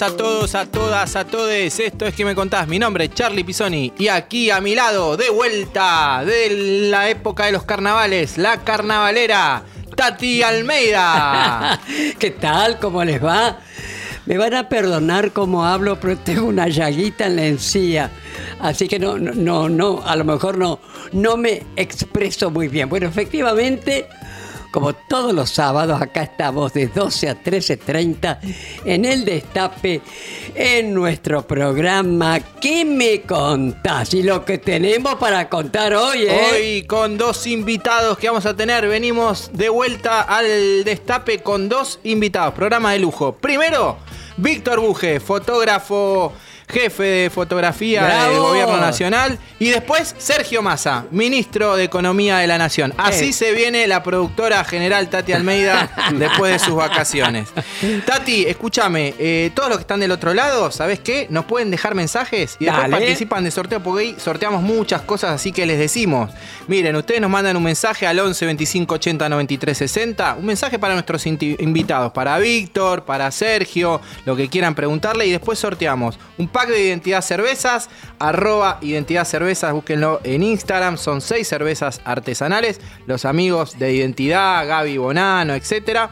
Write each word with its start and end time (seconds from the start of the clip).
A 0.00 0.16
todos, 0.16 0.54
a 0.54 0.64
todas, 0.64 1.16
a 1.16 1.26
todes. 1.26 1.78
Esto 1.78 2.06
es 2.06 2.14
que 2.14 2.24
me 2.24 2.34
contás. 2.34 2.66
Mi 2.66 2.78
nombre 2.78 3.04
es 3.04 3.14
Charlie 3.14 3.44
Pisoni 3.44 3.92
y 3.98 4.08
aquí 4.08 4.48
a 4.48 4.58
mi 4.62 4.74
lado, 4.74 5.18
de 5.18 5.28
vuelta 5.28 6.22
de 6.24 6.88
la 6.88 7.10
época 7.10 7.44
de 7.44 7.52
los 7.52 7.64
carnavales, 7.64 8.38
la 8.38 8.64
carnavalera 8.64 9.64
Tati 9.94 10.42
Almeida. 10.42 11.78
¿Qué 12.18 12.30
tal? 12.30 12.78
¿Cómo 12.78 13.04
les 13.04 13.22
va? 13.22 13.58
Me 14.24 14.38
van 14.38 14.54
a 14.54 14.70
perdonar 14.70 15.32
cómo 15.32 15.66
hablo, 15.66 16.00
pero 16.00 16.16
tengo 16.16 16.46
una 16.46 16.68
llaguita 16.68 17.26
en 17.26 17.36
la 17.36 17.44
encía. 17.44 18.10
Así 18.60 18.88
que 18.88 18.98
no, 18.98 19.18
no, 19.18 19.68
no, 19.68 20.02
a 20.06 20.16
lo 20.16 20.24
mejor 20.24 20.56
no, 20.56 20.80
no 21.12 21.36
me 21.36 21.64
expreso 21.76 22.50
muy 22.50 22.68
bien. 22.68 22.88
Bueno, 22.88 23.08
efectivamente, 23.08 24.08
como 24.72 24.94
todos 24.94 25.32
los 25.32 25.50
sábados, 25.50 26.00
acá 26.00 26.22
estamos 26.22 26.72
de 26.72 26.88
12 26.88 27.28
a 27.28 27.40
13.30 27.40 28.38
en 28.84 29.04
el 29.04 29.24
Destape, 29.24 30.00
en 30.54 30.94
nuestro 30.94 31.46
programa 31.46 32.40
¿Qué 32.60 32.84
me 32.84 33.20
contás? 33.22 34.14
Y 34.14 34.22
lo 34.22 34.44
que 34.44 34.58
tenemos 34.58 35.16
para 35.16 35.48
contar 35.48 35.94
hoy 35.94 36.22
es... 36.22 36.52
Hoy 36.52 36.82
con 36.84 37.18
dos 37.18 37.46
invitados 37.46 38.18
que 38.18 38.28
vamos 38.28 38.46
a 38.46 38.56
tener, 38.56 38.88
venimos 38.88 39.50
de 39.52 39.68
vuelta 39.68 40.22
al 40.22 40.82
Destape 40.84 41.42
con 41.42 41.68
dos 41.68 42.00
invitados, 42.04 42.54
programa 42.54 42.92
de 42.92 43.00
lujo. 43.00 43.34
Primero, 43.34 43.98
Víctor 44.38 44.80
Buje, 44.80 45.20
fotógrafo 45.20 46.32
jefe 46.72 47.02
de 47.02 47.30
fotografía 47.30 48.28
del 48.28 48.38
Gobierno 48.38 48.78
Nacional. 48.78 49.38
Y 49.58 49.68
después 49.68 50.14
Sergio 50.18 50.62
Massa, 50.62 51.04
ministro 51.10 51.76
de 51.76 51.84
Economía 51.84 52.38
de 52.38 52.46
la 52.46 52.58
Nación. 52.58 52.94
Así 52.96 53.26
eh. 53.26 53.32
se 53.32 53.52
viene 53.52 53.86
la 53.86 54.02
productora 54.02 54.64
general 54.64 55.08
Tati 55.08 55.32
Almeida 55.32 55.90
después 56.14 56.52
de 56.52 56.58
sus 56.58 56.74
vacaciones. 56.74 57.50
Tati, 58.06 58.46
escúchame, 58.46 59.14
eh, 59.18 59.50
todos 59.54 59.68
los 59.68 59.78
que 59.78 59.82
están 59.82 60.00
del 60.00 60.10
otro 60.10 60.34
lado, 60.34 60.70
¿sabes 60.70 61.00
qué? 61.00 61.26
Nos 61.30 61.44
pueden 61.44 61.70
dejar 61.70 61.94
mensajes 61.94 62.56
y 62.58 62.64
después 62.64 62.88
participan 62.88 63.44
de 63.44 63.50
sorteo 63.50 63.82
porque 63.82 64.04
ahí 64.04 64.16
sorteamos 64.18 64.62
muchas 64.62 65.02
cosas, 65.02 65.32
así 65.32 65.52
que 65.52 65.66
les 65.66 65.78
decimos. 65.78 66.30
Miren, 66.66 66.96
ustedes 66.96 67.20
nos 67.20 67.30
mandan 67.30 67.56
un 67.56 67.62
mensaje 67.62 68.06
al 68.06 68.18
11 68.18 68.46
25 68.46 68.94
80 68.94 69.28
93 69.28 69.78
60, 69.78 70.36
un 70.38 70.46
mensaje 70.46 70.78
para 70.78 70.94
nuestros 70.94 71.26
invitados, 71.26 72.12
para 72.12 72.38
Víctor, 72.38 73.04
para 73.04 73.30
Sergio, 73.30 74.00
lo 74.24 74.36
que 74.36 74.48
quieran 74.48 74.74
preguntarle 74.74 75.26
y 75.26 75.30
después 75.30 75.58
sorteamos 75.58 76.18
un 76.38 76.48
pack 76.48 76.61
de 76.68 76.84
Identidad 76.84 77.22
Cervezas, 77.22 77.88
arroba 78.18 78.78
Identidad 78.80 79.24
Cervezas, 79.24 79.72
búsquenlo 79.72 80.20
en 80.24 80.42
Instagram, 80.42 80.98
son 80.98 81.20
seis 81.20 81.48
cervezas 81.48 82.00
artesanales, 82.04 82.80
los 83.06 83.24
amigos 83.24 83.78
de 83.78 83.92
Identidad, 83.92 84.66
Gaby 84.66 84.98
Bonano, 84.98 85.54
etc. 85.54 86.10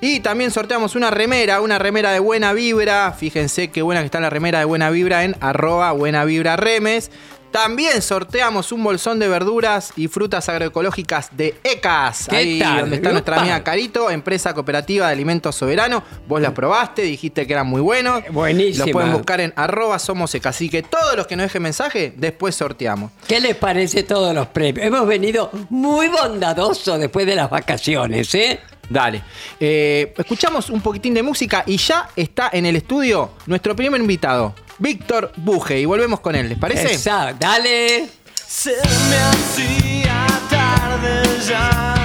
Y 0.00 0.20
también 0.20 0.50
sorteamos 0.50 0.96
una 0.96 1.10
remera, 1.10 1.60
una 1.60 1.78
remera 1.78 2.10
de 2.12 2.18
buena 2.18 2.52
vibra, 2.52 3.12
fíjense 3.12 3.68
qué 3.68 3.82
buena 3.82 4.00
que 4.00 4.06
está 4.06 4.20
la 4.20 4.30
remera 4.30 4.58
de 4.58 4.64
buena 4.64 4.90
vibra 4.90 5.24
en 5.24 5.36
arroba 5.40 5.92
buena 5.92 6.24
vibra 6.24 6.56
remes. 6.56 7.10
También 7.52 8.00
sorteamos 8.00 8.72
un 8.72 8.82
bolsón 8.82 9.18
de 9.18 9.28
verduras 9.28 9.92
y 9.94 10.08
frutas 10.08 10.48
agroecológicas 10.48 11.28
de 11.36 11.54
ECAS. 11.62 12.30
ahí 12.30 12.58
donde 12.58 12.96
está 12.96 13.12
nuestra 13.12 13.40
amiga 13.40 13.62
Carito, 13.62 14.10
empresa 14.10 14.54
cooperativa 14.54 15.06
de 15.06 15.12
alimentos 15.12 15.54
soberano. 15.54 16.02
Vos 16.26 16.40
las 16.40 16.52
probaste, 16.52 17.02
dijiste 17.02 17.46
que 17.46 17.52
eran 17.52 17.66
muy 17.66 17.82
buenos. 17.82 18.22
Buenísimo. 18.30 18.86
Los 18.86 18.92
pueden 18.92 19.12
buscar 19.12 19.42
en 19.42 19.52
arroba 19.54 19.98
somos 19.98 20.34
ECAS. 20.34 20.56
Así 20.56 20.70
que 20.70 20.82
todos 20.82 21.14
los 21.14 21.26
que 21.26 21.36
nos 21.36 21.44
dejen 21.44 21.62
mensaje, 21.62 22.14
después 22.16 22.54
sorteamos. 22.54 23.12
¿Qué 23.28 23.38
les 23.38 23.54
parece 23.54 24.02
todos 24.02 24.34
los 24.34 24.46
premios? 24.46 24.86
Hemos 24.86 25.06
venido 25.06 25.50
muy 25.68 26.08
bondadosos 26.08 26.98
después 26.98 27.26
de 27.26 27.34
las 27.34 27.50
vacaciones, 27.50 28.34
¿eh? 28.34 28.60
Dale. 28.88 29.22
Eh, 29.60 30.12
escuchamos 30.16 30.70
un 30.70 30.80
poquitín 30.80 31.14
de 31.14 31.22
música 31.22 31.64
y 31.66 31.76
ya 31.76 32.08
está 32.16 32.50
en 32.52 32.66
el 32.66 32.76
estudio 32.76 33.32
nuestro 33.46 33.76
primer 33.76 34.00
invitado. 34.00 34.54
Víctor 34.82 35.32
Buje. 35.36 35.78
Y 35.78 35.84
volvemos 35.84 36.20
con 36.20 36.34
él, 36.34 36.48
¿les 36.48 36.58
parece? 36.58 36.92
Exacto, 36.92 37.36
dale. 37.38 38.08
Se 38.46 38.74
me 39.08 39.16
hacía 39.16 40.26
tarde 40.50 41.22
ya. 41.48 42.01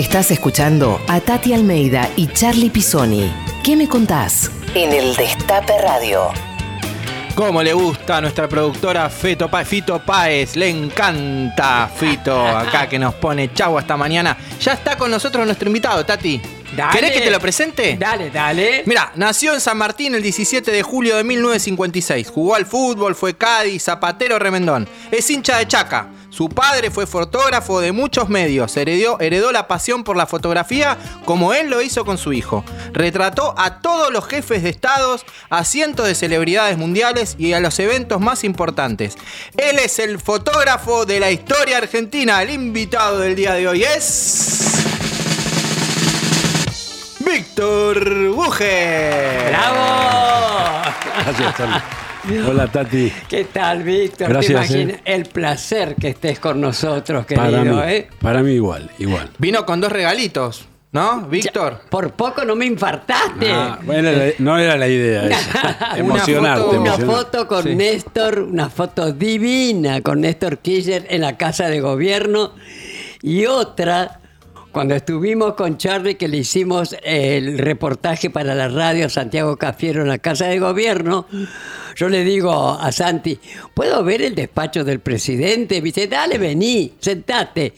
Estás 0.00 0.30
escuchando 0.30 0.98
a 1.08 1.20
Tati 1.20 1.52
Almeida 1.52 2.08
y 2.16 2.26
Charlie 2.28 2.70
Pisoni. 2.70 3.30
¿Qué 3.62 3.76
me 3.76 3.86
contás? 3.86 4.50
En 4.74 4.94
el 4.94 5.14
Destape 5.14 5.74
Radio. 5.82 6.28
Como 7.34 7.62
le 7.62 7.74
gusta 7.74 8.16
a 8.16 8.20
nuestra 8.22 8.48
productora 8.48 9.10
Fito, 9.10 9.48
Pa- 9.50 9.62
Fito 9.66 9.98
Páez, 10.00 10.56
le 10.56 10.70
encanta 10.70 11.86
Fito 11.94 12.46
acá 12.48 12.88
que 12.88 12.98
nos 12.98 13.14
pone 13.14 13.52
chau 13.52 13.76
hasta 13.76 13.94
mañana. 13.96 14.36
Ya 14.62 14.72
está 14.72 14.96
con 14.96 15.10
nosotros 15.10 15.44
nuestro 15.44 15.68
invitado, 15.68 16.04
Tati. 16.06 16.40
Dale. 16.76 16.92
¿Querés 16.92 17.12
que 17.12 17.20
te 17.20 17.30
lo 17.30 17.40
presente? 17.40 17.96
Dale, 17.98 18.30
dale. 18.30 18.84
Mira, 18.86 19.12
nació 19.16 19.54
en 19.54 19.60
San 19.60 19.76
Martín 19.76 20.14
el 20.14 20.22
17 20.22 20.70
de 20.70 20.82
julio 20.82 21.16
de 21.16 21.24
1956. 21.24 22.30
Jugó 22.30 22.54
al 22.54 22.66
fútbol, 22.66 23.14
fue 23.14 23.36
Cádiz, 23.36 23.82
zapatero 23.84 24.38
remendón. 24.38 24.88
Es 25.10 25.28
hincha 25.30 25.58
de 25.58 25.66
Chaca. 25.66 26.08
Su 26.30 26.48
padre 26.48 26.92
fue 26.92 27.08
fotógrafo 27.08 27.80
de 27.80 27.90
muchos 27.90 28.28
medios. 28.28 28.76
Heredó, 28.76 29.20
heredó 29.20 29.50
la 29.50 29.66
pasión 29.66 30.04
por 30.04 30.16
la 30.16 30.26
fotografía 30.26 30.96
como 31.24 31.52
él 31.52 31.68
lo 31.68 31.82
hizo 31.82 32.04
con 32.04 32.18
su 32.18 32.32
hijo. 32.32 32.64
Retrató 32.92 33.52
a 33.58 33.80
todos 33.80 34.12
los 34.12 34.26
jefes 34.26 34.62
de 34.62 34.70
estados, 34.70 35.26
a 35.50 35.64
cientos 35.64 36.06
de 36.06 36.14
celebridades 36.14 36.78
mundiales 36.78 37.34
y 37.36 37.52
a 37.52 37.60
los 37.60 37.78
eventos 37.80 38.20
más 38.20 38.44
importantes. 38.44 39.18
Él 39.56 39.80
es 39.80 39.98
el 39.98 40.20
fotógrafo 40.20 41.04
de 41.04 41.18
la 41.18 41.32
historia 41.32 41.78
argentina. 41.78 42.40
El 42.42 42.50
invitado 42.50 43.18
del 43.18 43.34
día 43.34 43.54
de 43.54 43.66
hoy 43.66 43.82
es... 43.82 44.69
Víctor 47.32 48.30
Buje. 48.34 49.48
¡Bravo! 49.50 50.82
Gracias, 51.24 51.56
Charlie. 51.56 52.40
Hola, 52.48 52.66
Tati. 52.66 53.12
¿Qué 53.28 53.44
tal, 53.44 53.82
Víctor? 53.84 54.26
¿Te 54.26 54.32
Gracias, 54.32 54.50
imaginas 54.70 54.96
eh. 54.98 55.02
el 55.04 55.26
placer 55.26 55.94
que 55.94 56.08
estés 56.08 56.38
con 56.40 56.60
nosotros, 56.60 57.24
Para 57.26 57.50
querido, 57.50 57.76
mí, 57.76 57.82
eh? 57.86 58.08
para 58.20 58.42
mí 58.42 58.52
igual, 58.52 58.90
igual. 58.98 59.30
Vino 59.38 59.64
con 59.64 59.80
dos 59.80 59.90
regalitos, 59.92 60.66
¿no, 60.92 61.22
Víctor? 61.22 61.82
Por 61.88 62.12
poco 62.12 62.44
no 62.44 62.56
me 62.56 62.66
infartaste. 62.66 63.50
Ah, 63.52 63.78
bueno, 63.82 64.10
no 64.38 64.58
era 64.58 64.76
la 64.76 64.88
idea 64.88 65.24
esa. 65.28 65.76
Una 65.92 65.98
Emocionarte. 65.98 66.62
foto- 66.64 66.80
Una 66.80 66.98
foto 66.98 67.46
con 67.48 67.62
Sí. 67.62 67.74
Néstor, 67.76 68.40
una 68.40 68.68
foto 68.68 69.12
divina 69.12 70.00
con 70.02 70.20
Néstor 70.20 70.58
Kirchner 70.58 71.06
en 71.08 71.22
la 71.22 71.36
Casa 71.38 71.68
de 71.68 71.80
Gobierno 71.80 72.54
y 73.22 73.46
otra 73.46 74.19
cuando 74.72 74.94
estuvimos 74.94 75.54
con 75.54 75.78
Charlie 75.78 76.14
que 76.14 76.28
le 76.28 76.38
hicimos 76.38 76.96
el 77.02 77.58
reportaje 77.58 78.30
para 78.30 78.54
la 78.54 78.68
radio 78.68 79.08
Santiago 79.08 79.56
Cafiero 79.56 80.02
en 80.02 80.08
la 80.08 80.18
Casa 80.18 80.46
de 80.46 80.58
Gobierno. 80.58 81.26
Yo 81.96 82.08
le 82.08 82.24
digo 82.24 82.52
a 82.52 82.92
Santi, 82.92 83.38
¿puedo 83.74 84.04
ver 84.04 84.22
el 84.22 84.34
despacho 84.34 84.84
del 84.84 85.00
presidente? 85.00 85.80
Dice, 85.80 86.06
dale, 86.06 86.38
vení, 86.38 86.92
sentate. 87.00 87.74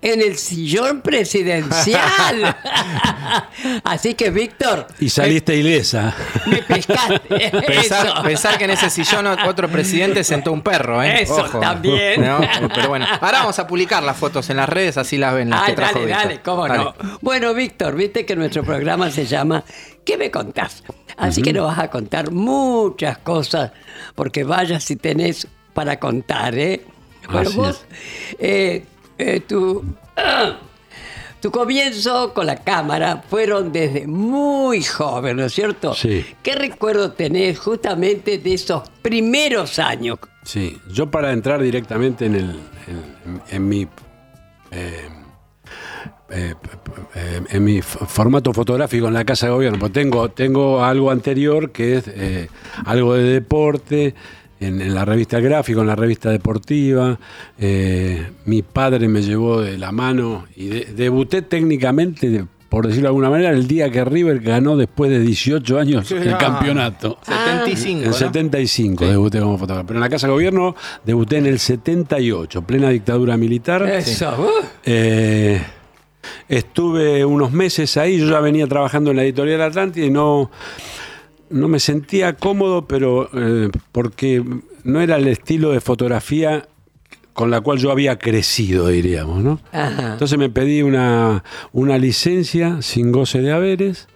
En 0.00 0.22
el 0.22 0.36
sillón 0.38 1.00
presidencial. 1.00 2.56
Así 3.84 4.14
que, 4.14 4.30
Víctor, 4.30 4.86
Y 5.00 5.08
saliste 5.08 5.56
ilesa. 5.56 6.14
me 6.46 6.62
pescaste. 6.62 7.18
Pensar, 7.66 8.22
pensar 8.22 8.58
que 8.58 8.64
en 8.64 8.70
ese 8.70 8.90
sillón 8.90 9.26
otro 9.26 9.68
presidente 9.68 10.22
sentó 10.22 10.52
un 10.52 10.62
perro, 10.62 11.02
¿eh? 11.02 11.22
Eso, 11.22 11.44
también. 11.60 12.24
¿No? 12.24 12.40
Pero 12.74 12.88
bueno, 12.88 13.06
ahora 13.20 13.40
vamos 13.40 13.58
a 13.58 13.66
publicar 13.66 14.02
las 14.02 14.16
fotos 14.16 14.48
en 14.50 14.58
las 14.58 14.68
redes, 14.68 14.96
así 14.96 15.16
las 15.18 15.34
ven 15.34 15.50
las 15.50 15.62
Ay, 15.62 15.66
que 15.70 15.72
trajo 15.76 15.94
dale, 15.98 16.06
Víctor. 16.06 16.22
dale, 16.22 16.40
cómo 16.42 16.68
Dale. 16.68 16.84
no. 16.84 16.94
Bueno, 17.20 17.54
Víctor, 17.54 17.96
viste 17.96 18.24
que 18.24 18.36
nuestro 18.36 18.62
programa 18.62 19.10
se 19.10 19.26
llama 19.26 19.64
¿Qué 20.04 20.16
me 20.16 20.30
contás? 20.30 20.84
Así 21.16 21.42
que 21.42 21.52
nos 21.52 21.66
vas 21.66 21.78
a 21.80 21.90
contar 21.90 22.30
muchas 22.30 23.18
cosas, 23.18 23.72
porque 24.14 24.44
vaya 24.44 24.78
si 24.78 24.94
tenés 24.96 25.48
para 25.74 25.98
contar, 25.98 26.56
¿eh? 26.56 26.82
Bueno, 27.30 27.48
Así 27.48 27.56
vos, 27.58 27.84
eh, 28.38 28.84
eh, 29.18 29.40
tu, 29.40 29.84
ah, 30.16 30.56
tu 31.40 31.50
comienzo 31.50 32.32
con 32.32 32.46
la 32.46 32.56
cámara 32.56 33.22
fueron 33.28 33.72
desde 33.72 34.06
muy 34.06 34.82
joven, 34.82 35.36
¿no 35.36 35.44
es 35.44 35.52
cierto? 35.52 35.94
Sí. 35.94 36.24
¿Qué 36.42 36.54
recuerdo 36.54 37.12
tenés 37.12 37.58
justamente 37.58 38.38
de 38.38 38.54
esos 38.54 38.88
primeros 39.02 39.78
años? 39.78 40.18
Sí, 40.44 40.78
yo 40.90 41.10
para 41.10 41.32
entrar 41.32 41.60
directamente 41.60 42.26
en, 42.26 42.34
el, 42.36 42.60
en, 42.86 43.42
en 43.50 43.68
mi 43.68 43.86
eh, 44.70 45.08
eh, 46.30 46.54
eh, 47.14 47.40
en 47.48 47.64
mi 47.64 47.80
formato 47.80 48.52
fotográfico 48.52 49.08
en 49.08 49.14
la 49.14 49.24
Casa 49.24 49.46
de 49.46 49.52
Gobierno, 49.52 49.78
pues 49.78 49.92
tengo, 49.92 50.28
tengo 50.28 50.84
algo 50.84 51.10
anterior 51.10 51.72
que 51.72 51.96
es 51.96 52.04
eh, 52.08 52.50
algo 52.84 53.14
de 53.14 53.22
deporte, 53.22 54.14
en, 54.60 54.80
en 54.80 54.94
la 54.94 55.04
revista 55.04 55.40
Gráfico, 55.40 55.80
en 55.80 55.86
la 55.86 55.96
revista 55.96 56.30
deportiva. 56.30 57.18
eh, 57.58 58.30
mi 58.44 58.62
padre 58.62 59.08
me 59.08 59.22
llevó 59.22 59.60
de 59.60 59.78
la 59.78 59.92
mano 59.92 60.46
y 60.56 60.66
de- 60.68 60.84
debuté 60.96 61.42
técnicamente, 61.42 62.44
por 62.68 62.86
decirlo 62.86 63.04
de 63.04 63.08
alguna 63.08 63.30
manera, 63.30 63.50
el 63.50 63.66
día 63.66 63.90
que 63.90 64.04
River 64.04 64.40
ganó 64.40 64.76
después 64.76 65.10
de 65.10 65.20
18 65.20 65.78
años 65.78 66.10
el 66.12 66.34
Ah, 66.34 66.38
campeonato. 66.38 67.18
75, 67.22 68.00
En 68.02 68.06
¿no? 68.08 68.12
75 68.12 69.06
debuté 69.06 69.40
como 69.40 69.56
fotógrafo. 69.58 69.86
Pero 69.86 69.98
en 69.98 70.02
la 70.02 70.08
Casa 70.10 70.26
de 70.26 70.32
Gobierno 70.34 70.74
debuté 71.04 71.38
en 71.38 71.46
el 71.46 71.58
78, 71.58 72.62
plena 72.62 72.90
dictadura 72.90 73.36
militar. 73.36 73.82
Eso. 73.88 74.50
Eh, 74.84 75.62
estuve 76.48 77.24
unos 77.24 77.52
meses 77.52 77.96
ahí, 77.96 78.18
yo 78.18 78.28
ya 78.28 78.40
venía 78.40 78.66
trabajando 78.66 79.10
en 79.10 79.16
la 79.16 79.22
editorial 79.24 79.62
Atlántida 79.62 80.04
y 80.06 80.10
no, 80.10 80.50
no 81.50 81.68
me 81.68 81.80
sentía 81.80 82.34
cómodo, 82.34 82.86
pero 82.86 83.28
eh, 83.34 83.68
porque 83.92 84.42
no 84.84 85.00
era 85.00 85.16
el 85.16 85.28
estilo 85.28 85.70
de 85.72 85.80
fotografía 85.80 86.66
con 87.32 87.50
la 87.50 87.60
cual 87.60 87.78
yo 87.78 87.90
había 87.92 88.18
crecido, 88.18 88.88
diríamos, 88.88 89.42
¿no? 89.44 89.60
Ajá. 89.72 90.12
Entonces 90.14 90.36
me 90.38 90.50
pedí 90.50 90.82
una, 90.82 91.44
una 91.72 91.96
licencia 91.98 92.82
sin 92.82 93.12
goce 93.12 93.40
de 93.40 93.52
haberes 93.52 94.08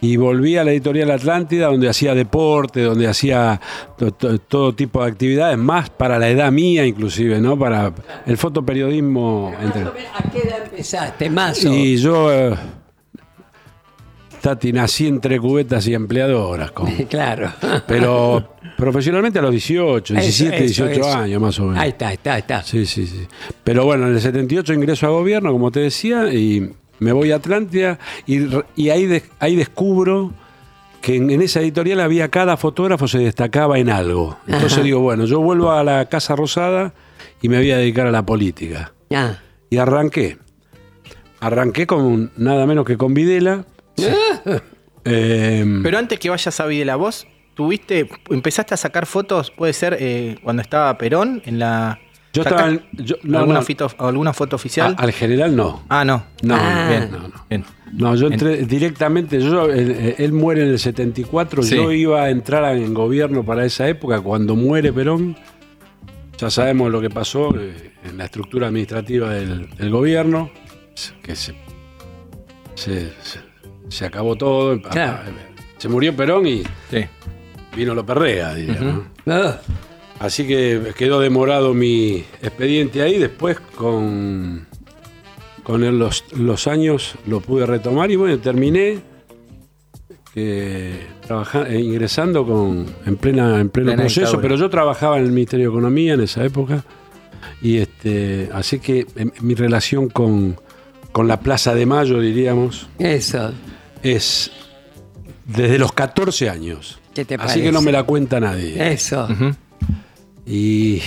y 0.00 0.16
volví 0.16 0.56
a 0.56 0.62
la 0.62 0.70
editorial 0.70 1.10
Atlántida 1.10 1.66
donde 1.66 1.88
hacía 1.88 2.14
deporte, 2.14 2.82
donde 2.82 3.08
hacía 3.08 3.60
to- 3.96 4.12
to- 4.12 4.38
todo 4.38 4.72
tipo 4.76 5.02
de 5.02 5.10
actividades, 5.10 5.58
más 5.58 5.90
para 5.90 6.20
la 6.20 6.28
edad 6.28 6.52
mía 6.52 6.86
inclusive, 6.86 7.40
¿no? 7.40 7.58
Para 7.58 7.92
el 8.24 8.36
fotoperiodismo. 8.36 9.52
entre- 9.60 9.82
Más 9.84 9.92
¿A 10.14 10.30
qué 10.30 10.38
edad 10.38 10.62
empezaste? 10.62 11.28
Mazo. 11.30 11.74
Y 11.74 11.96
yo, 11.96 12.32
eh, 12.32 12.54
Tati, 14.40 14.72
nací 14.72 15.06
entre 15.06 15.38
cubetas 15.38 15.86
y 15.88 15.94
empleadoras, 15.94 16.70
con- 16.72 16.90
Claro. 17.08 17.50
pero 17.86 18.54
profesionalmente 18.76 19.38
a 19.38 19.42
los 19.42 19.50
18, 19.50 20.14
17, 20.14 20.56
Eso, 20.56 20.64
eso, 20.64 20.84
18 20.86 21.00
eso. 21.08 21.18
años 21.18 21.40
más 21.42 21.58
o 21.60 21.64
menos. 21.64 21.78
Ahí 21.78 21.90
está, 21.90 22.08
ahí 22.08 22.14
está, 22.14 22.34
ahí 22.34 22.40
está. 22.40 22.62
Sí, 22.62 22.86
sí, 22.86 23.06
sí. 23.06 23.26
Pero 23.64 23.84
bueno, 23.84 24.06
en 24.06 24.14
el 24.14 24.20
78 24.20 24.72
ingreso 24.74 25.06
a 25.06 25.10
gobierno, 25.10 25.52
como 25.52 25.70
te 25.70 25.80
decía, 25.80 26.32
y 26.32 26.70
me 27.00 27.12
voy 27.12 27.32
a 27.32 27.36
Atlántida 27.36 27.98
y, 28.26 28.88
ahí, 28.90 29.06
de- 29.06 29.22
ahí 29.40 29.56
descubro 29.56 30.32
que 31.00 31.16
en, 31.16 31.30
en 31.30 31.42
esa 31.42 31.60
editorial 31.60 32.00
había 32.00 32.28
cada 32.28 32.56
fotógrafo 32.56 33.06
se 33.06 33.18
destacaba 33.18 33.78
en 33.78 33.88
algo. 33.90 34.36
Entonces 34.46 34.74
Ajá. 34.74 34.82
digo, 34.82 35.00
bueno, 35.00 35.24
yo 35.26 35.40
vuelvo 35.40 35.70
a 35.70 35.84
la 35.84 36.06
Casa 36.06 36.34
Rosada 36.34 36.92
y 37.40 37.48
me 37.48 37.58
voy 37.58 37.70
a 37.70 37.78
dedicar 37.78 38.06
a 38.06 38.10
la 38.10 38.24
política. 38.26 38.92
Ya. 39.10 39.40
Y 39.70 39.76
arranqué. 39.76 40.38
Arranqué 41.40 41.86
con 41.86 42.32
nada 42.36 42.66
menos 42.66 42.84
que 42.84 42.96
con 42.96 43.14
Videla. 43.14 43.64
Eh, 45.04 45.80
Pero 45.82 45.98
antes 45.98 46.18
que 46.18 46.28
vayas 46.30 46.60
a 46.60 46.66
Videla, 46.66 46.96
vos 46.96 47.26
tuviste, 47.54 48.08
empezaste 48.30 48.74
a 48.74 48.76
sacar 48.76 49.06
fotos, 49.06 49.50
puede 49.50 49.72
ser 49.72 49.96
eh, 49.98 50.36
cuando 50.42 50.62
estaba 50.62 50.96
Perón 50.98 51.42
en 51.46 51.58
la. 51.58 51.98
Yo 52.32 52.42
¿Sacás 52.44 52.72
estaba 52.72 52.72
en- 52.92 53.04
yo- 53.06 53.16
no, 53.22 53.38
¿Alguna, 53.38 53.60
no. 53.60 53.64
fito- 53.64 53.94
alguna 53.98 54.32
foto 54.34 54.56
oficial? 54.56 54.94
a- 54.98 55.02
al 55.02 55.12
general 55.12 55.56
no. 55.56 55.82
ah, 55.88 56.04
no. 56.04 56.24
No, 56.42 56.56
Ah. 56.56 56.86
Bien, 56.90 57.08
no, 57.10 57.28
no. 57.28 57.44
bien. 57.48 57.64
No, 57.92 58.14
yo 58.16 58.26
entré 58.26 58.58
directamente, 58.66 59.40
yo, 59.40 59.64
él, 59.70 60.14
él 60.18 60.32
muere 60.32 60.62
en 60.62 60.68
el 60.68 60.78
74, 60.78 61.62
Sí. 61.62 61.76
yo 61.76 61.90
iba 61.90 62.22
a 62.24 62.30
entrar 62.30 62.76
en 62.76 62.92
gobierno 62.92 63.44
para 63.44 63.64
esa 63.64 63.88
época, 63.88 64.20
cuando 64.20 64.56
muere 64.56 64.92
Perón, 64.92 65.36
ya 66.36 66.50
sabemos 66.50 66.92
lo 66.92 67.00
que 67.00 67.08
pasó 67.08 67.54
eh, 67.58 67.92
en 68.04 68.18
la 68.18 68.26
estructura 68.26 68.66
administrativa 68.68 69.30
del, 69.30 69.70
del 69.70 69.90
gobierno, 69.90 70.50
que 71.22 71.34
se, 71.34 71.54
se, 72.74 73.10
se- 73.22 73.47
se 73.88 74.06
acabó 74.06 74.36
todo, 74.36 74.80
Claro. 74.82 75.30
se 75.78 75.88
murió 75.88 76.14
Perón 76.14 76.46
y 76.46 76.62
Sí. 76.90 77.04
vino 77.76 77.94
lo 77.94 78.04
perrea, 78.04 78.54
diríamos. 78.54 79.04
¿no? 79.24 79.54
Así 80.20 80.46
que 80.46 80.92
quedó 80.96 81.20
demorado 81.20 81.74
mi 81.74 82.24
expediente 82.42 83.02
ahí. 83.02 83.18
Después, 83.18 83.58
con, 83.76 84.66
con 85.62 85.84
el- 85.84 85.98
los, 85.98 86.24
los 86.36 86.66
años, 86.66 87.14
lo 87.26 87.40
pude 87.40 87.66
retomar 87.66 88.10
y 88.10 88.16
bueno, 88.16 88.38
terminé 88.38 89.00
trabaja- 91.26 91.68
eh, 91.68 91.80
ingresando 91.80 92.46
con, 92.46 92.86
en, 93.06 93.16
plena, 93.16 93.58
en 93.60 93.70
pleno 93.70 93.86
Plena 93.88 94.02
proceso. 94.02 94.20
dictadura. 94.20 94.42
Pero 94.42 94.56
yo 94.56 94.70
trabajaba 94.70 95.18
en 95.18 95.24
el 95.24 95.32
Ministerio 95.32 95.66
de 95.66 95.72
Economía 95.72 96.14
en 96.14 96.20
esa 96.20 96.44
época. 96.44 96.84
Y 97.60 97.78
este, 97.78 98.48
así 98.52 98.78
que 98.78 99.06
em, 99.16 99.30
mi 99.40 99.54
relación 99.54 100.08
con, 100.08 100.56
con 101.12 101.26
la 101.26 101.40
Plaza 101.40 101.74
de 101.74 101.86
Mayo, 101.86 102.20
diríamos, 102.20 102.88
Eso. 102.98 103.52
Es 104.02 104.50
desde 105.44 105.78
los 105.78 105.92
14 105.92 106.48
años. 106.50 106.98
¿Qué 107.14 107.24
te 107.24 107.34
Así 107.36 107.60
que 107.60 107.66
no 107.66 107.72
parece? 107.74 107.84
me 107.86 107.92
la 107.92 108.02
cuenta 108.04 108.38
nadie. 108.40 108.92
Eso. 108.92 109.28
Y 110.46 111.02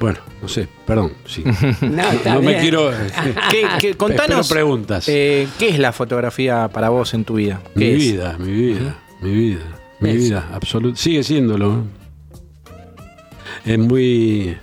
bueno, 0.00 0.18
no 0.40 0.48
sé, 0.48 0.68
perdón. 0.86 1.12
sí. 1.26 1.44
No, 1.82 2.02
está 2.10 2.34
no 2.34 2.40
me 2.42 2.48
bien. 2.52 2.60
quiero. 2.60 2.90
¿Qué- 3.50 3.66
qué- 3.80 3.94
contanos, 3.94 4.48
preguntas. 4.48 5.06
eh, 5.08 5.46
¿Qué 5.58 5.68
es 5.68 5.78
la 5.78 5.92
fotografía 5.92 6.68
para 6.68 6.88
vos 6.88 7.12
en 7.14 7.24
tu 7.24 7.34
vida? 7.34 7.60
¿Qué 7.74 7.80
mi 7.80 7.86
es? 7.86 7.98
vida, 7.98 8.36
mi 8.38 8.52
vida, 8.52 8.96
mi 9.20 9.30
vida, 9.32 9.60
mi 10.00 10.10
Es. 10.10 10.16
vida, 10.16 10.48
absoluto. 10.52 10.96
Sigue 10.96 11.22
siéndolo. 11.22 11.74
¿eh? 11.74 13.72
Es 13.72 13.78
muy. 13.78 14.56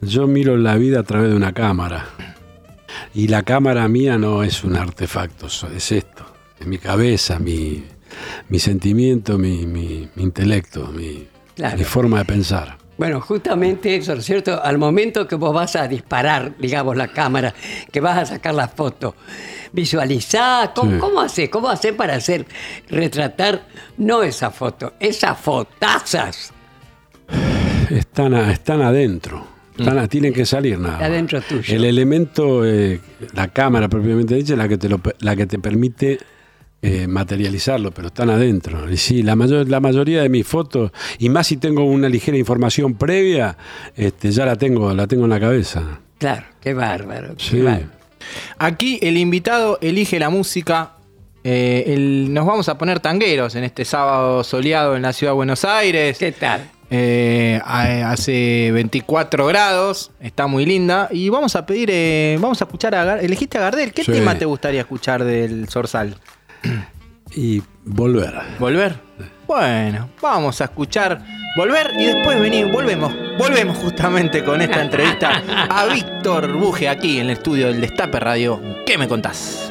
Yo 0.00 0.26
miro 0.26 0.56
la 0.56 0.76
vida 0.76 1.00
a 1.00 1.02
través 1.02 1.30
de 1.30 1.36
una 1.36 1.52
cámara. 1.52 2.06
Y 3.14 3.28
la 3.28 3.42
cámara 3.42 3.86
mía 3.88 4.16
no 4.18 4.42
es 4.42 4.64
un 4.64 4.76
artefacto, 4.76 5.46
es 5.46 5.92
esto. 5.92 6.24
Mi 6.66 6.78
cabeza, 6.78 7.38
mi, 7.38 7.84
mi 8.48 8.58
sentimiento, 8.58 9.38
mi, 9.38 9.66
mi- 9.66 10.08
mi 10.14 10.22
intelecto, 10.22 10.88
mi, 10.88 11.26
Claro. 11.56 11.78
mi 11.78 11.84
forma 11.84 12.18
de 12.18 12.24
pensar. 12.24 12.78
Bueno, 12.96 13.20
justamente 13.20 13.96
eso, 13.96 14.12
¿no 14.14 14.20
es 14.20 14.24
cierto? 14.26 14.62
Al 14.62 14.78
momento 14.78 15.26
que 15.26 15.34
vos 15.34 15.52
vas 15.52 15.74
a 15.74 15.88
disparar, 15.88 16.52
digamos, 16.58 16.96
la 16.96 17.08
cámara, 17.08 17.52
que 17.90 18.00
vas 18.00 18.18
a 18.18 18.26
sacar 18.26 18.54
la 18.54 18.68
foto, 18.68 19.16
visualizá, 19.72 20.70
¿cómo, 20.74 20.92
Sí. 20.92 20.98
cómo 20.98 21.20
hacer? 21.20 21.50
¿Cómo 21.50 21.68
hacer 21.68 21.96
para 21.96 22.14
hacer, 22.14 22.46
retratar, 22.88 23.66
no 23.98 24.22
esa 24.22 24.50
foto, 24.52 24.92
esas 25.00 25.38
fotazas? 25.40 26.52
Están, 27.90 28.34
a- 28.34 28.52
están 28.52 28.80
adentro. 28.82 29.44
Están 29.76 29.98
a- 29.98 30.06
tienen 30.06 30.32
que 30.32 30.46
salir 30.46 30.78
nada. 30.78 31.04
Adentro 31.04 31.40
tuyo. 31.42 31.74
El 31.74 31.84
elemento, 31.84 32.64
eh, 32.64 33.00
la 33.32 33.48
cámara 33.48 33.88
propiamente 33.88 34.36
dicha, 34.36 34.52
es 34.52 34.58
la 34.58 34.68
que 34.68 34.78
te, 34.78 34.88
lo 34.88 35.00
la 35.18 35.34
que 35.34 35.46
te 35.46 35.58
permite 35.58 36.18
eh, 36.86 37.06
materializarlo, 37.06 37.90
pero 37.92 38.08
están 38.08 38.30
adentro. 38.30 38.90
Y 38.90 38.96
sí, 38.96 39.22
la, 39.22 39.34
mayor, 39.36 39.68
la 39.68 39.80
mayoría 39.80 40.22
de 40.22 40.28
mis 40.28 40.46
fotos, 40.46 40.90
y 41.18 41.28
más 41.28 41.46
si 41.46 41.56
tengo 41.56 41.84
una 41.84 42.08
ligera 42.08 42.36
información 42.36 42.94
previa, 42.94 43.56
este, 43.96 44.30
ya 44.30 44.44
la 44.44 44.56
tengo, 44.56 44.92
la 44.94 45.06
tengo 45.06 45.24
en 45.24 45.30
la 45.30 45.40
cabeza. 45.40 46.00
Claro, 46.18 46.44
qué 46.60 46.74
bárbaro. 46.74 47.34
qué 47.36 47.44
Sí. 47.44 47.60
bárbaro. 47.60 47.88
Aquí 48.58 48.98
el 49.02 49.16
invitado 49.16 49.78
elige 49.80 50.18
la 50.18 50.30
música. 50.30 50.90
eh, 51.46 51.92
el- 51.94 52.32
nos 52.32 52.46
vamos 52.46 52.70
a 52.70 52.78
poner 52.78 53.00
tangueros 53.00 53.54
en 53.54 53.64
este 53.64 53.84
sábado 53.84 54.42
soleado 54.44 54.96
en 54.96 55.02
la 55.02 55.12
ciudad 55.12 55.32
de 55.32 55.36
Buenos 55.36 55.62
Aires. 55.66 56.16
¿Qué 56.16 56.32
tal? 56.32 56.70
Eh, 56.90 57.60
a- 57.62 58.12
hace 58.12 58.70
24 58.72 59.44
grados, 59.44 60.10
está 60.20 60.46
muy 60.46 60.64
linda. 60.64 61.08
Y 61.12 61.28
vamos 61.28 61.54
a 61.54 61.66
pedir, 61.66 61.90
eh, 61.92 62.38
vamos 62.40 62.62
a 62.62 62.64
escuchar 62.64 62.94
a 62.94 63.04
Gar- 63.04 63.22
elegiste 63.22 63.58
a 63.58 63.60
Gardel. 63.60 63.92
¿Qué 63.92 64.04
Sí. 64.04 64.12
tema 64.12 64.38
te 64.38 64.46
gustaría 64.46 64.80
escuchar 64.80 65.22
del 65.22 65.68
Sorsal? 65.68 66.16
Y 67.36 67.62
volver. 67.84 68.34
¿Volver? 68.60 68.94
Bueno, 69.48 70.08
vamos 70.22 70.60
a 70.60 70.64
escuchar 70.64 71.20
Volver 71.56 71.92
y 71.96 72.06
después 72.06 72.40
venimos, 72.40 72.72
volvemos, 72.72 73.14
volvemos 73.38 73.78
justamente 73.78 74.42
con 74.42 74.60
esta 74.60 74.82
entrevista 74.82 75.40
a 75.70 75.86
Víctor 75.94 76.52
Buje 76.52 76.88
aquí 76.88 77.18
en 77.20 77.26
el 77.26 77.34
estudio 77.34 77.68
del 77.68 77.80
Destape 77.80 78.18
Radio. 78.18 78.60
¿Qué 78.84 78.98
me 78.98 79.06
contás? 79.06 79.70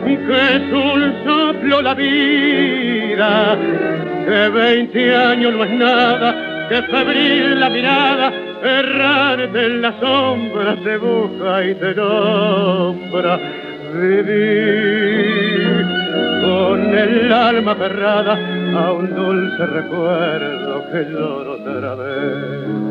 que 0.17 0.55
es 0.55 0.73
un 0.73 1.13
soplo 1.23 1.81
la 1.81 1.93
vida, 1.93 3.57
que 4.25 4.49
veinte 4.49 5.15
años 5.15 5.53
no 5.53 5.63
es 5.63 5.71
nada, 5.71 6.67
que 6.69 6.81
febril 6.83 7.59
la 7.59 7.69
mirada, 7.69 8.33
errante 8.63 9.65
en 9.65 9.81
las 9.81 9.95
sombras 9.99 10.79
te 10.83 10.97
busca 10.97 11.63
y 11.65 11.75
te 11.75 11.95
nombra. 11.95 13.39
Vivir 13.93 15.85
con 16.43 16.97
el 16.97 17.33
alma 17.33 17.75
cerrada 17.75 18.39
a 18.77 18.91
un 18.93 19.13
dulce 19.13 19.65
recuerdo 19.65 20.85
que 20.91 21.05
lloro 21.11 21.53
otra 21.53 21.95
vez. 21.95 22.90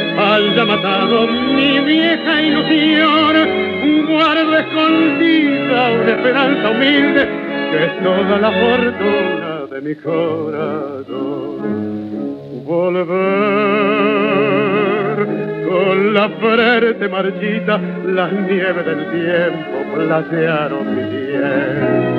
haya 0.17 0.65
matado 0.65 1.27
mi 1.27 1.79
vieja 1.79 2.41
ilusión, 2.41 4.05
guardo 4.07 4.57
escondida 4.57 5.91
una 5.91 6.11
esperanza 6.11 6.69
humilde 6.69 7.27
que 7.71 7.85
es 7.85 8.03
toda 8.03 8.37
la 8.37 8.51
fortuna 8.51 9.65
de 9.71 9.81
mi 9.81 9.95
corazón. 9.95 11.61
Volver 12.65 13.21
con 15.67 16.13
la 16.13 16.29
frente 16.29 17.07
marchita, 17.07 17.79
las 18.05 18.31
nieves 18.33 18.85
del 18.85 19.05
tiempo 19.11 19.77
platearon 19.95 20.95
mi 20.95 21.03
piel. 21.03 22.11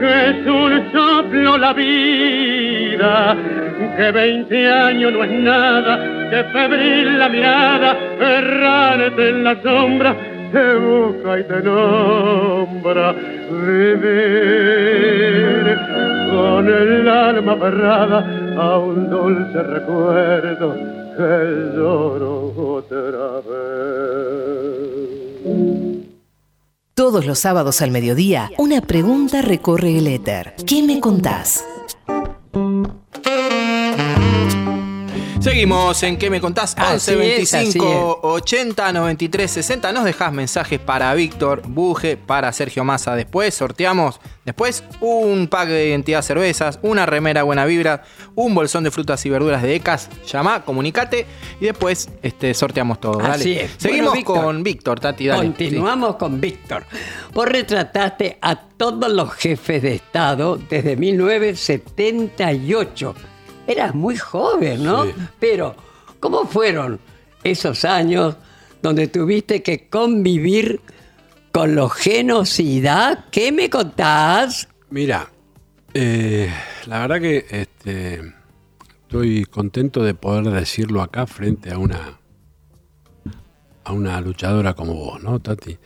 Que 0.00 0.30
es 0.30 0.46
un 0.46 0.92
soplo 0.92 1.58
la 1.58 1.74
vida, 1.74 3.36
que 3.98 4.10
veinte 4.12 4.66
años 4.66 5.12
no 5.12 5.22
es 5.24 5.30
nada, 5.30 5.98
que 6.30 6.42
febril 6.44 7.18
la 7.18 7.28
mirada, 7.28 7.98
errante 8.18 9.28
en 9.28 9.44
la 9.44 9.60
sombra, 9.60 10.16
te 10.52 10.74
busca 10.76 11.38
y 11.38 11.44
te 11.44 11.62
nombra. 11.62 13.14
Vivir 13.66 14.10
con 16.30 16.66
el 16.66 17.06
alma 17.06 17.52
aferrada 17.52 18.24
a 18.56 18.78
un 18.78 19.10
dulce 19.10 19.62
recuerdo 19.62 20.74
que 21.14 21.76
lloro 21.76 22.54
otra 22.56 23.42
vez. 23.46 24.99
Todos 26.94 27.24
los 27.24 27.38
sábados 27.38 27.80
al 27.82 27.90
mediodía, 27.90 28.50
una 28.58 28.80
pregunta 28.82 29.42
recorre 29.42 29.96
el 29.96 30.06
éter. 30.06 30.54
¿Qué 30.66 30.82
me 30.82 31.00
contás? 31.00 31.64
Seguimos 35.40 36.02
en 36.02 36.18
¿Qué 36.18 36.28
me 36.28 36.38
contás? 36.38 36.74
Así 36.76 37.14
11 37.14 37.40
es, 37.40 37.54
así 37.54 37.78
25 37.78 38.20
80 38.22 38.92
93 38.92 39.50
60. 39.50 39.90
Nos 39.92 40.04
dejás 40.04 40.34
mensajes 40.34 40.78
para 40.78 41.14
Víctor 41.14 41.62
Buje, 41.66 42.18
para 42.18 42.52
Sergio 42.52 42.84
Massa. 42.84 43.16
Después 43.16 43.54
sorteamos 43.54 44.20
después 44.44 44.84
un 45.00 45.48
pack 45.48 45.68
de 45.68 45.88
identidad 45.88 46.20
cervezas, 46.20 46.78
una 46.82 47.06
remera 47.06 47.42
buena 47.42 47.64
vibra, 47.64 48.02
un 48.34 48.54
bolsón 48.54 48.84
de 48.84 48.90
frutas 48.90 49.24
y 49.24 49.30
verduras 49.30 49.62
de 49.62 49.76
Ecas. 49.76 50.10
Llamá, 50.26 50.62
comunicate 50.62 51.24
y 51.58 51.64
después 51.64 52.10
este, 52.22 52.52
sorteamos 52.52 53.00
todo. 53.00 53.16
Dale. 53.18 53.34
Así 53.34 53.54
es. 53.54 53.70
Seguimos 53.78 54.10
Bueno, 54.10 54.18
Víctor, 54.18 54.44
con 54.44 54.62
Víctor, 54.62 55.00
Tati, 55.00 55.26
dale. 55.26 55.46
Continuamos 55.46 56.16
con 56.16 56.38
Víctor. 56.38 56.84
Vos 57.32 57.48
retrataste 57.48 58.36
a 58.42 58.56
todos 58.56 59.10
los 59.10 59.32
jefes 59.32 59.80
de 59.80 59.94
Estado 59.94 60.58
desde 60.68 60.96
1978. 60.96 63.14
Eras 63.70 63.94
muy 63.94 64.16
joven, 64.16 64.82
¿no? 64.82 65.04
Sí. 65.04 65.12
Pero, 65.38 65.76
¿cómo 66.18 66.44
fueron 66.46 66.98
esos 67.44 67.84
años 67.84 68.36
donde 68.82 69.08
tuviste 69.08 69.62
que 69.62 69.88
convivir 69.88 70.80
con 71.52 71.74
los 71.74 71.92
genocidas. 71.92 73.18
¿Qué 73.30 73.52
me 73.52 73.68
contás? 73.68 74.68
Mira, 74.90 75.30
eh, 75.94 76.50
la 76.86 77.00
verdad 77.00 77.20
que 77.20 77.46
este, 77.50 78.34
estoy 79.02 79.44
contento 79.44 80.02
de 80.02 80.14
poder 80.14 80.52
decirlo 80.52 81.02
acá 81.02 81.26
frente 81.26 81.70
a 81.70 81.78
una 81.78 82.16
a 83.82 83.92
una 83.92 84.20
luchadora 84.20 84.74
como 84.74 84.94
vos, 84.94 85.22
¿no, 85.22 85.40
Tati? 85.40 85.76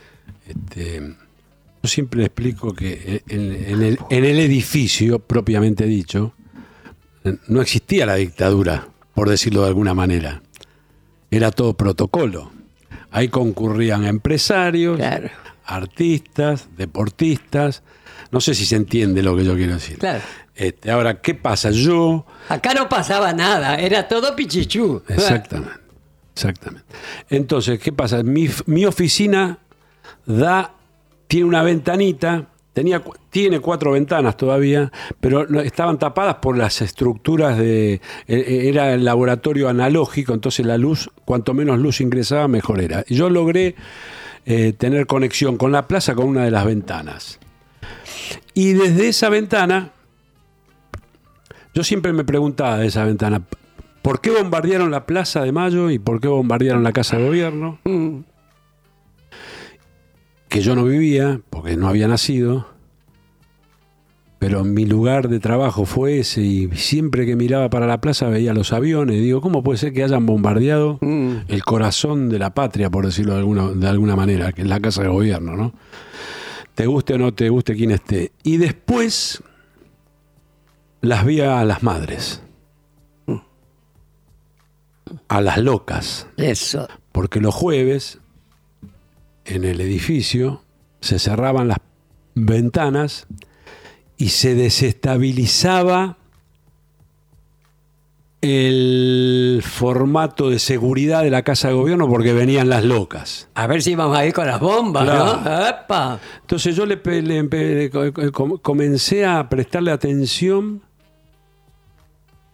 Este, 0.47 1.00
yo 1.00 1.88
siempre 1.88 2.21
le 2.21 2.26
explico 2.26 2.75
que 2.75 3.23
en, 3.29 3.53
en 3.53 3.83
el, 3.83 3.99
en 4.11 4.25
el 4.25 4.41
edificio, 4.41 5.21
propiamente 5.21 5.87
dicho, 5.87 6.35
no 7.49 7.61
existía 7.62 8.07
la 8.07 8.14
dictadura, 8.16 8.88
por 9.14 9.28
decirlo 9.28 9.62
de 9.62 9.69
alguna 9.69 9.95
manera. 9.95 10.43
Era 11.31 11.50
todo 11.50 11.75
protocolo. 11.75 12.52
Ahí 13.11 13.28
concurrían 13.28 14.04
empresarios, 14.04 14.97
Claro. 14.97 15.31
artistas, 15.64 16.69
deportistas. 16.76 17.83
No 18.31 18.40
sé 18.40 18.54
si 18.54 18.66
se 18.66 18.76
entiende 18.76 19.23
lo 19.23 19.37
que 19.37 19.45
yo 19.45 19.54
quiero 19.54 19.75
decir. 19.75 19.99
Claro. 19.99 20.21
Este, 20.54 20.90
ahora, 20.90 21.21
¿qué 21.21 21.35
pasa? 21.35 21.71
Yo, 21.71 22.26
Acá 22.49 22.75
no 22.75 22.88
pasaba 22.88 23.33
nada, 23.33 23.76
era 23.76 24.07
todo 24.07 24.37
pichichú. 24.37 25.02
exactamente, 25.09 25.81
exactamente. 26.35 26.87
Entonces, 27.31 27.78
¿qué 27.81 27.93
pasa? 27.93 28.23
Mi, 28.23 28.49
mi 28.66 28.85
oficina 28.85 29.59
da, 30.26 30.73
tiene 31.26 31.47
una 31.47 31.62
ventanita, 31.62 32.49
tenía, 32.75 33.02
tiene 33.31 33.61
cuatro 33.61 33.93
ventanas 33.93 34.37
todavía, 34.37 34.93
pero 35.21 35.49
estaban 35.62 35.99
tapadas 35.99 36.37
por 36.37 36.59
las 36.59 36.83
estructuras 36.83 37.57
de, 37.57 37.95
eh, 38.26 38.62
era 38.69 38.93
el 38.93 39.04
laboratorio 39.04 39.69
analógico, 39.69 40.35
entonces 40.35 40.66
la 40.66 40.76
luz, 40.76 41.09
cuanto 41.25 41.54
menos 41.54 41.78
luz 41.78 42.02
ingresaba, 42.02 42.49
mejor 42.49 42.81
era. 42.81 43.04
Y 43.09 43.14
yo 43.14 43.31
logré 43.31 43.76
eh, 44.45 44.75
tener 44.76 45.07
conexión 45.07 45.57
con 45.57 45.73
la 45.73 45.88
plaza 45.88 46.14
con 46.14 46.26
una 46.26 46.45
de 46.45 46.50
las 46.50 46.66
ventanas. 46.66 47.38
Y 48.52 48.73
desde 48.73 49.09
esa 49.09 49.28
ventana, 49.28 49.93
yo 51.75 51.85
siempre 51.85 52.12
me 52.12 52.25
preguntaba 52.25 52.78
de 52.78 52.88
esa 52.88 53.04
ventana, 53.04 53.43
¿por 54.02 54.21
qué 54.21 54.31
bombardearon 54.31 54.90
la 54.90 55.07
Plaza 55.07 55.43
de 55.43 55.52
Mayo 55.52 55.90
y 55.90 55.99
por 55.99 56.21
qué 56.21 56.28
bombardearon 56.28 56.83
la 56.83 56.93
Casa 56.93 57.16
de 57.19 57.25
Gobierno? 57.25 57.78
Mm, 60.55 60.59
Que 60.59 60.61
yo 60.63 60.77
no 60.77 60.85
vivía, 60.85 61.41
porque 61.51 61.77
no 61.77 61.89
había 61.89 62.07
nacido, 62.09 62.67
pero 64.39 64.63
mi 64.63 64.85
lugar 64.85 65.29
de 65.29 65.41
trabajo 65.41 65.85
fue 65.85 66.19
ese 66.19 66.43
y 66.43 66.69
siempre 66.75 67.25
que 67.27 67.35
miraba 67.35 67.71
para 67.71 67.87
la 67.87 68.01
plaza 68.01 68.29
veía 68.29 68.53
los 68.55 68.73
aviones. 68.73 69.21
Digo, 69.21 69.41
¿cómo 69.41 69.63
puede 69.63 69.79
ser 69.79 69.93
que 69.93 70.05
hayan 70.05 70.27
bombardeado 70.27 70.99
mm. 71.01 71.33
el 71.49 71.65
corazón 71.65 72.29
de 72.29 72.39
la 72.39 72.55
patria, 72.55 72.91
por 72.91 73.07
decirlo 73.07 73.33
de 73.33 73.39
alguna, 73.41 73.69
de 73.71 73.89
alguna 73.89 74.17
manera, 74.17 74.53
que 74.53 74.63
es 74.63 74.69
la 74.69 74.81
Casa 74.81 75.03
de 75.03 75.09
Gobierno, 75.09 75.57
¿no? 75.57 75.73
Te 76.75 76.87
guste 76.87 77.15
o 77.15 77.19
no 77.19 77.33
te 77.33 77.49
guste 77.49 77.75
quien 77.75 77.91
esté. 77.93 78.33
Y 78.43 78.57
después 78.59 79.43
las 81.01 81.25
vi 81.25 81.41
a 81.41 81.65
las 81.65 81.83
madres, 81.83 82.43
a 85.29 85.41
las 85.41 85.59
locas, 85.59 86.27
Eso. 86.37 86.89
porque 87.13 87.41
los 87.41 87.55
jueves 87.55 88.21
en 89.45 89.65
el 89.65 89.81
edificio 89.81 90.63
se 91.01 91.19
cerraban 91.19 91.69
las 91.69 91.79
ventanas 92.35 93.27
y 94.17 94.29
se 94.31 94.55
desestabilizaba 94.55 96.17
el 98.41 99.63
formato 99.65 100.51
de 100.51 100.59
seguridad 100.59 101.23
de 101.23 101.31
la 101.31 101.43
Casa 101.43 101.69
de 101.69 101.75
Gobierno 101.75 102.09
porque 102.09 102.35
venían 102.35 102.69
las 102.69 102.85
locas. 102.85 103.49
A 103.55 103.67
ver 103.67 103.83
si 103.83 103.95
vamos 103.95 104.16
a 104.18 104.27
ir 104.27 104.35
con 104.35 104.47
las 104.47 104.61
bombas, 104.61 105.05
Claro. 105.05 105.40
¿no? 105.42 105.66
¡Epa! 105.68 106.21
Entonces 106.42 106.77
yo 106.77 106.85
le, 106.85 107.01
le 107.23 107.90
comencé 108.62 109.25
a 109.25 109.49
prestarle 109.49 109.92
atención 109.92 110.83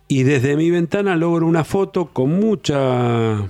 y 0.07 0.23
desde 0.23 0.57
mi 0.57 0.71
ventana 0.71 1.17
logro 1.17 1.47
una 1.47 1.65
foto 1.65 2.07
con 2.07 2.39
mucha 2.39 3.49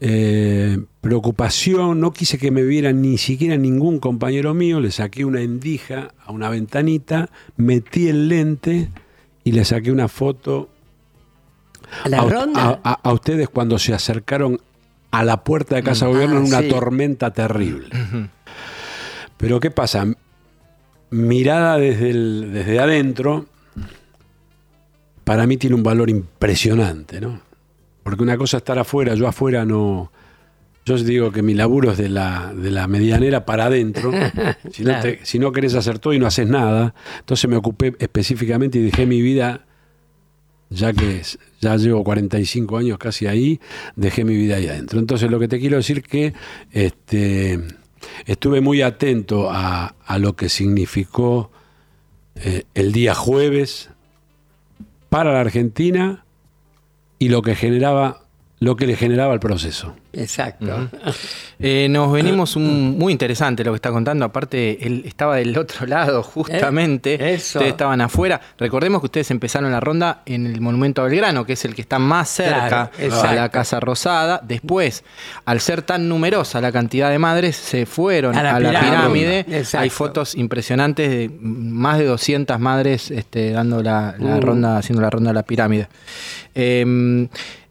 eh, 0.00 0.78
preocupación. 1.00 2.00
No 2.00 2.12
quise 2.12 2.38
que 2.38 2.50
me 2.50 2.62
viera 2.62 2.92
ni 2.92 3.18
siquiera 3.18 3.56
ningún 3.56 3.98
compañero 3.98 4.54
mío. 4.54 4.80
Le 4.80 4.90
saqué 4.90 5.24
una 5.24 5.40
endija 5.40 6.12
a 6.24 6.32
una 6.32 6.48
ventanita, 6.50 7.30
metí 7.56 8.08
el 8.08 8.28
lente 8.28 8.90
y 9.44 9.52
le 9.52 9.64
saqué 9.64 9.90
una 9.92 10.08
foto 10.08 10.68
¿A 12.04 12.08
la 12.08 12.20
a, 12.20 12.24
ronda? 12.28 12.62
a- 12.64 12.80
a- 12.84 13.00
a 13.02 13.12
ustedes 13.12 13.48
cuando 13.48 13.78
se 13.78 13.94
acercaron 13.94 14.60
a 15.10 15.24
la 15.24 15.42
puerta 15.42 15.74
de 15.76 15.82
Casa 15.82 16.06
de 16.06 16.12
Gobierno 16.12 16.36
Ah, 16.36 16.40
en 16.40 16.44
una 16.46 16.60
sí. 16.60 16.68
tormenta 16.68 17.32
terrible. 17.32 17.88
Pero 19.38 19.58
¿qué 19.60 19.70
pasa? 19.70 20.06
Mirada 21.10 21.78
desde, 21.78 22.10
el- 22.10 22.50
desde 22.52 22.78
adentro, 22.78 23.46
para 25.24 25.46
mí 25.46 25.56
tiene 25.56 25.76
un 25.76 25.82
valor 25.82 26.10
impresionante, 26.10 27.20
¿no? 27.20 27.40
Porque 28.08 28.22
una 28.22 28.36
cosa 28.38 28.56
es 28.56 28.60
estar 28.62 28.78
afuera, 28.78 29.14
yo 29.14 29.26
afuera 29.28 29.64
no... 29.64 30.10
Yo 30.86 30.96
digo 30.96 31.30
que 31.30 31.42
mi 31.42 31.52
laburo 31.52 31.92
es 31.92 31.98
de 31.98 32.08
la, 32.08 32.54
de 32.54 32.70
la 32.70 32.88
medianera 32.88 33.44
para 33.44 33.66
adentro. 33.66 34.10
Si 34.72 34.82
no, 34.84 34.98
te- 35.00 35.20
si 35.24 35.38
no 35.38 35.52
querés 35.52 35.74
hacer 35.74 35.98
todo 35.98 36.14
y 36.14 36.18
no 36.18 36.26
haces 36.26 36.48
nada. 36.48 36.94
Entonces 37.18 37.48
me 37.50 37.56
ocupé 37.56 37.94
específicamente 37.98 38.78
y 38.78 38.82
dejé 38.82 39.04
mi 39.04 39.20
vida 39.20 39.66
ya 40.70 40.92
que 40.94 41.18
es- 41.20 41.38
ya 41.60 41.76
llevo 41.76 42.02
45 42.04 42.78
años 42.78 42.96
casi 42.98 43.26
ahí, 43.26 43.60
dejé 43.96 44.24
mi 44.24 44.36
vida 44.36 44.56
ahí 44.56 44.66
adentro. 44.68 44.98
Entonces 44.98 45.30
lo 45.30 45.38
que 45.38 45.48
te 45.48 45.58
quiero 45.58 45.76
decir 45.76 46.02
que 46.02 46.32
este, 46.72 47.60
estuve 48.26 48.60
muy 48.62 48.80
atento 48.82 49.50
a, 49.50 49.94
a 50.06 50.18
lo 50.18 50.36
que 50.36 50.48
significó 50.48 51.50
eh, 52.36 52.64
el 52.74 52.92
día 52.92 53.14
jueves 53.14 53.90
para 55.10 55.32
la 55.34 55.40
Argentina 55.40 56.24
y 57.18 57.28
lo 57.28 57.42
que 57.42 57.54
generaba, 57.54 58.27
lo 58.60 58.74
que 58.76 58.86
le 58.86 58.96
generaba 58.96 59.32
el 59.34 59.40
proceso. 59.40 59.94
Exacto. 60.12 60.88
Eh, 61.60 61.88
nos 61.90 62.12
venimos 62.12 62.54
un, 62.54 62.96
muy 62.96 63.10
interesante 63.12 63.64
lo 63.64 63.72
que 63.72 63.76
está 63.76 63.90
contando. 63.90 64.24
Aparte, 64.24 64.78
él 64.86 65.02
estaba 65.04 65.34
del 65.34 65.58
otro 65.58 65.86
lado, 65.88 66.22
justamente. 66.22 67.14
Eh, 67.14 67.34
eso. 67.34 67.58
Ustedes 67.58 67.72
estaban 67.72 68.00
afuera. 68.00 68.40
Recordemos 68.56 69.00
que 69.00 69.06
ustedes 69.06 69.32
empezaron 69.32 69.72
la 69.72 69.80
ronda 69.80 70.22
en 70.24 70.46
el 70.46 70.60
Monumento 70.60 71.02
a 71.02 71.06
Belgrano, 71.06 71.44
que 71.44 71.54
es 71.54 71.64
el 71.64 71.74
que 71.74 71.80
está 71.80 71.98
más 71.98 72.28
cerca 72.28 72.92
Claro, 72.96 73.20
a 73.22 73.34
la 73.34 73.48
Casa 73.48 73.80
Rosada. 73.80 74.40
Después, 74.46 75.02
al 75.46 75.58
ser 75.60 75.82
tan 75.82 76.08
numerosa 76.08 76.60
la 76.60 76.70
cantidad 76.70 77.10
de 77.10 77.18
madres, 77.18 77.56
se 77.56 77.86
fueron 77.86 78.36
A 78.36 78.40
a 78.54 78.60
la 78.60 78.68
pirámide. 78.70 78.88
pirámide. 78.88 79.38
Exacto. 79.58 79.82
Hay 79.82 79.90
fotos 79.90 80.34
impresionantes 80.36 81.10
de 81.10 81.28
más 81.42 81.98
de 81.98 82.04
200 82.04 82.60
madres 82.60 83.10
este, 83.10 83.50
dando 83.50 83.82
la, 83.82 84.14
la 84.16 84.36
Uh. 84.36 84.40
ronda, 84.40 84.78
haciendo 84.78 85.02
la 85.02 85.10
ronda 85.10 85.30
de 85.30 85.34
la 85.34 85.42
pirámide. 85.42 85.88
Eh, 86.54 87.26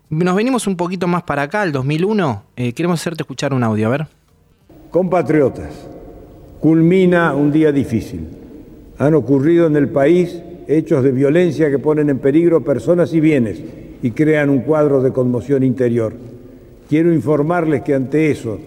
nos 0.09 0.35
venimos 0.35 0.67
un 0.67 0.75
poquito 0.75 1.07
más 1.07 1.23
para 1.23 1.43
acá, 1.43 1.61
al 1.61 1.71
2001. 1.71 2.43
Eh, 2.55 2.73
queremos 2.73 2.99
hacerte 2.99 3.23
escuchar 3.23 3.53
un 3.53 3.63
audio, 3.63 3.87
a 3.87 3.91
ver. 3.91 4.07
Compatriotas, 4.91 5.87
culmina 6.59 7.33
un 7.33 7.51
día 7.51 7.71
difícil. 7.71 8.27
Han 8.97 9.13
ocurrido 9.13 9.67
en 9.67 9.75
el 9.75 9.89
país 9.89 10.41
hechos 10.67 11.03
de 11.03 11.11
violencia 11.11 11.69
que 11.69 11.79
ponen 11.79 12.09
en 12.09 12.19
peligro 12.19 12.63
personas 12.63 13.13
y 13.13 13.19
bienes 13.19 13.61
y 14.01 14.11
crean 14.11 14.49
un 14.49 14.61
cuadro 14.61 15.01
de 15.01 15.11
conmoción 15.11 15.63
interior. 15.63 16.13
Quiero 16.89 17.13
informarles 17.13 17.83
que 17.83 17.93
ante 17.93 18.31
eso 18.31 18.59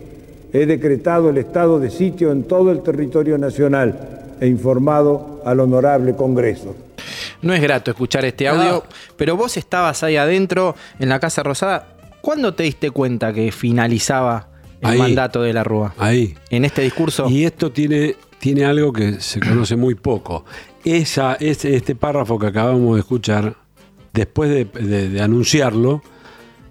he 0.52 0.66
decretado 0.66 1.30
el 1.30 1.38
estado 1.38 1.78
de 1.78 1.90
sitio 1.90 2.32
en 2.32 2.44
todo 2.44 2.70
el 2.70 2.82
territorio 2.82 3.38
nacional 3.38 4.36
e 4.40 4.46
informado 4.46 5.40
al 5.44 5.60
honorable 5.60 6.14
Congreso. 6.14 6.74
No 7.42 7.54
es 7.54 7.60
grato 7.62 7.90
escuchar 7.90 8.24
este 8.24 8.48
audio, 8.48 8.70
No. 8.72 8.82
pero 9.16 9.36
vos 9.36 9.56
estabas 9.56 10.02
ahí 10.02 10.16
adentro 10.16 10.74
en 10.98 11.08
la 11.08 11.18
Casa 11.20 11.42
Rosada. 11.42 11.96
¿Cuándo 12.20 12.52
te 12.54 12.64
diste 12.64 12.90
cuenta 12.90 13.32
que 13.32 13.50
finalizaba 13.50 14.48
el 14.82 14.90
Ahí. 14.90 14.98
mandato 14.98 15.40
de 15.42 15.52
la 15.54 15.64
Rúa? 15.64 15.94
Ahí. 15.98 16.36
En 16.50 16.64
este 16.66 16.82
discurso. 16.82 17.28
Y 17.30 17.44
esto 17.44 17.72
tiene, 17.72 18.16
tiene 18.38 18.64
algo 18.66 18.92
que 18.92 19.20
se 19.20 19.40
conoce 19.40 19.74
muy 19.76 19.94
poco. 19.94 20.44
Esa, 20.84 21.34
este, 21.40 21.74
este 21.76 21.94
párrafo 21.94 22.38
que 22.38 22.46
acabamos 22.48 22.94
de 22.94 23.00
escuchar, 23.00 23.54
después 24.12 24.50
de, 24.50 24.64
de- 24.66 25.08
de 25.08 25.20
anunciarlo, 25.22 26.02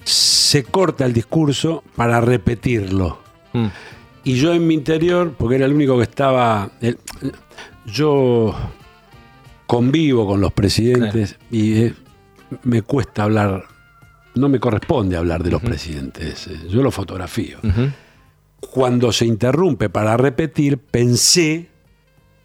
se 0.04 0.64
corta 0.64 1.06
el 1.06 1.14
discurso 1.14 1.84
para 1.96 2.22
repetirlo. 2.22 3.20
Mm. 3.54 3.68
Y 4.24 4.36
yo 4.36 4.54
en 4.54 4.68
mi 4.68 4.74
interior, 4.76 5.34
porque 5.38 5.56
era 5.56 5.66
el 5.66 5.74
único 5.74 5.98
que 5.98 6.04
estaba. 6.04 6.70
el- 6.82 7.00
yo 7.86 8.54
convivo 9.70 10.26
con 10.26 10.42
los 10.42 10.52
presidentes 10.52 11.38
y 11.52 11.84
eh, 11.84 11.94
me 12.64 12.82
cuesta 12.82 13.22
hablar. 13.24 13.66
No 14.34 14.50
me 14.50 14.60
corresponde 14.60 15.16
hablar 15.16 15.44
de 15.44 15.52
los 15.52 15.62
presidentes. 15.62 16.48
eh, 16.48 16.58
Yo 16.70 16.82
los 16.82 16.94
fotografío 16.94 17.60
cuando 18.60 19.12
se 19.12 19.26
interrumpe 19.28 19.90
para 19.90 20.18
repetir, 20.18 20.80
pensé 20.80 21.70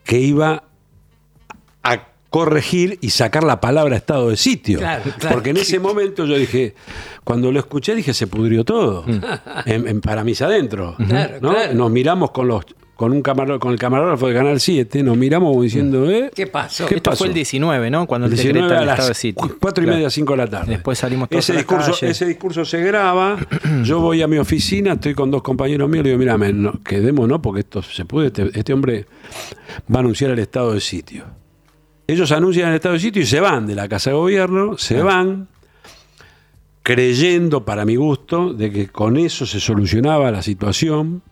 que 0.05 0.21
iba 0.21 0.65
a 1.83 2.09
corregir 2.29 2.99
y 3.01 3.09
sacar 3.11 3.43
la 3.43 3.59
palabra 3.61 3.97
estado 3.97 4.29
de 4.29 4.37
sitio. 4.37 4.79
Claro, 4.81 5.05
claro. 5.19 5.35
Porque 5.35 5.51
en 5.51 5.57
ese 5.57 5.79
momento 5.81 6.27
yo 6.27 6.37
dije, 6.37 6.75
cuando 7.25 7.51
lo 7.51 7.59
escuché 7.59 7.95
dije, 7.95 8.13
se 8.13 8.27
pudrió 8.27 8.65
todo. 8.65 9.05
En- 9.65 9.89
en- 9.89 10.01
para 10.03 10.25
mis 10.25 10.43
adentro. 10.43 10.95
Nos 11.75 11.91
miramos 11.91 12.33
con 12.33 12.49
los, 12.49 12.65
con 12.97 13.13
un 13.13 13.23
con 13.59 13.73
el 13.73 13.79
camarógrafo 13.79 14.29
de 14.29 14.35
Canal 14.35 14.61
7, 14.61 15.03
nos 15.03 15.17
miramos 15.17 15.51
como 15.51 15.63
diciendo, 15.63 16.09
¿eh? 16.09 16.31
¿Qué 16.35 16.47
pasó? 16.47 16.87
¿Qué 16.87 16.95
Esto 16.97 17.11
pasó? 17.11 17.19
fue 17.19 17.29
el 17.29 17.35
19, 17.35 17.91
¿no? 17.91 18.07
Cuando 18.07 18.27
el 18.29 18.33
19 18.35 18.61
decreta 18.61 18.81
a 18.81 18.83
el 18.85 18.89
estado 18.91 19.09
de 19.09 19.15
sitio. 19.15 19.49
cu- 19.49 19.57
cuatro 19.61 19.83
y 19.83 19.87
Claro. 19.87 19.97
media, 19.97 20.11
5 20.11 20.33
de 20.33 20.37
la 20.37 20.47
tarde. 20.49 20.71
Después 20.73 20.99
salimos 20.99 21.29
todos 21.29 21.45
ese 21.45 21.53
a 21.53 21.55
la 21.57 21.61
discurso, 21.61 21.91
calle. 21.93 22.11
ese 22.13 22.27
discurso 22.27 22.65
se 22.65 22.81
graba, 22.83 23.37
yo 23.83 24.01
voy 24.01 24.23
a 24.23 24.29
mi 24.29 24.39
oficina, 24.39 24.93
estoy 24.93 25.15
con 25.15 25.31
dos 25.31 25.43
compañeros 25.43 25.89
míos, 25.89 26.05
le 26.05 26.11
digo, 26.11 26.19
mira, 26.21 26.39
no, 26.53 26.79
¿no? 27.27 27.43
Porque 27.43 27.61
esto 27.61 27.83
se 27.83 28.05
puede, 28.05 28.29
este, 28.29 28.51
este 28.59 28.73
hombre 28.73 29.07
va 29.93 29.97
a 29.97 30.01
anunciar 30.01 30.31
el 30.31 30.39
estado 30.39 30.73
de 30.73 30.81
sitio. 30.81 31.25
Ellos 32.07 32.31
anuncian 32.33 32.69
el 32.69 32.77
estado 32.77 32.93
de 32.95 33.01
sitio 33.01 33.23
y 33.23 33.27
se 33.27 33.41
van 33.41 33.67
de 33.67 33.75
la 33.75 33.89
Casa 33.89 34.11
de 34.11 34.17
Gobierno, 34.17 34.79
se 34.79 35.03
van 35.03 35.49
creyendo, 36.83 37.65
para 37.65 37.85
mi 37.85 37.97
gusto, 37.97 38.53
de 38.53 38.71
que 38.71 38.89
con 38.89 39.17
eso 39.17 39.47
se 39.47 39.59
solucionaba 39.59 40.31
la 40.31 40.43
situación. 40.43 41.23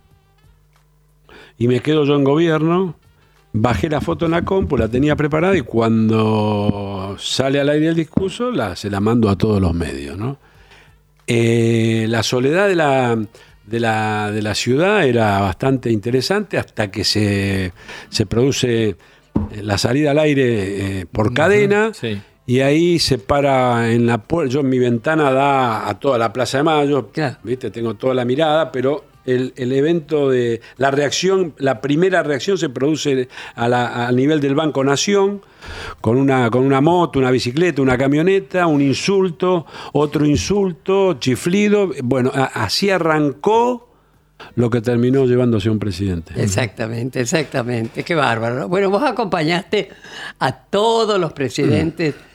Y 1.59 1.69
me 1.69 1.81
quedo 1.81 2.05
yo 2.05 2.17
en 2.17 2.25
gobierno, 2.25 2.97
bajé 3.53 3.89
la 3.89 4.01
foto 4.01 4.25
en 4.27 4.33
la 4.33 4.45
compu, 4.45 4.77
la 4.77 4.89
tenía 4.89 5.17
preparada 5.17 5.57
y 5.57 5.63
cuando 5.63 7.17
sale 7.19 7.61
al 7.61 7.69
aire 7.69 7.89
el 7.89 7.95
discurso, 7.95 8.51
la, 8.51 8.77
se 8.77 8.91
la 8.91 9.01
mando 9.01 9.29
a 9.29 9.37
todos 9.37 9.61
los 9.61 9.75
medios. 9.75 10.17
¿no? 10.19 10.39
Eh, 11.27 12.07
la 12.09 12.23
soledad 12.23 12.69
de 12.69 12.77
la, 12.77 13.19
de, 13.67 13.81
la, 13.81 14.31
de 14.33 14.43
la 14.43 14.55
ciudad 14.55 15.07
era 15.07 15.41
bastante 15.41 15.91
interesante 15.91 16.59
hasta 16.59 16.91
que 16.91 17.05
se, 17.05 17.73
se 18.09 18.27
produce 18.27 18.89
eh, 18.89 18.97
la 19.63 19.79
salida 19.79 20.13
al 20.13 20.19
aire 20.19 21.01
eh, 21.01 21.07
por 21.07 21.33
cadena. 21.35 21.93
sí. 21.95 22.21
Y 22.45 22.59
ahí 22.59 22.99
se 22.99 23.19
para 23.19 23.93
en 23.93 24.05
la 24.05 24.19
puerta. 24.19 24.55
Yo 24.55 24.63
mi 24.65 24.81
ventana 24.81 25.31
da 25.31 25.89
a 25.89 26.01
toda 26.01 26.19
la 26.19 26.33
Plaza 26.33 26.59
de 26.59 26.65
Mayo. 26.65 27.09
Claro. 27.13 27.37
¿Viste? 27.45 27.71
Tengo 27.71 27.95
toda 27.95 28.15
la 28.15 28.25
mirada, 28.25 28.73
pero 28.73 29.05
el, 29.27 29.53
el 29.57 29.73
evento 29.73 30.31
de. 30.31 30.61
La 30.77 30.91
reacción, 30.91 31.55
la 31.59 31.81
primera 31.81 32.23
reacción 32.23 32.59
se 32.59 32.69
produce 32.69 33.29
a 33.55 33.69
la- 33.69 34.07
al 34.07 34.17
nivel 34.17 34.41
del 34.41 34.55
Banco 34.55 34.83
Nación, 34.85 35.41
con 36.01 36.17
una, 36.17 36.51
con 36.51 36.65
una 36.65 36.81
moto, 36.81 37.19
una 37.19 37.31
bicicleta, 37.31 37.83
una 37.83 37.97
camioneta, 37.97 38.67
un 38.67 38.81
insulto, 38.83 39.67
otro 39.93 40.27
insulto, 40.27 41.15
chiflido. 41.21 41.91
Bueno, 42.03 42.31
a- 42.35 42.65
así 42.65 42.91
arrancó 42.91 43.89
lo 44.57 44.71
que 44.71 44.81
terminó 44.81 45.25
llevándose 45.25 45.69
a 45.69 45.73
un 45.73 45.79
presidente. 45.79 46.33
Exactamente, 46.37 47.21
exactamente. 47.21 48.03
Qué 48.03 48.17
bárbaro. 48.17 48.67
Bueno, 48.69 48.91
vos 48.91 49.05
acompañaste 49.05 49.89
a 50.41 50.53
todos 50.53 51.21
los 51.21 51.33
presidentes 51.33 52.15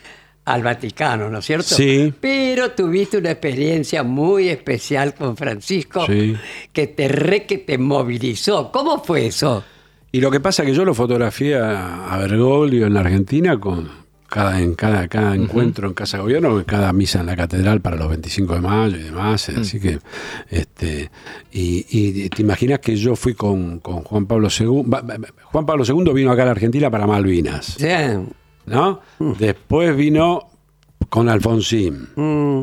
al 0.47 0.63
Vaticano, 0.63 1.29
¿no 1.29 1.39
es 1.39 1.45
cierto? 1.45 1.75
Sí. 1.75 2.13
Pero 2.21 2.71
tuviste 2.71 3.17
una 3.17 3.31
experiencia 3.31 4.01
muy 4.03 4.47
especial 4.49 5.13
con 5.13 5.35
Francisco 5.35 6.05
Sí. 6.05 6.35
que 6.71 6.87
te 6.87 7.07
re 7.09 7.45
que 7.45 7.57
te 7.57 7.77
movilizó. 7.77 8.71
¿Cómo 8.71 9.03
fue 9.03 9.27
eso? 9.27 9.63
Y 10.11 10.21
lo 10.21 10.31
que 10.31 10.39
pasa 10.39 10.63
es 10.63 10.69
que 10.69 10.73
yo 10.75 10.85
lo 10.85 10.93
fotografié 10.93 11.57
a, 11.57 12.13
a 12.13 12.17
Bergoglio 12.17 12.87
en 12.87 12.93
la 12.93 13.01
Argentina 13.01 13.59
con 13.59 13.89
cada, 14.29 14.61
en 14.61 14.73
cada, 14.75 15.07
cada 15.09 15.35
encuentro 15.35 15.87
en 15.87 15.93
Casa 15.93 16.17
de 16.17 16.23
Gobierno, 16.23 16.63
cada 16.65 16.91
misa 16.93 17.19
en 17.19 17.25
la 17.27 17.35
catedral 17.35 17.81
para 17.81 17.97
los 17.97 18.07
25 18.09 18.55
de 18.55 18.61
mayo 18.61 18.97
y 18.97 19.03
demás. 19.03 19.49
Así 19.49 19.79
que, 19.81 19.99
este, 20.49 21.11
y, 21.51 21.85
y 21.89 22.29
te 22.29 22.41
imaginas 22.41 22.79
que 22.79 22.95
yo 22.95 23.15
fui 23.15 23.33
con, 23.33 23.79
con 23.79 24.01
Juan 24.03 24.25
Pablo 24.25 24.47
II. 24.47 24.83
Juan 25.51 25.65
Pablo 25.65 25.83
II 25.85 26.13
vino 26.13 26.31
acá 26.31 26.43
a 26.43 26.45
la 26.45 26.51
Argentina 26.51 26.89
para 26.89 27.05
Malvinas, 27.05 27.75
O 27.75 27.79
¿no? 28.67 29.01
Después 29.19 29.95
vino 29.95 30.47
con 31.09 31.27
Alfonsín. 31.29 32.07
mm, 32.15 32.61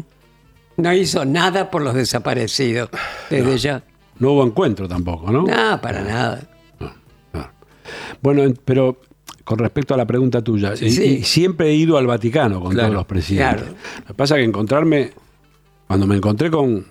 no 0.77 0.93
hizo 0.93 1.25
nada 1.25 1.71
por 1.71 1.83
los 1.83 1.95
desaparecidos 1.95 2.91
desde 3.31 3.59
ya. 3.59 3.83
No 4.19 4.33
hubo 4.33 4.45
encuentro 4.45 4.87
tampoco, 4.89 5.31
¿no? 5.33 5.43
No, 5.43 5.81
para 5.81 6.03
nada. 6.03 6.41
Bueno, 8.23 8.43
en- 8.43 8.59
pero 8.65 9.01
con 9.45 9.59
respecto 9.59 9.93
a 9.93 9.97
la 9.97 10.07
pregunta 10.07 10.41
tuya, 10.43 10.73
y- 10.81 10.91
Sí. 10.91 11.05
y 11.05 11.23
siempre 11.25 11.69
he 11.69 11.75
ido 11.75 11.99
al 11.99 12.07
Vaticano 12.07 12.61
con 12.61 12.73
Claro, 12.73 12.89
todos 12.89 12.95
los 12.97 13.07
presidentes. 13.07 13.63
claro. 13.63 13.77
Lo 14.01 14.07
que 14.07 14.15
pasa 14.15 14.35
es 14.37 14.41
que 14.41 14.45
encontrarme, 14.45 15.13
cuando 15.87 16.07
me 16.07 16.17
encontré 16.17 16.51
con, 16.51 16.87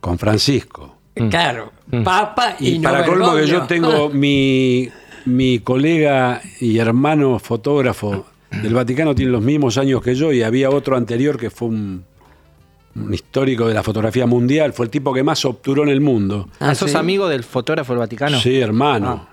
con 0.00 0.18
Francisco, 0.18 0.96
Claro, 1.28 1.72
Papa 2.04 2.56
y, 2.60 2.70
y, 2.74 2.78
no 2.78 2.88
para 2.90 3.04
colmo 3.04 3.34
que 3.34 3.46
yo 3.46 3.62
tengo 3.64 4.08
mi, 4.12 4.88
mi 5.26 5.60
colega 5.60 6.40
y 6.60 6.78
hermano 6.78 7.38
fotógrafo 7.38 8.26
del 8.62 8.74
Vaticano 8.74 9.14
tiene 9.14 9.32
los 9.32 9.42
mismos 9.42 9.78
años 9.78 10.02
que 10.02 10.14
yo 10.14 10.32
y 10.32 10.42
había 10.42 10.70
otro 10.70 10.96
anterior 10.96 11.38
que 11.38 11.50
fue 11.50 11.68
un, 11.68 12.04
un 12.96 13.14
histórico 13.14 13.68
de 13.68 13.74
la 13.74 13.82
fotografía 13.82 14.26
mundial, 14.26 14.72
fue 14.72 14.86
el 14.86 14.90
tipo 14.90 15.12
que 15.12 15.22
más 15.22 15.44
obturó 15.44 15.82
en 15.82 15.90
el 15.90 16.00
mundo. 16.00 16.48
Ah, 16.58 16.74
¿Sos 16.74 16.90
¿sí? 16.90 16.96
amigo 16.96 17.28
del 17.28 17.44
fotógrafo 17.44 17.92
del 17.92 18.00
Vaticano? 18.00 18.38
Sí, 18.40 18.60
hermano. 18.60 19.26
Ah. 19.26 19.30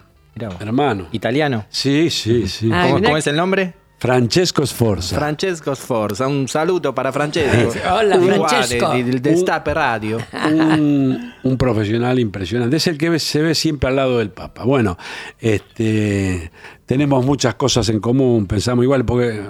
Hermano. 0.60 1.08
¿Italiano? 1.12 1.66
Sí, 1.70 2.10
sí, 2.12 2.48
sí. 2.48 2.70
Ah, 2.72 2.88
¿Cómo, 2.90 3.02
cómo 3.02 3.18
es 3.18 3.26
el 3.26 3.36
nombre? 3.36 3.74
Francesco 4.00 4.66
Sforza. 4.66 5.16
Francesco 5.16 5.76
Sforza. 5.76 6.28
Un 6.28 6.48
saluto 6.48 6.94
para 6.94 7.12
Francesco. 7.12 7.80
Hola, 7.92 8.20
Francesco. 8.20 8.92
Del 8.92 9.22
Destape 9.22 9.74
Radio. 9.74 10.20
un, 10.46 11.34
un 11.42 11.58
profesional 11.58 12.20
impresionante. 12.20 12.78
Es 12.78 12.86
el 12.88 12.98
que 12.98 13.18
se 13.18 13.42
ve 13.42 13.56
siempre 13.56 13.90
al 13.90 13.96
lado 13.96 14.20
del 14.20 14.30
Papa. 14.30 14.64
Bueno, 14.66 14.98
este, 15.40 16.52
tenemos 16.88 17.24
muchas 17.24 17.54
cosas 17.56 17.88
en 17.90 18.00
común, 18.00 18.48
pensamos 18.48 18.82
igual, 18.84 19.04
porque 19.06 19.44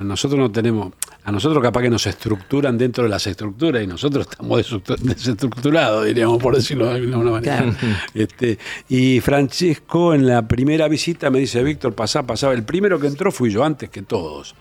nosotros 0.00 0.40
no 0.40 0.50
tenemos, 0.50 0.92
a 1.22 1.30
nosotros 1.30 1.62
capaz 1.62 1.82
que 1.82 1.90
nos 1.90 2.06
estructuran 2.06 2.76
dentro 2.78 3.04
de 3.04 3.10
las 3.10 3.26
estructuras 3.26 3.84
y 3.84 3.86
nosotros 3.86 4.26
estamos 4.28 4.58
desestructu- 4.58 4.96
desestructurados, 4.98 6.06
diríamos, 6.06 6.38
por 6.42 6.56
decirlo 6.56 6.86
de 6.86 6.94
alguna 6.94 7.30
manera. 7.30 7.72
Este, 8.14 8.58
y 8.88 9.20
Francisco 9.20 10.14
en 10.14 10.26
la 10.26 10.48
primera 10.48 10.88
visita 10.88 11.30
me 11.30 11.38
dice, 11.40 11.62
Víctor, 11.62 11.94
pasá, 11.94 12.22
pasá. 12.24 12.50
El 12.52 12.64
primero 12.64 12.98
que 12.98 13.06
entró 13.06 13.30
fui 13.30 13.50
yo, 13.50 13.62
antes 13.62 13.90
que 13.90 14.02
todos. 14.02 14.54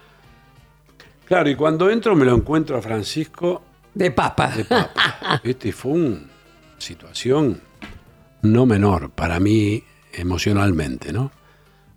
Claro, 1.26 1.50
y 1.50 1.56
cuando 1.56 1.89
entro 1.89 2.15
me 2.15 2.26
lo 2.26 2.36
encuentro 2.36 2.78
a 2.78 2.82
Francisco 2.82 3.62
De 3.94 4.12
Papa. 4.12 4.50
de 4.50 4.65
papa. 4.65 5.42
¿Viste? 5.44 5.68
Y 5.70 5.72
fue 5.72 5.92
una 5.94 6.20
situación 6.78 7.62
no 8.42 8.65
menor 8.65 9.12
para 9.12 9.39
mí 9.39 9.82
emocionalmente, 10.12 11.13
¿no? 11.13 11.32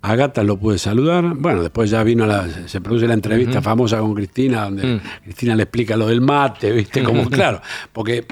A 0.05 0.17
Gata 0.17 0.43
lo 0.43 0.57
pude 0.59 0.79
saludar. 0.79 1.25
Bueno, 1.37 1.63
después 1.63 1.89
ya 1.91 2.03
vino 2.03 2.27
la, 2.27 2.49
se 2.69 2.81
produce 2.81 3.07
la 3.07 3.15
entrevista 3.15 3.63
famosa 3.63 3.99
con 4.01 4.15
Cristina, 4.15 4.65
donde 4.65 5.01
Cristina 5.23 5.55
le 5.55 5.63
explica 5.63 5.97
lo 5.97 6.07
del 6.09 6.21
mate, 6.21 6.73
¿viste? 6.73 7.03
Como, 7.05 7.31
claro, 7.31 7.61
porque 7.93 8.27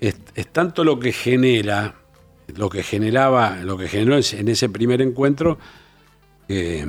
es, 0.00 0.16
es 0.34 0.46
tanto 0.48 0.84
lo 0.84 0.98
que 1.00 1.12
genera, 1.12 1.94
lo 2.54 2.68
que 2.68 2.82
generaba, 2.82 3.56
lo 3.62 3.78
que 3.78 3.88
generó 3.88 4.16
en 4.16 4.48
ese 4.48 4.68
primer 4.68 5.00
encuentro, 5.00 5.58
que, 6.46 6.86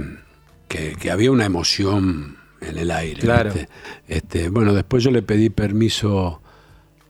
que- 0.68 0.96
que 1.00 1.12
había 1.12 1.32
una 1.32 1.46
emoción 1.46 2.38
en 2.62 2.78
el 2.78 2.92
aire. 2.92 3.22
Claro. 3.22 3.54
¿viste? 3.54 3.70
Este, 4.08 4.50
bueno, 4.50 4.74
después 4.74 5.02
yo 5.04 5.12
le 5.12 5.22
pedí 5.22 5.50
permiso, 5.50 6.42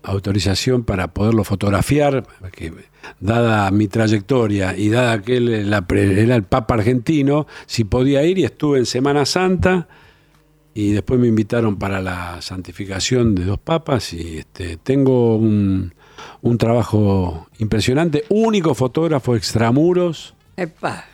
autorización 0.04 0.84
para 0.84 1.08
poderlo 1.14 1.44
fotografiar, 1.44 2.26
que 2.52 2.72
dada 3.20 3.70
mi 3.72 3.88
trayectoria 3.88 4.76
y 4.78 4.90
dada 4.90 5.22
que 5.22 5.38
él 5.38 5.70
la 5.70 5.86
era 5.90 6.36
el 6.36 6.44
Papa 6.44 6.76
argentino, 6.76 7.48
si 7.66 7.84
podía 7.84 8.24
ir 8.24 8.38
y 8.38 8.44
estuve 8.44 8.80
en 8.80 8.86
Semana 8.86 9.26
Santa 9.26 9.88
y 10.74 10.92
después 10.92 11.20
me 11.20 11.28
invitaron 11.28 11.78
para 11.78 12.02
la 12.02 12.42
santificación 12.42 13.36
de 13.36 13.46
dos 13.46 13.60
papas 13.60 14.14
y 14.14 14.38
este, 14.38 14.78
tengo 14.78 15.36
un, 15.36 15.94
un 16.42 16.58
trabajo 16.58 17.48
impresionante, 17.58 18.24
único 18.30 18.74
fotógrafo 18.74 19.36
extramuros 19.36 20.36
Epa. 20.56 21.06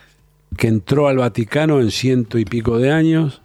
que 0.57 0.67
entró 0.67 1.07
al 1.07 1.17
Vaticano 1.17 1.79
en 1.79 1.91
ciento 1.91 2.37
y 2.37 2.45
pico 2.45 2.77
de 2.77 2.91
años 2.91 3.41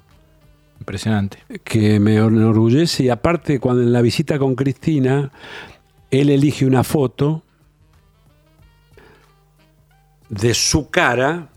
Impresionante. 0.79 1.39
que 1.65 2.01
me 2.01 2.17
enorgullece 2.17 3.05
y 3.05 3.09
aparte 3.09 3.61
cuando 3.61 3.83
en 3.83 3.93
la 3.93 4.03
visita 4.03 4.39
con 4.39 4.55
Cristina 4.55 5.31
él 6.11 6.31
elige 6.31 6.67
una 6.67 6.85
foto 6.85 7.45
de 10.31 10.55
su 10.55 10.88
cara 10.90 11.51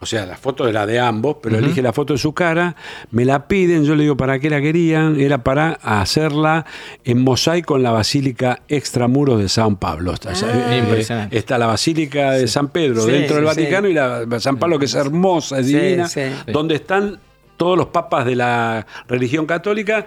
o 0.00 0.06
sea, 0.06 0.26
la 0.26 0.36
foto 0.36 0.68
era 0.68 0.86
de 0.86 1.00
ambos, 1.00 1.38
pero 1.42 1.58
elige 1.58 1.82
la 1.82 1.92
foto 1.92 2.12
de 2.12 2.20
su 2.20 2.32
cara, 2.32 2.76
me 3.10 3.24
la 3.24 3.48
piden, 3.48 3.82
yo 3.82 3.96
le 3.96 4.04
digo 4.04 4.16
para 4.16 4.38
qué 4.38 4.48
la 4.48 4.60
querían, 4.60 5.18
era 5.18 5.42
para 5.42 5.72
hacerla 5.82 6.66
en 7.04 7.24
mosaico 7.24 7.76
en 7.76 7.82
la 7.82 7.90
Basílica 7.90 8.60
Extramuros 8.68 9.40
de 9.40 9.48
San 9.48 9.74
Pablo. 9.76 10.12
Está, 10.12 10.34
eh, 10.34 10.78
Impresionante. 10.78 11.36
está 11.36 11.58
la 11.58 11.66
Basílica 11.66 12.32
de 12.32 12.46
San 12.46 12.68
Pedro 12.68 13.02
Sí, 13.02 13.10
dentro 13.10 13.36
del 13.36 13.44
Vaticano 13.44 13.88
y 13.88 13.94
la 13.94 14.24
San 14.38 14.58
Pablo 14.58 14.78
que 14.78 14.84
es 14.84 14.94
hermosa, 14.94 15.58
es 15.58 15.66
divina, 15.66 16.08
donde 16.46 16.76
están 16.76 17.18
todos 17.56 17.76
los 17.76 17.88
papas 17.88 18.24
de 18.24 18.36
la 18.36 18.86
religión 19.08 19.46
católica. 19.46 20.06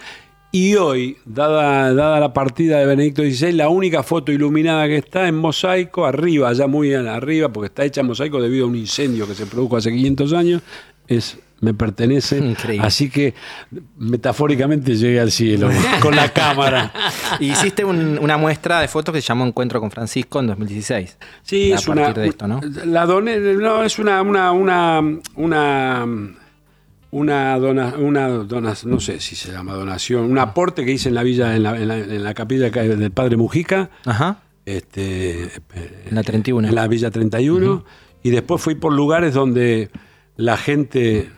Y 0.54 0.76
hoy, 0.76 1.18
dada, 1.26 1.94
dada 1.94 2.20
la 2.20 2.34
partida 2.34 2.80
de 2.80 2.86
Benedicto 2.86 3.22
XVI, 3.22 3.54
la 3.54 3.70
única 3.70 4.04
foto 4.04 4.32
iluminada 4.34 4.86
que 4.88 4.98
está 4.98 5.28
en 5.28 5.36
mosaico, 5.36 6.06
arriba, 6.06 6.50
allá 6.50 6.68
muy 6.68 6.94
arriba, 6.94 7.50
porque 7.50 7.68
está 7.68 7.86
hecha 7.86 8.02
en 8.02 8.08
mosaico 8.08 8.42
debido 8.42 8.66
a 8.66 8.68
un 8.68 8.76
incendio 8.76 9.26
que 9.28 9.34
se 9.34 9.46
produjo 9.46 9.78
hace 9.78 9.92
500 9.92 10.34
años, 10.34 10.62
es 11.08 11.38
me 11.62 11.74
pertenece. 11.76 12.40
Increíble. 12.40 12.86
Así 12.86 13.08
que 13.10 13.36
metafóricamente 13.98 14.96
llegué 14.96 15.20
al 15.20 15.32
cielo 15.32 15.70
con 16.02 16.16
la 16.16 16.34
cámara. 16.34 16.92
Y 17.40 17.52
hiciste 17.52 17.86
un- 17.86 18.18
una 18.20 18.36
muestra 18.38 18.80
de 18.82 18.88
fotos 18.88 19.14
que 19.14 19.22
se 19.22 19.28
llamó 19.28 19.46
Encuentro 19.46 19.80
con 19.80 19.92
Francisco 19.92 20.40
en 20.40 20.48
2016. 20.48 21.18
Sí, 21.44 21.72
A 21.72 21.76
es 21.76 21.88
una. 21.88 22.02
partir 22.06 22.24
de 22.24 22.30
esto, 22.30 22.48
¿no? 22.48 22.60
La 22.86 23.06
doné, 23.06 23.38
no, 23.40 23.84
es 23.84 24.00
una, 24.00 24.22
una, 24.24 24.52
una, 24.52 25.02
una, 25.36 26.08
una 27.12 27.58
dona, 27.60 27.96
una 27.98 28.28
dona- 28.30 28.74
no 28.86 29.00
sé 29.00 29.20
si 29.20 29.36
se 29.36 29.52
llama 29.52 29.74
donación, 29.74 30.24
un 30.32 30.38
aporte 30.38 30.86
que 30.86 30.92
hice 30.94 31.10
en 31.10 31.16
la 31.16 31.24
villa, 31.24 31.56
en 31.56 31.64
la, 31.64 31.76
en 31.78 31.88
la, 31.88 31.98
en 31.98 32.24
la 32.24 32.34
capilla 32.34 32.70
del 32.70 33.12
Padre 33.12 33.36
Mujica, 33.38 33.90
Ajá. 34.06 34.40
este, 34.66 35.44
En 36.08 36.16
la 36.16 36.24
31. 36.24 36.68
en 36.70 36.76
la 36.76 36.88
Villa 36.88 37.12
31, 37.12 37.84
y 38.24 38.30
después 38.30 38.62
fui 38.62 38.76
por 38.76 38.94
lugares 38.94 39.34
donde 39.34 39.90
la 40.38 40.56
gente, 40.58 41.30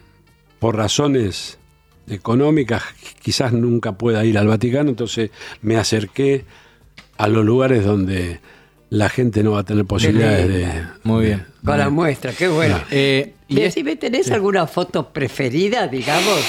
por 0.60 0.76
razones 0.76 1.58
económicas, 2.08 2.84
quizás 3.22 3.54
nunca 3.54 3.94
pueda 3.98 4.24
ir 4.26 4.38
al 4.38 4.48
Vaticano, 4.48 4.90
entonces 4.90 5.32
me 5.62 5.78
acerqué 5.78 6.46
a 7.18 7.28
los 7.28 7.46
lugares 7.46 7.86
donde 7.86 8.40
la 8.90 9.10
gente 9.10 9.42
no 9.44 9.52
va 9.54 9.62
a 9.62 9.64
tener 9.64 9.86
posibilidades 9.86 10.48
de... 10.48 10.68
Muy 11.04 11.26
bien. 11.26 11.46
La 11.64 11.90
muestra, 11.90 12.32
qué 12.34 12.48
bueno. 12.48 12.78
Eh, 12.92 13.34
y 13.54 13.62
es- 13.62 13.76
Decime, 13.76 13.96
¿tenés 13.96 14.32
alguna 14.32 14.68
foto 14.68 15.10
preferida, 15.12 15.88
digamos? 15.88 16.39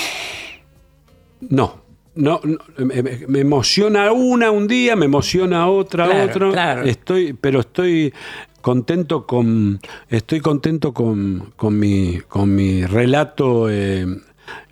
No. 1.41 1.83
No, 2.17 2.41
no, 2.45 2.61
me, 2.79 3.41
emociona 3.41 4.13
una 4.13 4.53
un 4.53 4.69
día, 4.69 4.95
me 4.95 5.07
emociona 5.07 5.69
otra 5.69 6.07
Claro, 6.07 6.31
otro. 6.31 6.53
claro. 6.53 6.83
Estoy, 6.85 7.33
pero 7.33 7.59
estoy 7.59 8.15
contento 8.61 9.27
con, 9.27 9.81
estoy 10.09 10.39
contento 10.39 10.93
con, 10.95 11.53
con 11.57 11.77
mi, 11.77 12.21
con 12.29 12.55
mi 12.55 12.87
relato, 12.87 13.69
eh, 13.69 14.03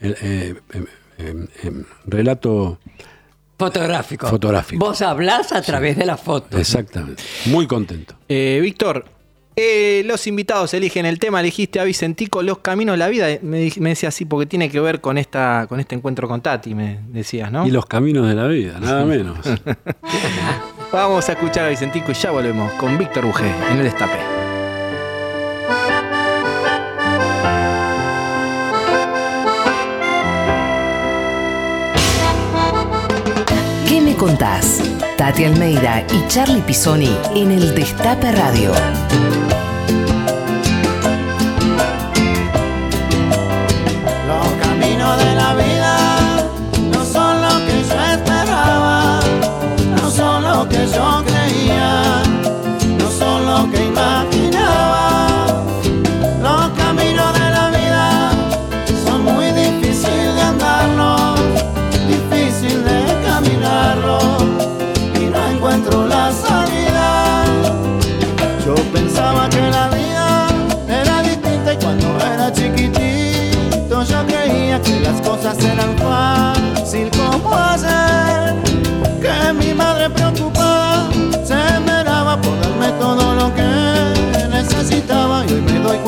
eh, 0.00 0.14
eh, 0.22 0.54
eh, 0.72 0.84
eh, 1.18 1.46
eh, 1.64 1.72
relato 2.06 2.78
Fotográfico. 3.58 4.28
Fotográfico. 4.28 4.84
Vos 4.86 5.02
hablás 5.02 5.50
a 5.52 5.62
través 5.62 5.96
de 5.96 6.06
la 6.06 6.16
foto. 6.16 6.56
exactamente, 6.56 7.24
muy 7.46 7.66
contento. 7.66 8.14
Eh, 8.28 8.60
Víctor, 8.62 9.04
eh, 9.56 10.02
los 10.06 10.26
invitados 10.26 10.72
eligen 10.74 11.06
el 11.06 11.18
tema, 11.18 11.40
elegiste 11.40 11.80
a 11.80 11.84
Vicentico, 11.84 12.42
Los 12.42 12.58
Caminos 12.58 12.94
de 12.94 12.98
la 12.98 13.08
Vida. 13.08 13.26
Me, 13.42 13.70
me 13.78 13.90
decía 13.90 14.08
así 14.08 14.24
porque 14.24 14.46
tiene 14.46 14.70
que 14.70 14.80
ver 14.80 15.00
con, 15.00 15.18
esta, 15.18 15.66
con 15.68 15.80
este 15.80 15.94
encuentro 15.94 16.28
con 16.28 16.40
Tati, 16.40 16.74
me 16.74 17.00
decías, 17.08 17.50
¿no? 17.52 17.66
Y 17.66 17.70
los 17.70 17.86
caminos 17.86 18.28
de 18.28 18.34
la 18.34 18.46
vida, 18.46 18.78
nada 18.80 19.04
menos. 19.04 19.38
Vamos 20.92 21.28
a 21.28 21.32
escuchar 21.32 21.66
a 21.66 21.68
Vicentico 21.68 22.12
y 22.12 22.14
ya 22.14 22.30
volvemos 22.30 22.72
con 22.74 22.98
Víctor 22.98 23.24
Bujé 23.24 23.50
en 23.70 23.78
el 23.78 23.84
Destape. 23.84 24.41
Contás? 34.22 34.80
Tati 35.16 35.44
Almeida 35.44 36.06
y 36.12 36.28
Charlie 36.28 36.62
Pisoni 36.62 37.10
en 37.34 37.50
el 37.50 37.74
Destape 37.74 38.30
Radio. 38.30 38.72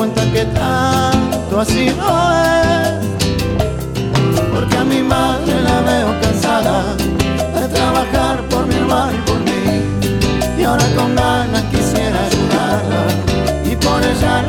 Cuenta 0.05 0.31
que 0.31 0.45
tanto 0.45 1.59
así 1.59 1.91
no 1.97 2.33
es. 2.33 2.93
Porque 4.53 4.77
a 4.77 4.83
mi 4.83 5.01
madre 5.01 5.61
la 5.61 5.81
veo 5.81 6.19
cansada 6.21 6.83
de 7.59 7.67
trabajar 7.69 8.41
por 8.49 8.67
mi 8.67 8.75
hermano 8.75 9.13
y 9.13 9.21
por 9.29 9.39
mí. 9.39 10.59
Y 10.59 10.63
ahora 10.63 10.85
con 10.95 11.15
ganas 11.15 11.63
quisiera 11.63 12.17
ayudarla 12.25 13.05
Y 13.65 13.75
por 13.75 14.01
ella 14.03 14.41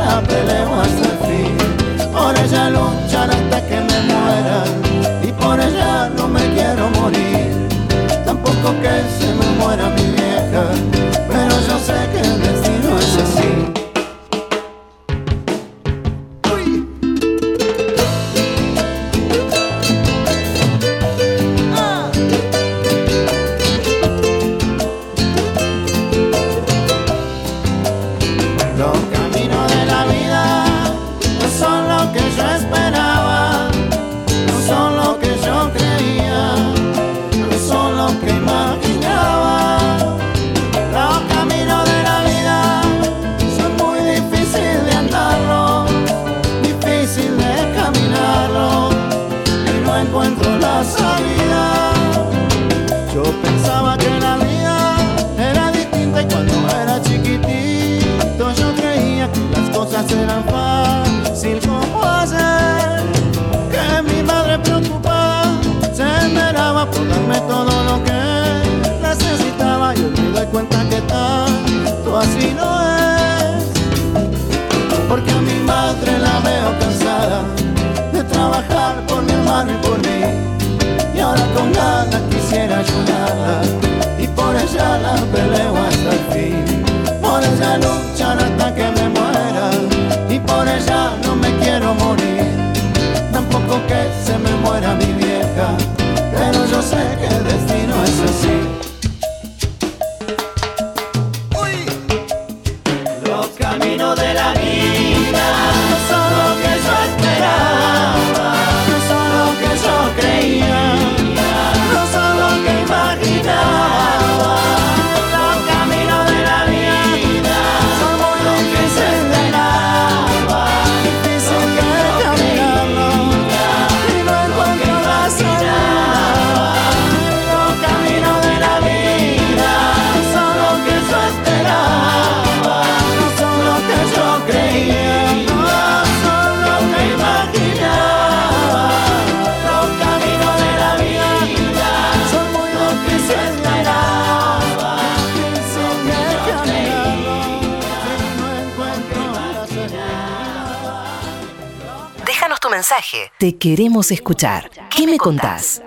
mensaje. 152.87 153.33
Te 153.39 153.57
queremos 153.57 154.13
escuchar. 154.13 154.71
¿Qué 154.95 155.07
me 155.07 155.19
contás? 155.19 155.83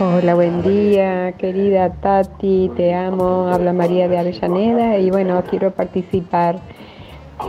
Hola, 0.00 0.34
buen 0.34 0.62
día, 0.62 1.32
querida 1.38 1.92
Tati, 1.92 2.70
te 2.76 2.92
amo. 2.92 3.46
Habla 3.46 3.72
María 3.72 4.08
de 4.08 4.18
Avellaneda 4.18 4.98
y 4.98 5.10
bueno, 5.10 5.42
quiero 5.48 5.70
participar 5.70 6.60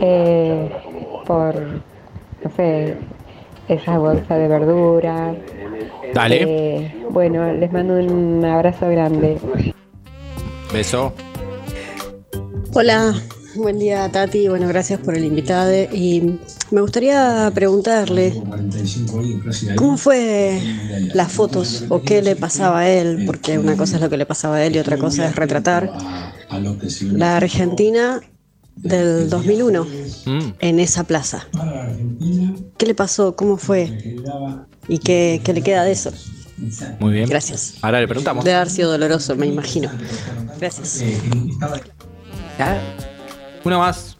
eh, 0.00 0.70
por, 1.26 1.54
no 1.56 2.50
sé, 2.56 2.96
esa 3.66 3.98
bolsa 3.98 4.36
de 4.36 4.46
verduras. 4.46 5.36
Dale. 6.12 6.42
Eh, 6.42 7.06
bueno, 7.10 7.52
les 7.54 7.72
mando 7.72 7.94
un 7.94 8.44
abrazo 8.44 8.88
grande. 8.88 9.40
Beso. 10.72 11.12
Hola, 12.72 13.14
buen 13.56 13.78
día 13.78 14.10
Tati, 14.10 14.48
bueno, 14.48 14.66
gracias 14.68 15.00
por 15.00 15.16
el 15.16 15.24
invitado 15.24 15.72
y 15.92 16.38
me 16.70 16.80
gustaría 16.80 17.50
preguntarle 17.54 18.42
cómo 19.76 19.96
fue 19.96 20.60
las 21.14 21.32
fotos 21.32 21.84
o 21.88 22.02
qué 22.02 22.22
le 22.22 22.36
pasaba 22.36 22.80
a 22.80 22.88
él, 22.90 23.24
porque 23.26 23.58
una 23.58 23.76
cosa 23.76 23.96
es 23.96 24.02
lo 24.02 24.10
que 24.10 24.16
le 24.16 24.26
pasaba 24.26 24.56
a 24.56 24.64
él 24.64 24.76
y 24.76 24.78
otra 24.78 24.96
cosa 24.98 25.26
es 25.28 25.36
retratar 25.36 25.90
la 27.12 27.36
Argentina 27.36 28.20
del 28.76 29.28
2001 29.30 29.86
Mm. 30.26 30.52
en 30.60 30.80
esa 30.80 31.04
plaza. 31.04 31.46
¿Qué 32.78 32.86
le 32.86 32.94
pasó? 32.94 33.36
¿Cómo 33.36 33.56
fue? 33.58 34.16
¿Y 34.88 34.98
qué, 34.98 35.40
qué 35.44 35.52
le 35.52 35.62
queda 35.62 35.84
de 35.84 35.92
eso? 35.92 36.12
Muy 36.98 37.12
bien. 37.12 37.28
Gracias. 37.28 37.74
Ahora 37.82 38.00
le 38.00 38.08
preguntamos. 38.08 38.44
Debe 38.44 38.56
haber 38.56 38.70
sido 38.70 38.90
doloroso, 38.90 39.36
me 39.36 39.46
imagino. 39.46 39.90
Gracias. 40.58 41.04
Uno 43.64 43.78
más. 43.78 44.18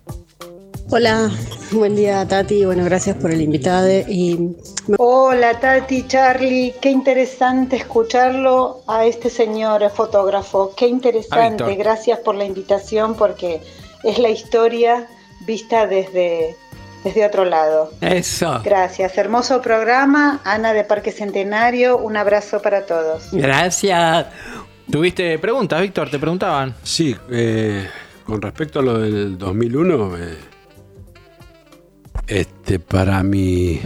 Hola, 0.90 1.30
buen 1.70 1.96
día 1.96 2.26
Tati, 2.26 2.64
bueno, 2.64 2.84
gracias 2.84 3.16
por 3.16 3.30
el 3.30 3.42
invitado 3.42 3.88
y 4.08 4.56
Hola 4.96 5.60
Tati, 5.60 6.06
Charlie, 6.06 6.74
qué 6.80 6.90
interesante 6.90 7.76
escucharlo 7.76 8.82
a 8.86 9.04
este 9.04 9.28
señor 9.28 9.88
fotógrafo, 9.90 10.72
qué 10.76 10.86
interesante, 10.86 11.74
gracias 11.74 12.20
por 12.20 12.34
la 12.36 12.44
invitación 12.44 13.16
porque 13.16 13.60
es 14.02 14.18
la 14.18 14.30
historia 14.30 15.06
vista 15.46 15.86
desde, 15.86 16.56
desde 17.02 17.26
otro 17.26 17.44
lado. 17.44 17.90
Eso. 18.00 18.60
Gracias, 18.64 19.18
hermoso 19.18 19.60
programa, 19.60 20.40
Ana 20.44 20.72
de 20.72 20.84
Parque 20.84 21.12
Centenario, 21.12 21.98
un 21.98 22.16
abrazo 22.16 22.62
para 22.62 22.86
todos. 22.86 23.28
Gracias. 23.32 24.26
¿Tuviste 24.90 25.38
preguntas, 25.38 25.80
Víctor? 25.80 26.10
¿Te 26.10 26.18
preguntaban? 26.18 26.74
Sí, 26.82 27.16
eh, 27.30 27.88
con 28.24 28.40
respecto 28.42 28.80
a 28.80 28.82
lo 28.82 28.98
del 28.98 29.36
2001, 29.38 30.16
eh, 30.18 30.36
este, 32.26 32.78
para 32.78 33.22
mí, 33.22 33.80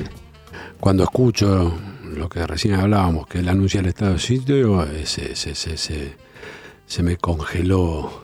cuando 0.80 1.02
escucho 1.04 1.74
lo 2.16 2.28
que 2.28 2.46
recién 2.46 2.74
hablábamos, 2.74 3.26
que 3.26 3.38
él 3.40 3.48
anuncia 3.48 3.80
el 3.80 3.86
estado 3.86 4.14
de 4.14 4.18
sitio, 4.20 4.84
eh, 4.84 5.04
se, 5.06 7.02
me 7.02 7.16
congeló, 7.16 8.22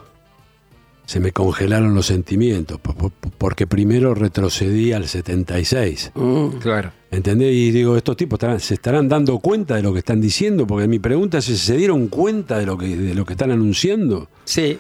se 1.05 1.21
me 1.21 1.33
congelaron 1.33 1.95
los 1.95 2.07
sentimientos, 2.07 2.79
po- 2.81 2.95
po- 2.95 3.13
porque 3.37 3.67
primero 3.67 4.15
retrocedí 4.15 4.93
al 4.93 5.07
76. 5.09 6.13
Claro. 6.61 6.93
¿Entendés? 7.11 7.53
Y 7.55 7.71
digo, 7.73 7.97
estos 7.97 8.17
tipos 8.17 8.37
estarán- 8.39 8.61
se 8.61 8.75
estarán 8.75 9.09
dando 9.09 9.39
cuenta 9.41 9.77
de 9.77 9.83
lo 9.83 9.93
que 9.93 9.99
están 10.01 10.21
diciendo, 10.21 10.67
porque 10.67 10.89
mi 10.89 10.99
pregunta 10.99 11.39
es, 11.39 11.45
¿se 11.45 11.77
dieron 11.77 12.09
cuenta 12.09 12.59
de 12.59 12.67
lo 12.67 12.79
que, 12.79 12.97
de 12.97 13.15
lo 13.15 13.25
que 13.25 13.35
están 13.35 13.51
anunciando? 13.51 14.29
Sí. 14.45 14.79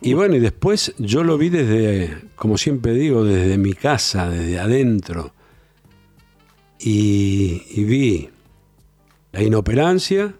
Y 0.00 0.14
bueno, 0.14 0.36
y 0.36 0.40
después 0.40 0.94
yo 0.98 1.24
lo 1.24 1.36
vi 1.38 1.48
desde, 1.48 2.22
como 2.36 2.56
siempre 2.58 2.92
digo, 2.94 3.24
desde 3.24 3.58
mi 3.58 3.72
casa, 3.74 4.28
desde 4.28 4.58
adentro. 4.58 5.32
Y, 6.78 7.62
y 7.70 7.84
vi 7.84 8.30
la 9.32 9.42
inoperancia 9.42 10.34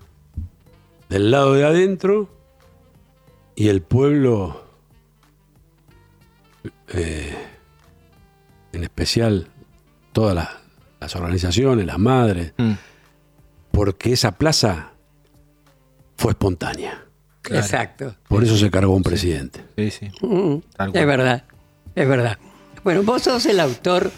del 1.08 1.30
lado 1.30 1.54
de 1.54 1.64
adentro 1.64 2.28
y 3.54 3.68
el 3.68 3.82
pueblo, 3.82 4.64
eh, 6.88 7.34
en 8.72 8.84
especial 8.84 9.48
todas 10.12 10.34
las, 10.34 10.48
las 11.00 11.16
organizaciones, 11.16 11.86
las 11.86 11.98
madres, 11.98 12.52
Mm. 12.56 12.72
porque 13.72 14.12
esa 14.12 14.32
plaza 14.38 14.92
fue 16.16 16.32
espontánea. 16.32 17.04
Claro. 17.42 17.64
Exacto. 17.64 18.14
Por 18.28 18.44
eso 18.44 18.56
se 18.56 18.70
cargó 18.70 18.94
un 18.94 19.02
presidente. 19.02 19.60
Sí, 19.76 19.90
sí. 19.90 20.10
Mm, 20.20 20.56
es 20.92 21.06
verdad, 21.06 21.44
es 21.94 22.08
verdad. 22.08 22.38
Bueno, 22.84 23.02
vos 23.02 23.22
sos 23.22 23.46
el 23.46 23.60
autor 23.60 24.10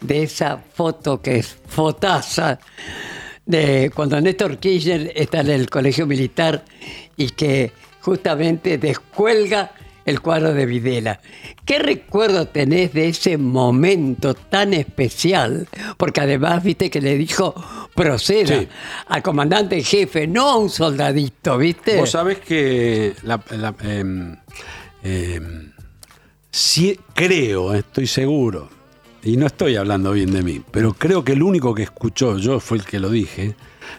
de 0.00 0.22
esa 0.24 0.58
foto 0.58 1.20
que 1.20 1.38
es 1.38 1.56
fotaza 1.66 2.58
de 3.46 3.90
cuando 3.94 4.20
Néstor 4.20 4.58
Kirchner 4.58 5.12
está 5.14 5.40
en 5.40 5.50
el 5.50 5.70
colegio 5.70 6.06
militar 6.06 6.64
y 7.16 7.30
que 7.30 7.72
justamente 8.00 8.78
descuelga 8.78 9.72
el 10.04 10.20
cuadro 10.20 10.52
de 10.54 10.66
Videla. 10.66 11.20
¿Qué 11.64 11.78
recuerdo 11.78 12.46
tenés 12.48 12.92
de 12.92 13.08
ese 13.08 13.36
momento 13.38 14.34
tan 14.34 14.74
especial? 14.74 15.68
Porque 15.96 16.20
además 16.20 16.62
viste 16.64 16.90
que 16.90 17.00
le 17.00 17.16
dijo 17.16 17.54
proceda 17.94 18.58
Sí. 18.60 18.68
al 19.08 19.22
comandante 19.22 19.76
en 19.76 19.84
jefe, 19.84 20.26
no 20.26 20.48
a 20.50 20.56
un 20.58 20.70
soldadito, 20.70 21.58
¿viste? 21.58 21.98
Vos 21.98 22.10
sabés 22.10 22.38
que 22.40 23.14
la, 23.22 23.40
la- 23.50 23.74
em, 23.82 24.36
em, 25.04 25.72
sí, 26.50 26.98
creo, 27.14 27.74
estoy 27.74 28.06
seguro, 28.06 28.68
y 29.22 29.36
no 29.36 29.46
estoy 29.46 29.76
hablando 29.76 30.12
bien 30.12 30.32
de 30.32 30.42
mí, 30.42 30.62
pero 30.70 30.94
creo 30.94 31.22
que 31.24 31.32
el 31.32 31.42
único 31.42 31.74
que 31.74 31.82
escuchó, 31.84 32.38
yo 32.38 32.60
fue 32.60 32.78
el 32.78 32.84
que 32.84 32.98
lo 32.98 33.08
dije, 33.10 33.54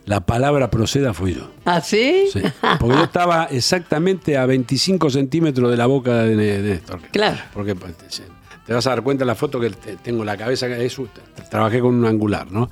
la 0.05 0.25
palabra 0.25 0.69
proceda 0.69 1.13
fui 1.13 1.35
yo. 1.35 1.49
¿Ah, 1.65 1.81
sí? 1.81 2.25
Sí, 2.31 2.41
porque 2.79 2.95
yo 2.97 3.03
estaba 3.03 3.45
exactamente 3.45 4.37
a 4.37 4.45
25 4.45 5.09
centímetros 5.09 5.69
de 5.71 5.77
la 5.77 5.85
boca 5.85 6.23
de, 6.23 6.35
de 6.35 6.61
Néstor. 6.69 6.99
Claro. 7.11 7.37
Porque 7.53 7.75
pues, 7.75 7.93
te, 8.65 8.73
vas 8.73 8.85
a 8.87 8.91
dar 8.91 9.01
cuenta 9.03 9.23
en 9.23 9.27
la 9.27 9.35
foto 9.35 9.59
que 9.59 9.69
te- 9.69 9.95
tengo 9.97 10.23
la 10.25 10.37
cabeza, 10.37 10.67
que 10.67 10.85
es, 10.85 10.97
trabajé 11.49 11.79
con 11.79 11.95
un 11.95 12.05
angular, 12.05 12.51
¿no? 12.51 12.69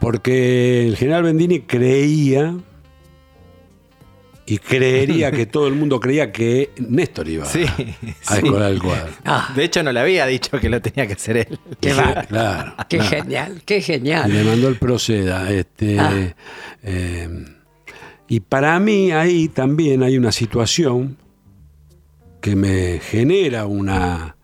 Porque 0.00 0.86
el 0.86 0.96
general 0.96 1.24
Bendini 1.24 1.60
creía 1.60 2.54
y 4.48 4.58
creería 4.58 5.30
que 5.30 5.46
todo 5.46 5.66
el 5.68 5.74
mundo 5.74 6.00
creía 6.00 6.32
que 6.32 6.70
Néstor 6.78 7.28
iba 7.28 7.44
Sí, 7.44 7.64
a 7.64 7.76
sí. 7.76 7.94
descolar 8.42 8.72
el 8.72 8.80
cuadro. 8.82 9.12
Ah, 9.24 9.52
De 9.54 9.64
hecho, 9.64 9.82
no 9.82 9.92
le 9.92 10.00
había 10.00 10.26
dicho 10.26 10.58
que 10.58 10.68
lo 10.68 10.80
tenía 10.80 11.06
que 11.06 11.12
hacer 11.14 11.36
él. 11.38 11.58
qué 11.80 11.92
va. 11.92 12.22
Claro. 12.24 12.74
Qué 12.88 12.98
claro. 12.98 13.10
genial, 13.16 13.62
qué 13.66 13.74
Y 13.76 13.80
le 13.80 13.82
genial. 13.82 14.44
mandó 14.44 14.68
el 14.68 14.76
proceda. 14.76 15.50
Este, 15.52 15.98
Ah. 15.98 16.12
eh, 16.82 17.28
y 18.28 18.40
para 18.40 18.78
mí 18.80 19.10
ahí 19.10 19.48
también 19.48 20.02
hay 20.02 20.16
una 20.18 20.32
situación 20.32 21.16
que 22.40 22.54
me 22.56 23.00
genera 23.00 23.66
una, 23.66 24.36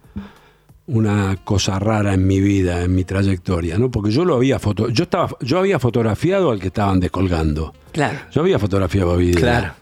una 0.87 1.37
cosa 1.45 1.79
rara 1.79 2.13
en 2.15 2.27
mi 2.27 2.41
vida, 2.41 2.83
en 2.83 2.95
mi 2.95 3.05
trayectoria, 3.05 3.79
¿no? 3.79 3.91
Porque 3.91 4.11
yo 4.11 4.25
lo 4.25 4.35
había 4.37 4.59
foto, 4.59 4.89
yo 4.89 5.05
estaba, 5.05 5.29
yo 5.41 5.59
había 5.59 5.79
fotografiado 5.79 6.51
al 6.51 6.61
que 6.61 6.67
estaban 6.69 7.01
descolgando. 7.01 7.73
Claro. 7.93 8.19
Yo 8.33 8.41
había 8.43 8.59
fotografiado 8.59 9.13
a 9.13 9.17
Videla. 9.17 9.41
Claro. 9.41 9.75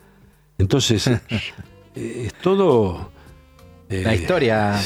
Entonces, 0.62 1.06
eh, 1.94 2.24
es 2.26 2.34
todo. 2.40 3.10
eh, 3.90 4.02
La 4.04 4.14
historia. 4.14 4.80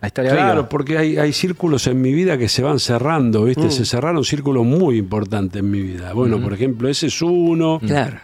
La 0.00 0.08
historia 0.08 0.32
Claro, 0.32 0.54
viva. 0.62 0.68
porque 0.68 0.98
hay, 0.98 1.16
hay 1.18 1.32
círculos 1.32 1.86
en 1.86 2.00
mi 2.00 2.12
vida 2.12 2.36
que 2.38 2.48
se 2.48 2.62
van 2.62 2.80
cerrando, 2.80 3.44
¿viste? 3.44 3.66
Mm. 3.66 3.70
Se 3.70 3.84
cerraron 3.84 4.24
círculos 4.24 4.64
muy 4.64 4.96
importantes 4.98 5.60
en 5.60 5.70
mi 5.70 5.80
vida. 5.80 6.12
Bueno, 6.12 6.40
por 6.40 6.52
ejemplo, 6.54 6.88
ese 6.88 7.06
es 7.08 7.22
uno. 7.22 7.78
Claro. 7.86 8.18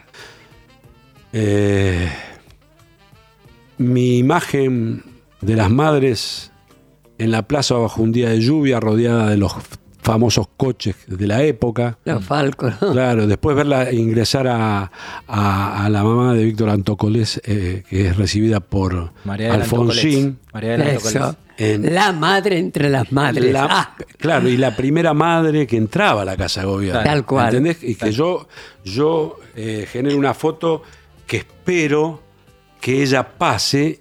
Eh, 1.33 2.09
mi 3.79 4.18
imagen 4.18 5.05
de 5.41 5.55
las 5.57 5.70
madres 5.70 6.51
en 7.18 7.31
la 7.31 7.47
plaza 7.47 7.74
bajo 7.76 8.03
un 8.03 8.11
día 8.12 8.31
de 8.31 8.41
lluvia, 8.41 8.81
rodeada 8.81 9.29
de 9.31 9.37
los 9.37 9.53
famosos 10.13 10.47
coches 10.57 10.97
de 11.07 11.27
la 11.27 11.43
época. 11.43 11.99
Los 12.05 12.25
falcos. 12.25 12.73
¿no? 12.81 12.93
Claro, 12.93 13.27
después 13.27 13.55
verla 13.57 13.93
ingresar 13.93 14.47
a, 14.49 14.91
a- 15.27 15.85
a 15.85 15.89
la 15.91 16.03
mamá 16.03 16.35
de 16.35 16.45
Víctor 16.45 16.71
Antocolés, 16.71 17.41
eh, 17.45 17.83
que 17.89 18.09
es 18.09 18.17
recibida 18.17 18.61
por 18.61 19.13
María 19.25 19.55
Alfonsín. 19.55 20.39
María 20.53 20.73
del 20.79 20.83
Eso. 20.83 21.09
Antocolés. 21.09 21.37
En- 21.59 21.93
La 21.95 22.13
madre 22.13 22.59
entre 22.59 22.89
las 22.89 23.11
madres. 23.13 23.53
La- 23.53 23.67
Ah, 23.69 23.97
Claro, 24.17 24.49
y 24.49 24.57
la 24.57 24.75
primera 24.77 25.13
madre 25.13 25.67
que 25.67 25.77
entraba 25.77 26.23
a 26.23 26.25
la 26.25 26.37
casa 26.37 26.61
de 26.61 26.67
gobierno. 26.69 27.03
Tal 27.03 27.27
cual. 27.27 27.49
¿Entendés? 27.49 27.83
Y 27.83 27.95
que 27.97 28.13
yo, 28.13 28.49
yo 28.85 29.39
eh, 29.57 29.87
genero 29.91 30.17
una 30.17 30.35
foto 30.35 30.83
que 31.27 31.39
espero 31.39 32.23
que 32.81 33.03
ella 33.03 33.29
pase 33.37 34.01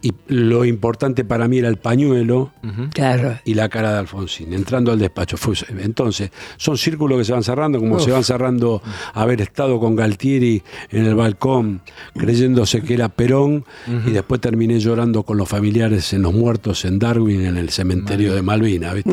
y 0.00 0.12
lo 0.28 0.64
importante 0.64 1.24
para 1.24 1.48
mí 1.48 1.58
era 1.58 1.68
el 1.68 1.76
pañuelo 1.76 2.52
Claro. 2.94 3.38
y 3.44 3.54
la 3.54 3.68
cara 3.68 3.92
de 3.92 3.98
Alfonsín, 3.98 4.52
entrando 4.52 4.92
al 4.92 4.98
despacho. 4.98 5.36
Entonces, 5.80 6.30
son 6.56 6.78
círculos 6.78 7.18
que 7.18 7.24
se 7.24 7.32
van 7.32 7.42
cerrando, 7.42 7.80
como 7.80 7.98
se 7.98 8.10
van 8.12 8.22
cerrando 8.22 8.80
haber 9.14 9.40
estado 9.40 9.80
con 9.80 9.96
Galtieri 9.96 10.62
en 10.90 11.04
el 11.06 11.14
balcón, 11.16 11.80
creyéndose 12.14 12.82
que 12.82 12.94
era 12.94 13.08
Perón, 13.08 13.64
y 14.06 14.10
después 14.10 14.40
terminé 14.40 14.78
llorando 14.78 15.24
con 15.24 15.36
los 15.36 15.48
familiares 15.48 16.12
en 16.12 16.22
los 16.22 16.32
muertos 16.32 16.84
en 16.84 16.98
Darwin, 17.00 17.44
en 17.44 17.56
el 17.56 17.70
cementerio 17.70 18.34
de 18.34 18.42
Malvinas, 18.42 18.94
¿viste? 18.94 19.10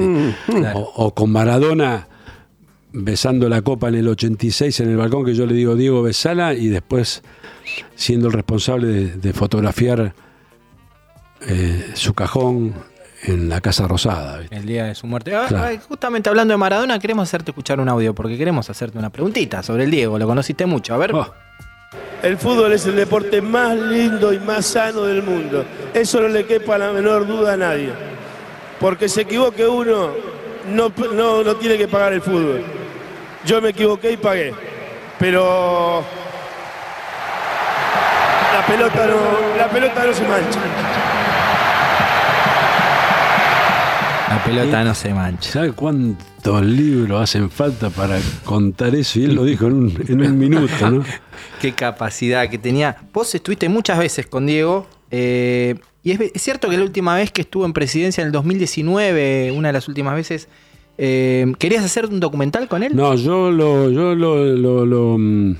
O, 0.75 0.79
o 0.97 1.13
con 1.15 1.31
Maradona 1.31 2.07
besando 2.93 3.49
la 3.49 3.61
copa 3.61 3.89
en 3.89 3.95
el 3.95 4.07
86 4.07 4.79
en 4.81 4.89
el 4.91 4.97
balcón, 4.97 5.25
que 5.25 5.33
yo 5.33 5.45
le 5.45 5.53
digo, 5.53 5.75
Diego, 5.75 6.01
besala, 6.01 6.53
y 6.53 6.67
después 6.67 7.23
siendo 7.95 8.27
el 8.27 8.33
responsable 8.33 8.87
de, 8.87 9.07
de 9.17 9.33
fotografiar 9.33 10.13
eh, 11.47 11.91
su 11.95 12.13
cajón 12.13 12.73
en 13.23 13.49
la 13.49 13.61
Casa 13.61 13.87
Rosada. 13.87 14.37
¿viste? 14.39 14.55
El 14.55 14.65
día 14.65 14.85
de 14.85 14.95
su 14.95 15.07
muerte. 15.07 15.35
Ah, 15.35 15.45
Claro. 15.47 15.75
ah, 15.75 15.81
justamente 15.87 16.29
hablando 16.29 16.53
de 16.53 16.57
Maradona, 16.57 16.99
queremos 16.99 17.27
hacerte 17.27 17.51
escuchar 17.51 17.79
un 17.79 17.89
audio 17.89 18.13
porque 18.13 18.37
queremos 18.37 18.69
hacerte 18.69 18.97
una 18.97 19.09
preguntita 19.09 19.63
sobre 19.63 19.83
el 19.85 19.91
Diego. 19.91 20.17
Lo 20.19 20.27
conociste 20.27 20.65
mucho. 20.65 20.93
A 20.93 20.97
ver. 20.97 21.13
Oh, 21.13 21.33
El 22.23 22.37
fútbol 22.37 22.73
es 22.73 22.85
el 22.85 22.95
deporte 22.95 23.41
más 23.41 23.75
lindo 23.75 24.31
y 24.33 24.39
más 24.39 24.65
sano 24.65 25.03
del 25.03 25.23
mundo. 25.23 25.65
Eso 25.93 26.21
no 26.21 26.27
le 26.27 26.45
quepa 26.45 26.77
la 26.77 26.91
menor 26.91 27.25
duda 27.27 27.53
a 27.53 27.57
nadie. 27.57 27.89
Porque 28.79 29.07
se 29.09 29.21
equivoque 29.21 29.65
uno, 29.65 30.09
no, 30.69 30.91
no, 31.13 31.43
no 31.43 31.55
tiene 31.55 31.77
que 31.77 31.87
pagar 31.87 32.13
el 32.13 32.21
fútbol. 32.21 32.63
Yo 33.45 33.61
me 33.61 33.69
equivoqué 33.69 34.11
y 34.11 34.17
pagué. 34.17 34.53
Pero 35.19 36.03
la 38.53 38.65
pelota 38.67 39.07
no, 39.07 39.57
la 39.57 39.69
pelota 39.69 40.05
no 40.05 40.13
se 40.13 40.23
mancha. 40.27 40.59
La 44.35 44.43
pelota 44.43 44.83
no 44.83 44.93
se 44.93 45.13
mancha. 45.13 45.49
¿Sabe 45.49 45.71
cuántos 45.71 46.61
libros 46.65 47.21
hacen 47.21 47.49
falta 47.49 47.89
para 47.89 48.19
contar 48.43 48.93
eso? 48.93 49.17
Y 49.17 49.23
él 49.23 49.35
lo 49.35 49.45
dijo 49.45 49.67
en 49.67 49.73
un, 49.73 50.03
en 50.09 50.21
un 50.21 50.37
minuto, 50.37 50.91
¿no? 50.91 51.03
Qué 51.61 51.71
capacidad 51.71 52.49
que 52.49 52.57
tenía. 52.57 52.97
Vos 53.13 53.33
estuviste 53.33 53.69
muchas 53.69 53.97
veces 53.97 54.27
con 54.27 54.45
Diego. 54.45 54.87
eh, 55.09 55.75
y 56.03 56.11
es, 56.11 56.19
es 56.19 56.41
cierto 56.41 56.69
que 56.69 56.75
la 56.75 56.83
última 56.83 57.15
vez 57.15 57.31
que 57.31 57.41
estuvo 57.43 57.65
en 57.65 57.71
presidencia, 57.71 58.21
en 58.21 58.27
el 58.27 58.31
2019, 58.33 59.53
una 59.53 59.69
de 59.69 59.73
las 59.73 59.87
últimas 59.87 60.13
veces, 60.15 60.49
eh, 60.97 61.53
¿querías 61.57 61.85
hacer 61.85 62.05
un 62.05 62.19
documental 62.19 62.67
con 62.67 62.83
él? 62.83 62.93
No, 62.93 63.15
yo 63.15 63.51
lo, 63.51 63.89
yo 63.89 64.15
lo, 64.15 64.43
lo, 64.45 64.85
lo, 64.85 65.17
mm, 65.17 65.55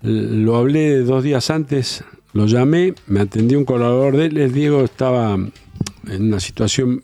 lo 0.00 0.56
hablé 0.56 1.02
dos 1.02 1.22
días 1.22 1.50
antes, 1.50 2.02
lo 2.32 2.46
llamé, 2.46 2.94
me 3.06 3.20
atendió 3.20 3.58
un 3.58 3.66
colaborador 3.66 4.16
de 4.16 4.26
él, 4.26 4.38
el 4.38 4.52
Diego 4.54 4.82
estaba 4.82 5.34
en 5.34 6.22
una 6.22 6.40
situación 6.40 7.02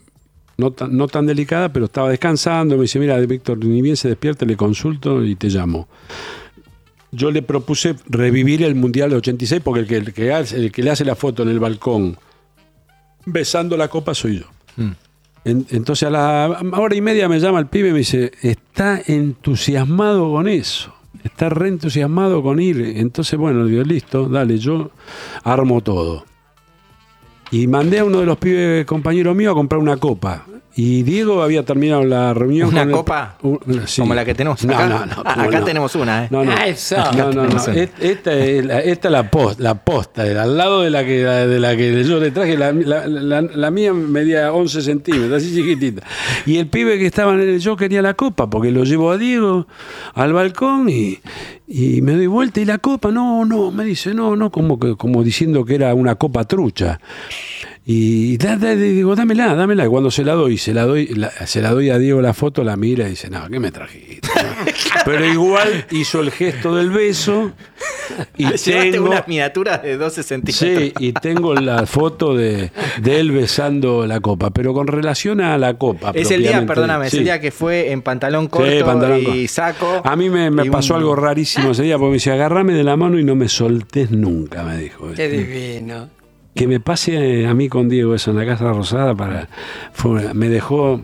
no 0.57 0.71
tan, 0.71 0.95
no 0.95 1.07
tan 1.07 1.25
delicada, 1.25 1.71
pero 1.73 1.85
estaba 1.85 2.09
descansando, 2.09 2.75
me 2.75 2.83
dice, 2.83 2.99
mira, 2.99 3.17
Víctor, 3.19 3.57
ni 3.63 3.81
bien 3.81 3.97
se 3.97 4.07
despierta, 4.09 4.45
le 4.45 4.55
consulto 4.55 5.23
y 5.23 5.35
te 5.35 5.49
llamo. 5.49 5.87
Yo 7.11 7.29
le 7.31 7.41
propuse 7.43 7.95
revivir 8.07 8.63
el 8.63 8.75
Mundial 8.75 9.09
de 9.11 9.17
86 9.17 9.61
porque 9.63 9.81
el 9.81 9.87
que, 9.87 9.97
el 9.97 10.13
que 10.13 10.33
hace- 10.33 10.57
el 10.57 10.71
que 10.71 10.81
le 10.83 10.89
hace 10.91 11.05
la 11.05 11.15
foto 11.15 11.43
en 11.43 11.49
el 11.49 11.59
balcón 11.59 12.17
besando 13.25 13.77
la 13.77 13.87
copa 13.87 14.13
soy 14.13 14.39
yo. 14.39 14.45
En- 15.45 15.65
entonces 15.69 16.07
a 16.07 16.09
la 16.09 16.59
hora 16.73 16.95
y 16.95 17.01
media 17.01 17.27
me 17.29 17.39
llama 17.39 17.59
el 17.59 17.67
pibe 17.67 17.89
y 17.89 17.91
me 17.91 17.97
dice, 17.99 18.31
está 18.41 19.01
entusiasmado 19.05 20.31
con 20.31 20.47
eso, 20.47 20.93
está 21.23 21.49
re 21.49 21.67
entusiasmado 21.67 22.41
con 22.41 22.59
ir. 22.59 22.79
Entonces, 22.97 23.37
bueno, 23.37 23.65
digo, 23.65 23.83
listo, 23.83 24.27
dale, 24.27 24.57
yo 24.57 24.89
armo 25.43 25.81
todo. 25.81 26.25
Y 27.53 27.67
mandé 27.67 27.99
a 27.99 28.05
uno 28.05 28.19
de 28.19 28.25
los 28.25 28.39
pibes 28.39 28.83
compañeros 28.83 29.35
míos 29.35 29.51
a 29.51 29.53
comprar 29.53 29.79
una 29.79 29.97
copa. 29.97 30.43
Y 30.75 31.03
Diego 31.03 31.43
había 31.43 31.63
terminado 31.63 32.03
la 32.03 32.33
reunión 32.33 32.69
¿Una 32.69 32.79
con 32.81 32.89
el- 32.89 32.95
copa? 32.95 33.37
un- 33.43 33.59
sí. 33.85 34.01
Como 34.01 34.15
la 34.15 34.25
que 34.25 34.33
tenemos 34.33 34.65
No, 34.65 34.73
acá. 34.73 34.87
no, 34.87 35.05
no, 35.05 35.13
Ah, 35.23 35.33
¿cómo 35.35 35.47
acá 35.49 35.59
no? 35.59 35.65
tenemos 35.65 35.93
una, 35.95 36.25
¿eh? 36.25 36.27
No, 36.31 36.43
no. 36.43 36.51
Ah, 36.51 36.65
eso. 36.65 36.95
No, 37.15 37.31
no, 37.31 37.45
no. 37.45 37.57
Esta 37.99 38.33
es 38.33 38.65
la, 38.65 38.79
esta 38.79 39.07
es 39.07 39.11
la, 39.11 39.29
post- 39.29 39.59
la 39.59 39.75
posta, 39.75 40.23
al 40.23 40.57
lado 40.57 40.81
de 40.81 40.89
la 40.89 41.05
que, 41.05 41.23
de 41.23 41.59
la 41.59 41.77
que 41.77 42.03
yo 42.03 42.19
le 42.19 42.31
traje, 42.31 42.57
la, 42.57 42.71
la- 42.71 43.05
la- 43.05 43.41
la 43.43 43.69
mía 43.69 43.93
medía 43.93 44.51
11 44.51 44.81
centímetros, 44.81 45.31
así 45.43 45.53
chiquitita. 45.53 46.01
Y 46.47 46.57
el 46.57 46.65
pibe 46.65 46.97
que 46.97 47.05
estaba 47.05 47.33
en 47.35 47.41
el, 47.41 47.59
yo 47.59 47.75
quería 47.77 48.01
la 48.01 48.15
copa, 48.15 48.49
porque 48.49 48.71
lo 48.71 48.83
llevo 48.83 49.11
a 49.11 49.17
Diego 49.19 49.67
al 50.15 50.33
balcón 50.33 50.89
y, 50.89 51.19
y 51.67 52.01
me 52.01 52.13
doy 52.13 52.25
vuelta 52.25 52.59
y 52.61 52.65
la 52.65 52.79
copa, 52.79 53.11
no, 53.11 53.45
no, 53.45 53.69
me 53.69 53.85
dice, 53.85 54.15
no, 54.15 54.35
no, 54.35 54.49
como, 54.51 54.79
que, 54.79 54.95
como 54.95 55.23
diciendo 55.23 55.65
que 55.65 55.75
era 55.75 55.93
una 55.93 56.15
copa 56.15 56.45
trucha. 56.45 56.99
Y 57.85 58.37
da- 58.37 58.55
da- 58.55 58.75
digo, 58.77 59.13
dámela, 59.13 59.53
dámela. 59.55 59.83
Y 59.85 59.89
cuando 59.89 60.09
se 60.09 60.23
la 60.23 60.33
doy, 60.33 60.57
se 60.57 60.73
la 60.73 60.83
doy, 60.85 61.07
la- 61.07 61.31
se 61.45 61.61
la 61.61 61.71
doy 61.71 61.89
a 61.89 61.97
Diego 61.97 62.21
la 62.21 62.33
foto, 62.33 62.63
la 62.63 62.77
mira 62.77 63.07
y 63.07 63.11
dice, 63.11 63.29
no, 63.29 63.49
¿qué 63.49 63.59
me 63.59 63.71
trajiste? 63.71 64.29
Pero 65.05 65.25
igual 65.25 65.85
hizo 65.91 66.21
el 66.21 66.31
gesto 66.31 66.75
del 66.75 66.91
beso 66.91 67.51
y 68.37 68.45
tengo, 68.63 69.09
unas 69.09 69.27
miniaturas 69.27 69.83
de 69.83 69.97
12 69.97 70.23
centímetros. 70.23 70.79
sí, 70.81 70.93
y 70.97 71.11
tengo 71.11 71.53
la 71.55 71.85
foto 71.85 72.33
de, 72.37 72.71
de 73.01 73.19
él 73.19 73.31
besando 73.33 74.07
la 74.07 74.21
copa. 74.21 74.51
Pero 74.51 74.73
con 74.73 74.87
relación 74.87 75.41
a 75.41 75.57
la 75.57 75.73
copa. 75.73 76.11
Es 76.15 76.31
el 76.31 76.41
día, 76.43 76.65
perdóname, 76.65 77.07
es 77.07 77.11
sí. 77.11 77.17
el 77.17 77.23
día 77.25 77.41
que 77.41 77.51
fue 77.51 77.91
en 77.91 78.01
pantalón 78.01 78.47
corto 78.47 78.71
Sí, 78.71 78.81
pantalón 78.81 79.19
y 79.19 79.23
corto. 79.25 79.47
saco. 79.49 80.01
A 80.05 80.15
mí 80.15 80.29
me, 80.29 80.49
pasó 80.71 80.93
un- 80.93 80.99
algo 81.01 81.17
rarísimo 81.17 81.71
ese 81.71 81.83
día, 81.83 81.97
porque 81.97 82.11
me 82.11 82.13
dice, 82.15 82.31
agarrame 82.31 82.73
de 82.73 82.83
la 82.85 82.95
mano 82.95 83.19
y 83.19 83.25
no 83.25 83.35
me 83.35 83.49
soltés 83.49 84.09
nunca, 84.09 84.63
me 84.63 84.77
dijo. 84.77 85.11
Qué 85.13 85.27
divino. 85.27 86.07
Que 86.55 86.67
me 86.67 86.79
pase 86.79 87.47
a 87.47 87.53
mí 87.53 87.67
con 87.69 87.89
Diego 87.89 88.13
eso 88.15 88.31
en 88.31 88.37
la 88.37 88.45
Casa 88.45 88.71
Rosada, 88.71 89.15
para, 89.15 89.49
fue- 89.91 90.33
me 90.33 90.49
dejó, 90.49 91.01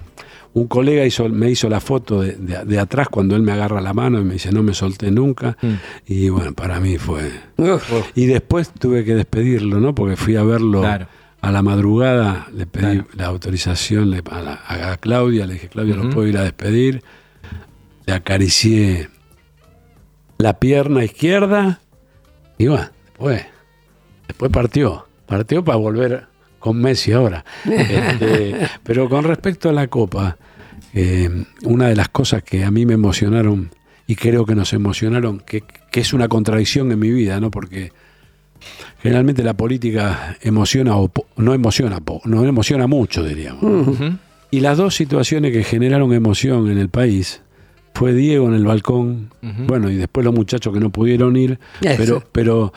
un 0.53 0.67
colega 0.67 1.05
hizo, 1.05 1.27
me 1.29 1.49
hizo 1.49 1.69
la 1.69 1.79
foto 1.79 2.21
de, 2.21 2.33
de- 2.35 2.65
de 2.65 2.79
atrás 2.79 3.07
cuando 3.09 3.35
él 3.35 3.41
me 3.41 3.51
agarra 3.51 3.81
la 3.81 3.93
mano 3.93 4.19
y 4.19 4.23
me 4.25 4.33
dice, 4.33 4.51
no 4.51 4.61
me 4.63 4.73
solté 4.73 5.09
nunca. 5.11 5.57
Y 6.05 6.29
bueno, 6.29 6.53
para 6.53 6.79
mí 6.79 6.97
fue... 6.97 7.31
Uf. 7.57 7.91
Y 8.15 8.25
después 8.27 8.71
tuve 8.71 9.03
que 9.03 9.15
despedirlo, 9.15 9.79
¿no? 9.79 9.95
Porque 9.95 10.15
fui 10.15 10.35
a 10.35 10.43
verlo 10.43 10.81
Claro. 10.81 11.07
a 11.41 11.51
la 11.51 11.61
madrugada, 11.61 12.47
le 12.53 12.65
pedí 12.67 12.97
Claro. 12.99 13.07
la 13.15 13.25
autorización 13.27 14.09
le- 14.11 14.23
a, 14.29 14.41
la- 14.41 14.91
a 14.91 14.97
Claudia, 14.97 15.45
le 15.47 15.53
dije, 15.53 15.67
Claudia, 15.69 15.95
¿lo 15.95 16.09
puedo 16.09 16.27
ir 16.27 16.37
a 16.37 16.43
despedir? 16.43 17.03
Le 18.05 18.13
acaricié 18.13 19.09
la 20.37 20.53
pierna 20.59 21.03
izquierda 21.03 21.79
y 22.57 22.67
bueno, 22.67 22.87
después, 23.05 23.45
después 24.27 24.51
partió. 24.51 25.05
Partió 25.29 25.63
para 25.63 25.77
volver 25.77 26.25
con 26.59 26.75
Messi 26.81 27.13
ahora. 27.13 27.45
Este, 27.65 28.55
pero 28.83 29.07
con 29.07 29.23
respecto 29.23 29.69
a 29.69 29.73
la 29.73 29.87
Copa, 29.87 30.37
eh, 30.93 31.29
una 31.63 31.87
de 31.87 31.95
las 31.95 32.09
cosas 32.09 32.43
que 32.43 32.65
a 32.65 32.71
mí 32.71 32.85
me 32.85 32.95
emocionaron 32.95 33.69
y 34.07 34.15
creo 34.15 34.45
que 34.45 34.55
nos 34.55 34.73
emocionaron, 34.73 35.39
que, 35.39 35.63
que 35.91 35.99
es 36.01 36.13
una 36.13 36.27
contradicción 36.27 36.91
en 36.91 36.99
mi 36.99 37.11
vida, 37.11 37.39
¿no? 37.39 37.51
Porque 37.51 37.91
generalmente 39.01 39.43
la 39.43 39.53
política 39.53 40.35
emociona 40.41 40.97
o 40.97 41.11
no 41.37 41.53
emociona, 41.53 41.99
po- 42.01 42.21
no 42.25 42.43
emociona 42.43 42.87
mucho, 42.87 43.23
diríamos. 43.23 43.63
Y 44.51 44.61
las 44.61 44.77
dos 44.77 44.95
situaciones 44.95 45.53
que 45.53 45.63
generaron 45.63 46.11
emoción 46.13 46.69
en 46.71 46.79
el 46.79 46.89
país 46.89 47.41
fue 47.93 48.13
Diego 48.13 48.47
en 48.47 48.55
el 48.55 48.65
balcón, 48.65 49.29
bueno, 49.67 49.89
y 49.91 49.95
después 49.95 50.25
los 50.25 50.33
muchachos 50.33 50.73
que 50.73 50.79
no 50.79 50.89
pudieron 50.89 51.35
ir, 51.37 51.59
pero 52.31 52.73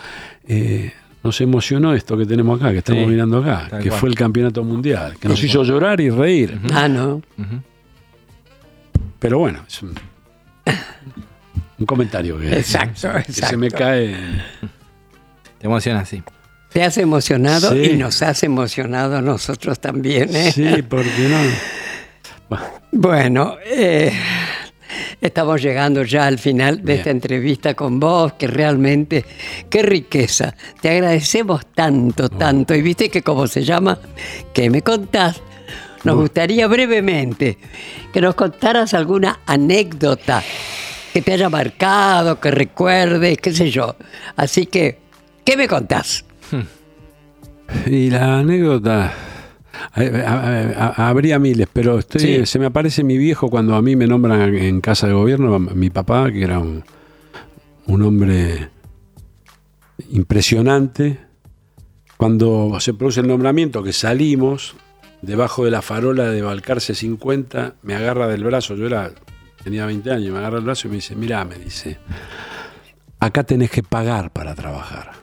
eh, 0.46 0.92
nos 1.22 1.40
emocionó 1.40 1.94
esto 1.94 2.16
que 2.16 2.26
tenemos 2.26 2.60
acá, 2.60 2.72
que 2.72 2.78
estamos 2.78 3.04
Sí, 3.04 3.10
mirando 3.10 3.38
acá, 3.38 3.78
que 3.78 3.90
fue 3.90 4.08
el 4.08 4.14
campeonato 4.14 4.64
mundial, 4.64 5.16
que 5.20 5.28
nos 5.28 5.42
hizo 5.42 5.62
llorar 5.62 6.00
y 6.00 6.10
reír. 6.10 6.60
Ah, 6.72 6.88
no. 6.88 7.22
Pero 9.18 9.38
bueno, 9.38 9.60
es 9.68 9.82
un, 9.82 9.94
un 11.78 11.86
comentario 11.86 12.38
que, 12.38 12.58
Exacto, 12.58 13.08
que 13.24 13.32
se 13.32 13.56
me 13.56 13.66
exacto. 13.68 13.84
cae. 13.84 14.16
Te 15.58 15.66
emociona 15.66 16.00
así. 16.00 16.22
Te 16.72 16.82
has 16.82 16.96
emocionado 16.98 17.72
Sí. 17.72 17.90
y 17.92 17.96
nos 17.96 18.20
has 18.22 18.42
emocionado 18.42 19.16
a 19.18 19.22
nosotros 19.22 19.78
también. 19.78 20.34
¿eh? 20.34 20.50
Sí, 20.52 20.82
porque 20.88 21.28
no. 21.28 21.38
Bueno, 22.48 22.64
Bueno, 22.90 23.56
eh, 23.64 24.12
estamos 25.20 25.62
llegando 25.62 26.02
ya 26.02 26.26
al 26.26 26.38
final 26.38 26.78
de 26.78 26.82
Bien. 26.82 26.98
esta 26.98 27.10
entrevista 27.10 27.74
con 27.74 28.00
vos, 28.00 28.34
que 28.34 28.46
realmente, 28.46 29.24
qué 29.68 29.82
riqueza. 29.82 30.54
Te 30.80 30.90
agradecemos 30.90 31.66
tanto, 31.74 32.28
tanto. 32.28 32.74
Y 32.74 32.82
viste 32.82 33.08
que 33.08 33.22
como 33.22 33.46
se 33.46 33.64
llama, 33.64 33.98
¿qué 34.52 34.70
me 34.70 34.82
contás? 34.82 35.40
Nos 36.04 36.16
gustaría 36.16 36.66
brevemente 36.66 37.58
que 38.12 38.20
nos 38.20 38.34
contaras 38.34 38.92
alguna 38.94 39.40
anécdota 39.46 40.42
que 41.12 41.22
te 41.22 41.34
haya 41.34 41.48
marcado, 41.48 42.40
que 42.40 42.50
recuerdes, 42.50 43.38
qué 43.38 43.52
sé 43.52 43.70
yo. 43.70 43.96
Así 44.34 44.66
que, 44.66 44.98
¿qué 45.44 45.56
me 45.56 45.68
contás? 45.68 46.24
Y 47.86 48.10
la 48.10 48.40
anécdota. 48.40 49.14
Eh, 49.96 50.24
a- 50.26 50.32
a- 50.32 50.86
a- 50.96 51.08
Habría 51.08 51.38
miles, 51.38 51.68
pero 51.72 51.98
estoy, 51.98 52.20
Sí. 52.20 52.46
se 52.46 52.58
me 52.58 52.66
aparece 52.66 53.04
mi 53.04 53.18
viejo 53.18 53.48
cuando 53.50 53.74
a 53.74 53.82
mí 53.82 53.96
me 53.96 54.06
nombran 54.06 54.54
en 54.54 54.80
casa 54.80 55.06
de 55.06 55.12
gobierno, 55.14 55.58
mi 55.58 55.90
papá, 55.90 56.30
que 56.30 56.42
era 56.42 56.58
un, 56.58 56.84
un 57.86 58.02
hombre 58.02 58.70
impresionante, 60.10 61.18
cuando 62.16 62.76
se 62.80 62.94
produce 62.94 63.20
el 63.20 63.28
nombramiento, 63.28 63.82
que 63.82 63.92
salimos, 63.92 64.74
debajo 65.22 65.64
de 65.64 65.70
la 65.70 65.82
farola 65.82 66.24
de 66.30 66.42
Balcarce 66.42 66.94
50, 66.94 67.74
me 67.82 67.94
agarra 67.94 68.28
del 68.28 68.44
brazo, 68.44 68.74
yo 68.76 68.86
era, 68.86 69.10
tenía 69.62 69.86
20 69.86 70.10
años, 70.10 70.32
me 70.32 70.38
agarra 70.38 70.58
el 70.58 70.64
brazo 70.64 70.86
y 70.88 70.90
me 70.90 70.96
dice, 70.96 71.14
mirá, 71.16 71.44
me 71.44 71.56
dice, 71.56 71.98
acá 73.20 73.44
tenés 73.44 73.70
que 73.70 73.82
pagar 73.82 74.30
para 74.32 74.54
trabajar. 74.54 75.21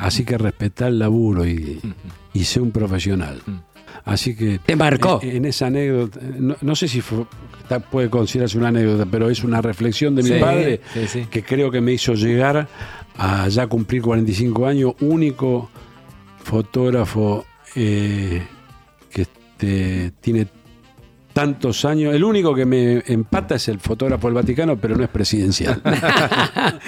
Así 0.00 0.24
que 0.24 0.36
respetá 0.38 0.88
el 0.88 0.98
laburo 0.98 1.46
y, 1.46 1.80
y 2.32 2.44
sé 2.44 2.60
un 2.60 2.70
profesional. 2.72 3.40
Así 4.04 4.34
que. 4.36 4.58
Te 4.58 4.76
marcó. 4.76 5.20
En, 5.22 5.36
en 5.36 5.44
esa 5.46 5.66
anécdota, 5.68 6.20
no, 6.38 6.56
no 6.60 6.74
sé 6.76 6.88
si 6.88 7.00
fue- 7.00 7.26
puede 7.90 8.10
considerarse 8.10 8.58
una 8.58 8.68
anécdota, 8.68 9.06
pero 9.10 9.28
es 9.30 9.42
una 9.44 9.60
reflexión 9.62 10.14
de 10.14 10.22
mi 10.22 10.28
Sí, 10.30 10.34
padre 10.40 10.80
sí, 10.94 11.06
sí. 11.08 11.26
que 11.30 11.42
creo 11.42 11.70
que 11.70 11.80
me 11.80 11.92
hizo 11.92 12.14
llegar 12.14 12.68
a 13.16 13.48
ya 13.48 13.66
cumplir 13.66 14.02
45 14.02 14.66
años, 14.66 14.92
único 15.00 15.70
fotógrafo 16.44 17.44
eh, 17.74 18.42
que 19.10 19.22
este, 19.22 20.12
tiene 20.20 20.46
tantos 21.36 21.84
años. 21.84 22.14
El 22.14 22.24
único 22.24 22.54
que 22.54 22.64
me 22.64 23.02
empata 23.08 23.56
es 23.56 23.68
el 23.68 23.78
fotógrafo 23.78 24.26
del 24.26 24.36
Vaticano, 24.36 24.78
pero 24.78 24.96
no 24.96 25.04
es 25.04 25.10
presidencial. 25.10 25.82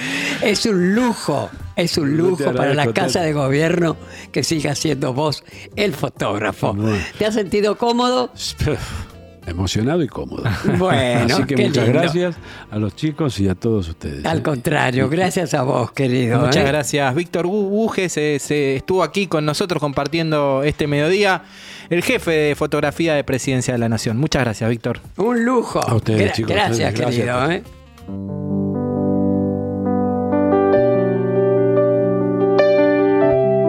Es 0.43 0.65
un 0.65 0.95
lujo, 0.95 1.51
es 1.77 1.99
un 1.99 2.17
lujo 2.17 2.55
para 2.55 2.73
la 2.73 2.93
Casa 2.93 3.21
de 3.21 3.33
Gobierno 3.33 3.97
que 4.33 4.43
siga 4.45 4.75
siendo 4.75 5.13
vos 5.13 5.45
el 5.77 5.93
fotógrafo. 5.93 6.73
Bueno. 6.73 6.97
¿Te 7.19 7.27
has 7.27 7.35
sentido 7.35 7.77
cómodo? 7.77 8.31
Emocionado 9.49 10.03
y 10.03 10.09
cómodo. 10.09 10.45
Bueno, 10.79 11.35
Así 11.35 11.45
que 11.45 11.55
qué 11.55 11.67
muchas 11.69 11.85
lindo. 11.85 12.01
gracias 12.01 12.37
a 12.71 12.79
los 12.79 12.95
chicos 12.95 13.39
y 13.41 13.49
a 13.49 13.55
todos 13.55 13.89
ustedes. 13.89 14.25
Al 14.27 14.39
¿eh? 14.39 14.43
contrario, 14.43 15.09
gracias 15.09 15.55
a 15.55 15.63
vos, 15.63 15.91
querido. 15.93 16.39
Muchas 16.41 16.65
¿eh? 16.65 16.69
gracias. 16.69 17.15
Víctor 17.15 17.47
Bu- 17.47 17.69
Buje 17.69 18.09
se, 18.09 18.39
se 18.39 18.77
estuvo 18.77 19.03
aquí 19.03 19.27
con 19.27 19.45
nosotros 19.45 19.81
compartiendo 19.81 20.63
este 20.63 20.87
mediodía. 20.87 21.43
El 21.91 22.03
jefe 22.03 22.31
de 22.31 22.55
fotografía 22.55 23.15
de 23.15 23.25
Presidencia 23.25 23.73
de 23.73 23.79
la 23.79 23.89
Nación. 23.89 24.19
Muchas 24.19 24.43
gracias, 24.45 24.69
Víctor. 24.69 25.01
Un 25.17 25.45
lujo. 25.45 25.81
A 25.81 25.95
ustedes, 25.95 26.31
Gra- 26.31 26.33
chicos. 26.35 26.53
Gracias, 26.53 26.95
querido. 26.95 27.51
¿eh? 27.51 27.63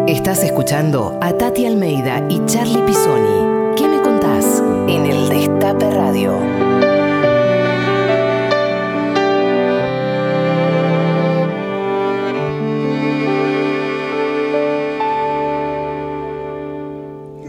Estás 0.08 0.44
escuchando 0.44 1.18
a 1.22 1.34
Tati 1.38 1.66
Almeida 1.68 2.26
y 2.30 2.44
Charlie 2.46 2.82
Pisoni. 2.82 2.99
Radio. 5.80 6.34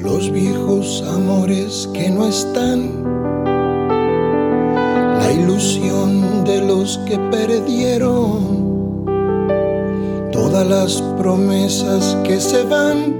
los 0.00 0.30
viejos 0.32 1.02
amores 1.06 1.88
que 1.92 2.10
no 2.10 2.26
están, 2.26 3.04
la 5.18 5.32
ilusión 5.32 6.44
de 6.44 6.60
los 6.62 6.98
que 7.06 7.18
perdieron, 7.30 9.04
todas 10.32 10.66
las 10.66 11.02
promesas 11.18 12.16
que 12.24 12.40
se 12.40 12.64
van 12.64 13.19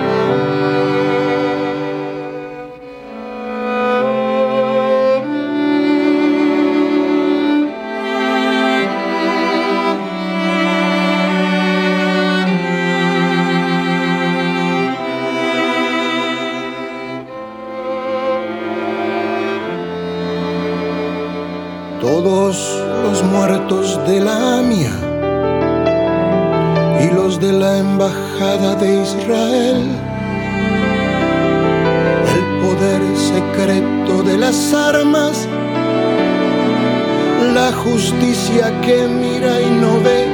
Que 38.69 39.07
mira 39.07 39.59
y 39.59 39.69
no 39.71 39.99
ve, 40.01 40.27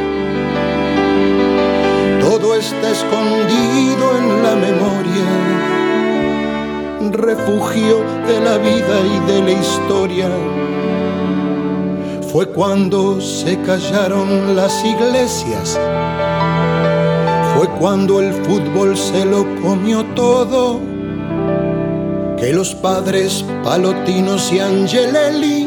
todo 2.20 2.56
está 2.56 2.92
escondido 2.92 4.18
en 4.18 4.44
la 4.44 4.56
memoria, 4.56 5.28
refugio 7.14 8.04
de 8.28 8.42
la 8.42 8.58
vida 8.58 9.00
y 9.16 9.20
de 9.32 9.42
la 9.44 9.52
historia 9.52 10.30
Fue 12.32 12.48
cuando 12.50 13.22
se 13.22 13.60
callaron 13.62 14.56
las 14.56 14.84
iglesias. 14.84 15.80
Fue 17.56 17.68
cuando 17.80 18.20
el 18.20 18.34
fútbol 18.34 18.98
se 18.98 19.26
lo 19.26 19.46
comió 19.62 20.04
todo. 20.14 20.80
Que 22.38 22.52
los 22.54 22.76
padres 22.76 23.46
Palotinos 23.64 24.52
y 24.52 24.60
Angelelli 24.60 25.67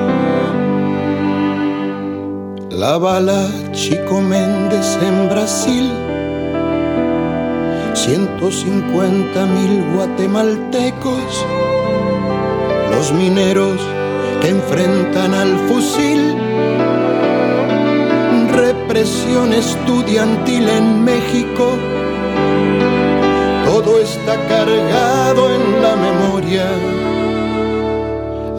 La 2.81 2.97
bala 2.97 3.47
Chico 3.73 4.21
Méndez 4.21 4.97
en 5.03 5.29
Brasil, 5.29 5.91
150 7.93 9.45
mil 9.45 9.83
guatemaltecos, 9.93 11.45
los 12.89 13.13
mineros 13.13 13.79
que 14.41 14.49
enfrentan 14.49 15.31
al 15.35 15.55
fusil, 15.67 16.35
represión 18.51 19.53
estudiantil 19.53 20.67
en 20.67 21.03
México, 21.03 21.77
todo 23.63 23.99
está 23.99 24.33
cargado 24.47 25.53
en 25.53 25.83
la 25.83 25.95
memoria, 26.07 26.65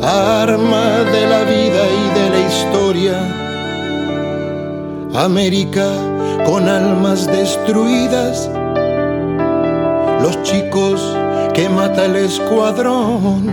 arma 0.00 1.10
de 1.10 1.26
la 1.26 1.42
vida 1.42 1.82
y 2.00 2.20
de 2.20 2.30
la 2.30 2.38
historia 2.38 3.41
América 5.14 5.86
con 6.46 6.66
almas 6.66 7.26
destruidas, 7.26 8.50
los 10.22 10.42
chicos 10.42 11.14
que 11.52 11.68
mata 11.68 12.06
el 12.06 12.16
escuadrón, 12.16 13.46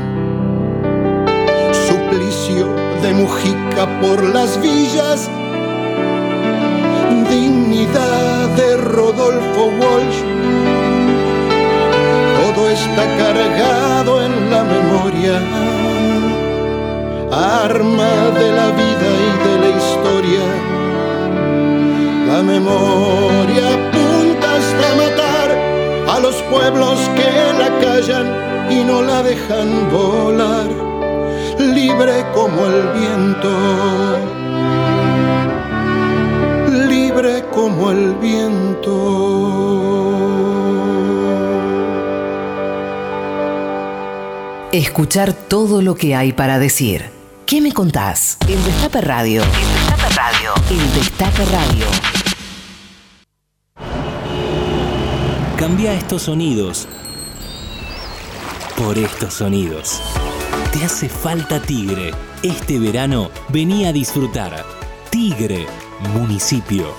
suplicio 1.85 2.65
de 3.01 3.13
Mujica 3.13 3.99
por 3.99 4.23
las 4.23 4.59
villas, 4.61 5.29
dignidad 7.29 8.47
de 8.55 8.77
Rodolfo 8.77 9.65
Walsh, 9.81 10.23
todo 12.39 12.69
está 12.69 13.03
cargado 13.17 14.23
en 14.23 14.49
la 14.49 14.63
memoria, 14.63 15.41
arma 17.31 18.39
de 18.39 18.51
la 18.53 18.67
vida 18.67 19.09
y 19.27 19.49
de 19.49 19.59
la 19.59 19.77
historia 19.77 20.68
memoria 22.49 23.65
apunta 23.77 24.47
hasta 24.59 24.87
matar 25.01 25.49
a 26.15 26.19
los 26.19 26.35
pueblos 26.53 26.97
que 27.17 27.31
la 27.61 27.69
callan 27.83 28.27
y 28.71 28.83
no 28.83 29.01
la 29.01 29.21
dejan 29.23 29.89
volar, 29.91 30.67
libre 31.59 32.25
como 32.33 32.65
el 32.65 32.79
viento, 32.99 33.51
libre 36.87 37.45
como 37.53 37.91
el 37.91 38.15
viento. 38.15 38.95
Escuchar 44.71 45.33
todo 45.33 45.81
lo 45.81 45.95
que 45.95 46.15
hay 46.15 46.31
para 46.31 46.59
decir. 46.59 47.19
¿Qué 47.49 47.61
me 47.61 47.71
contás? 47.71 48.37
En 48.47 48.63
Destape 48.63 49.01
Radio. 49.01 49.41
En 49.41 49.73
Destape 49.73 50.09
Radio. 50.15 50.53
En 50.69 50.93
Destape 50.93 51.45
Radio. 51.45 51.98
Cambia 55.59 55.93
estos 55.93 56.21
sonidos 56.21 56.87
por 58.77 58.97
estos 58.97 59.33
sonidos. 59.33 60.01
Te 60.71 60.85
hace 60.85 61.09
falta 61.09 61.61
Tigre. 61.61 62.13
Este 62.41 62.79
verano 62.79 63.29
vení 63.49 63.85
a 63.85 63.91
disfrutar. 63.91 64.63
Tigre, 65.09 65.67
municipio. 66.13 66.95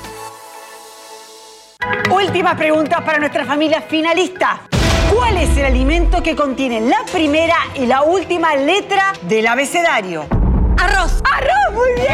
Última 2.11 2.55
pregunta 2.55 3.03
para 3.03 3.19
nuestra 3.19 3.47
familia 3.47 3.81
finalista. 3.81 4.61
¿Cuál 5.11 5.39
es 5.39 5.57
el 5.57 5.65
alimento 5.65 6.23
que 6.23 6.37
contiene 6.37 6.83
la 6.83 7.03
primera 7.11 7.57
y 7.75 7.87
la 7.87 8.03
última 8.03 8.57
letra 8.57 9.15
del 9.23 9.47
abecedario? 9.47 10.27
Arroz. 10.77 11.23
¡Arroz! 11.33 11.73
¡Muy 11.73 11.95
bien! 11.95 12.11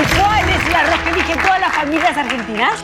¿Y 0.00 0.18
cuál 0.18 0.48
es 0.48 0.66
el 0.66 0.74
arroz 0.74 1.00
que 1.02 1.10
eligen 1.10 1.38
todas 1.42 1.60
las 1.60 1.74
familias 1.74 2.16
argentinas? 2.16 2.82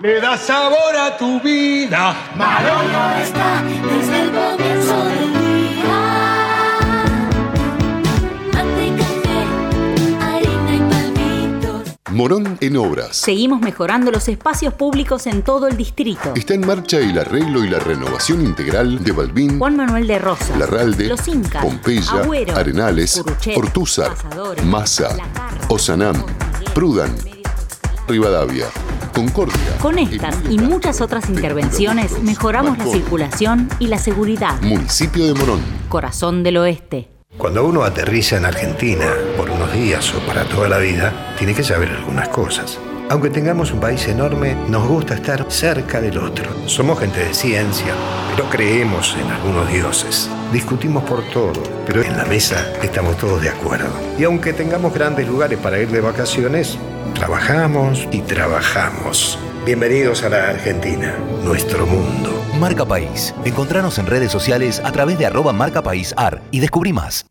Le 0.00 0.20
da 0.20 0.38
sabor 0.38 0.96
a 0.96 1.16
tu 1.16 1.40
vida. 1.40 2.14
Marolio 2.36 3.20
está 3.20 3.64
desde 3.64 4.22
el 4.22 4.30
comienzo 4.30 5.04
del 5.04 5.32
día. 5.32 5.98
Mate, 8.52 8.92
café, 8.96 9.38
harina 10.20 10.74
y 10.76 10.78
palmitos. 10.88 11.96
Morón 12.12 12.58
en 12.60 12.76
obras. 12.76 13.16
Seguimos 13.16 13.60
mejorando 13.60 14.12
los 14.12 14.28
espacios 14.28 14.72
públicos 14.74 15.26
en 15.26 15.42
todo 15.42 15.66
el 15.66 15.76
distrito. 15.76 16.32
Está 16.36 16.54
en 16.54 16.64
marcha 16.64 16.98
el 16.98 17.18
arreglo 17.18 17.64
y 17.64 17.68
la 17.68 17.80
renovación 17.80 18.42
integral 18.42 19.02
de 19.02 19.10
Balbín, 19.10 19.58
Juan 19.58 19.78
Manuel 19.78 20.06
de 20.06 20.20
Rosa, 20.20 20.56
Larralde, 20.56 21.08
Los 21.08 21.26
Incas, 21.26 21.64
Pompeya, 21.64 22.22
Agüero, 22.22 22.56
Arenales, 22.56 23.20
Curuchet, 23.20 23.58
Ortúzar, 23.58 24.12
Massa, 24.64 25.16
Osanam, 25.68 26.24
Prudan, 26.72 27.16
Rivadavia, 28.06 28.66
Concordia. 29.18 29.76
Con 29.80 29.98
estas 29.98 30.36
y 30.48 30.58
muchas 30.58 31.00
otras 31.00 31.28
intervenciones 31.28 32.22
mejoramos 32.22 32.78
la 32.78 32.86
circulación 32.86 33.68
y 33.80 33.88
la 33.88 33.98
seguridad. 33.98 34.60
Municipio 34.62 35.26
de 35.26 35.34
Morón. 35.34 35.60
Corazón 35.88 36.44
del 36.44 36.58
Oeste. 36.58 37.08
Cuando 37.36 37.64
uno 37.64 37.82
aterriza 37.82 38.36
en 38.36 38.44
Argentina 38.44 39.06
por 39.36 39.50
unos 39.50 39.72
días 39.72 40.14
o 40.14 40.20
para 40.20 40.44
toda 40.44 40.68
la 40.68 40.78
vida, 40.78 41.34
tiene 41.36 41.52
que 41.52 41.64
saber 41.64 41.88
algunas 41.88 42.28
cosas. 42.28 42.78
Aunque 43.10 43.30
tengamos 43.30 43.72
un 43.72 43.80
país 43.80 44.06
enorme, 44.06 44.54
nos 44.68 44.86
gusta 44.86 45.14
estar 45.14 45.50
cerca 45.50 45.98
del 45.98 46.18
otro. 46.18 46.50
Somos 46.68 46.98
gente 46.98 47.20
de 47.20 47.32
ciencia, 47.32 47.94
pero 48.30 48.50
creemos 48.50 49.16
en 49.18 49.30
algunos 49.30 49.66
dioses. 49.70 50.28
Discutimos 50.52 51.02
por 51.04 51.22
todo, 51.30 51.62
pero 51.86 52.02
en 52.02 52.18
la 52.18 52.26
mesa 52.26 52.70
estamos 52.82 53.16
todos 53.16 53.40
de 53.40 53.48
acuerdo. 53.48 53.88
Y 54.18 54.24
aunque 54.24 54.52
tengamos 54.52 54.92
grandes 54.92 55.26
lugares 55.26 55.58
para 55.58 55.78
ir 55.78 55.88
de 55.88 56.02
vacaciones, 56.02 56.76
trabajamos 57.14 58.06
y 58.12 58.20
trabajamos. 58.20 59.38
Bienvenidos 59.64 60.22
a 60.22 60.28
la 60.28 60.50
Argentina, 60.50 61.14
nuestro 61.42 61.86
mundo. 61.86 62.30
Marca 62.60 62.84
País. 62.84 63.34
Encontranos 63.46 63.98
en 63.98 64.04
redes 64.04 64.30
sociales 64.30 64.82
a 64.84 64.92
través 64.92 65.18
de 65.18 65.24
arroba 65.24 65.54
Marca 65.54 65.82
País 65.82 66.12
Ar 66.18 66.42
y 66.50 66.60
descubrí 66.60 66.92
más. 66.92 67.24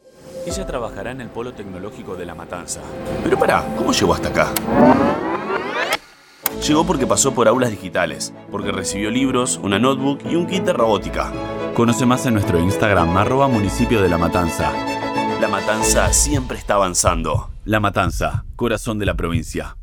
Ella 0.47 0.65
trabajará 0.65 1.11
en 1.11 1.21
el 1.21 1.29
polo 1.29 1.53
tecnológico 1.53 2.15
de 2.15 2.25
La 2.25 2.33
Matanza. 2.33 2.79
Pero 3.23 3.37
pará, 3.37 3.63
¿cómo 3.77 3.91
llegó 3.91 4.15
hasta 4.15 4.29
acá? 4.29 4.53
Llegó 6.67 6.85
porque 6.85 7.07
pasó 7.07 7.33
por 7.33 7.47
aulas 7.47 7.69
digitales, 7.69 8.33
porque 8.51 8.71
recibió 8.71 9.09
libros, 9.09 9.59
una 9.63 9.79
notebook 9.79 10.19
y 10.29 10.35
un 10.35 10.47
kit 10.47 10.63
de 10.63 10.73
robótica. 10.73 11.31
Conoce 11.73 12.05
más 12.05 12.25
en 12.25 12.33
nuestro 12.33 12.59
Instagram, 12.59 13.15
arroba 13.15 13.47
municipio 13.47 14.01
de 14.01 14.09
La 14.09 14.17
Matanza. 14.17 14.71
La 15.39 15.47
Matanza 15.47 16.11
siempre 16.11 16.57
está 16.57 16.73
avanzando. 16.75 17.51
La 17.63 17.79
Matanza, 17.79 18.45
corazón 18.55 18.97
de 18.97 19.05
la 19.05 19.13
provincia. 19.13 19.76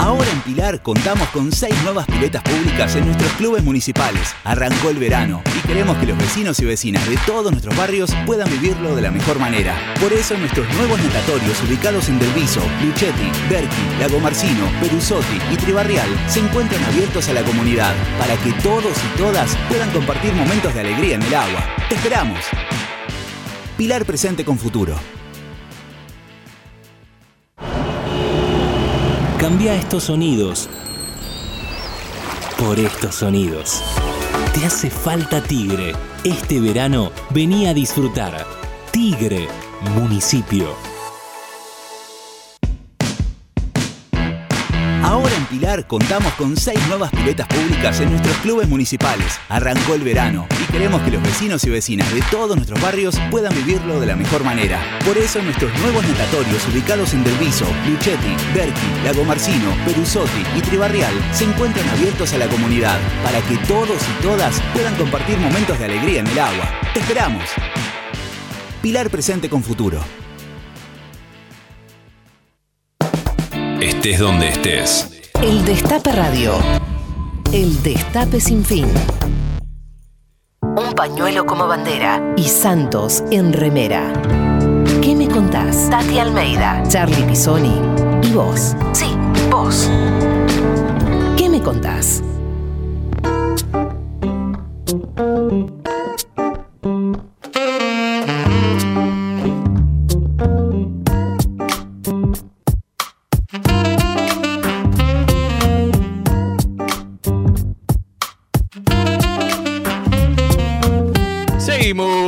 Ahora 0.00 0.30
en 0.30 0.40
Pilar 0.40 0.82
contamos 0.82 1.28
con 1.28 1.52
seis 1.52 1.74
nuevas 1.84 2.06
piletas 2.06 2.42
públicas 2.42 2.96
en 2.96 3.04
nuestros 3.04 3.30
clubes 3.34 3.62
municipales. 3.62 4.34
Arrancó 4.44 4.88
el 4.88 4.96
verano 4.96 5.42
y 5.54 5.68
queremos 5.68 5.98
que 5.98 6.06
los 6.06 6.16
vecinos 6.16 6.58
y 6.60 6.64
vecinas 6.64 7.06
de 7.06 7.18
todos 7.26 7.52
nuestros 7.52 7.76
barrios 7.76 8.10
puedan 8.24 8.50
vivirlo 8.50 8.96
de 8.96 9.02
la 9.02 9.10
mejor 9.10 9.38
manera. 9.38 9.76
Por 10.00 10.10
eso 10.14 10.38
nuestros 10.38 10.66
nuevos 10.76 10.98
natatorios 11.02 11.62
ubicados 11.68 12.08
en 12.08 12.18
Delviso, 12.18 12.62
Luchetti, 12.82 13.30
Berqui, 13.50 14.00
Lago 14.00 14.18
Marcino, 14.20 14.70
Perusotti 14.80 15.38
y 15.52 15.56
Tribarrial 15.56 16.08
se 16.28 16.40
encuentran 16.40 16.82
abiertos 16.84 17.28
a 17.28 17.34
la 17.34 17.42
comunidad 17.42 17.94
para 18.18 18.36
que 18.38 18.54
todos 18.62 18.96
y 18.96 19.18
todas 19.18 19.54
puedan 19.68 19.90
compartir 19.90 20.32
momentos 20.32 20.72
de 20.72 20.80
alegría 20.80 21.16
en 21.16 21.22
el 21.24 21.34
agua. 21.34 21.62
¡Te 21.90 21.96
esperamos! 21.96 22.40
Pilar 23.76 24.06
presente 24.06 24.46
con 24.46 24.58
futuro. 24.58 24.96
Cambia 29.40 29.74
estos 29.74 30.04
sonidos 30.04 30.68
por 32.58 32.78
estos 32.78 33.14
sonidos. 33.14 33.82
Te 34.52 34.66
hace 34.66 34.90
falta 34.90 35.42
Tigre. 35.42 35.94
Este 36.24 36.60
verano 36.60 37.10
vení 37.30 37.66
a 37.66 37.72
disfrutar. 37.72 38.46
Tigre, 38.92 39.48
municipio. 39.94 40.89
Pilar 45.50 45.84
contamos 45.88 46.32
con 46.34 46.56
seis 46.56 46.78
nuevas 46.86 47.10
piletas 47.10 47.48
públicas 47.48 47.98
en 47.98 48.10
nuestros 48.10 48.36
clubes 48.36 48.68
municipales. 48.68 49.40
Arrancó 49.48 49.94
el 49.94 50.02
verano 50.02 50.46
y 50.62 50.72
queremos 50.72 51.02
que 51.02 51.10
los 51.10 51.20
vecinos 51.20 51.64
y 51.64 51.70
vecinas 51.70 52.08
de 52.14 52.22
todos 52.30 52.54
nuestros 52.54 52.80
barrios 52.80 53.18
puedan 53.32 53.52
vivirlo 53.56 53.98
de 53.98 54.06
la 54.06 54.14
mejor 54.14 54.44
manera. 54.44 54.80
Por 55.04 55.18
eso 55.18 55.42
nuestros 55.42 55.76
nuevos 55.80 56.06
natatorios 56.06 56.64
ubicados 56.68 57.14
en 57.14 57.24
Delviso, 57.24 57.66
Luchetti, 57.88 58.36
Berqui, 58.54 59.04
Lago 59.04 59.24
Marcino, 59.24 59.74
Perusotti 59.84 60.44
y 60.56 60.60
Tribarrial 60.60 61.12
se 61.32 61.42
encuentran 61.42 61.88
abiertos 61.88 62.32
a 62.32 62.38
la 62.38 62.46
comunidad 62.46 63.00
para 63.24 63.40
que 63.40 63.56
todos 63.66 64.00
y 64.08 64.22
todas 64.22 64.62
puedan 64.72 64.94
compartir 64.94 65.36
momentos 65.38 65.76
de 65.80 65.86
alegría 65.86 66.20
en 66.20 66.28
el 66.28 66.38
agua. 66.38 66.80
¡Te 66.94 67.00
esperamos! 67.00 67.42
Pilar 68.80 69.10
presente 69.10 69.50
con 69.50 69.64
futuro. 69.64 70.00
Estés 73.80 74.20
donde 74.20 74.50
estés. 74.50 75.19
El 75.42 75.64
Destape 75.64 76.12
Radio. 76.12 76.52
El 77.50 77.82
Destape 77.82 78.40
sin 78.40 78.62
fin. 78.62 78.84
Un 80.60 80.92
pañuelo 80.94 81.46
como 81.46 81.66
bandera 81.66 82.34
y 82.36 82.44
Santos 82.44 83.24
en 83.30 83.54
remera. 83.54 84.12
¿Qué 85.00 85.14
me 85.16 85.28
contás? 85.28 85.88
Tati 85.88 86.18
Almeida, 86.18 86.82
Charlie 86.88 87.22
Pisoni 87.22 87.80
y 88.22 88.32
vos. 88.32 88.76
Sí, 88.92 89.16
vos. 89.50 89.90
¿Qué 91.38 91.48
me 91.48 91.62
contás? 91.62 92.22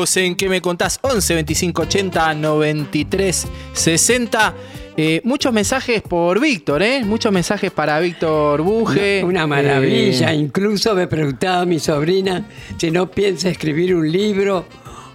En 0.03 0.34
¿Qué 0.34 0.48
me 0.48 0.61
contás? 0.61 0.98
11 1.00 1.34
25 1.34 1.82
80 1.82 2.34
93 2.34 3.46
60. 3.72 4.55
Eh, 4.96 5.20
muchos 5.22 5.53
mensajes 5.53 6.03
por 6.03 6.40
Víctor, 6.40 6.82
¿eh? 6.82 7.05
Muchos 7.05 7.30
mensajes 7.30 7.70
para 7.70 8.00
Víctor 8.00 8.62
Buje. 8.62 9.22
Una 9.24 9.46
maravilla. 9.46 10.32
Eh, 10.32 10.36
Incluso 10.36 10.94
me 10.94 11.07
preguntaba 11.07 11.64
mi 11.64 11.78
sobrina 11.78 12.44
si 12.76 12.90
no 12.90 13.09
piensa 13.11 13.48
escribir 13.48 13.94
un 13.94 14.11
libro 14.11 14.66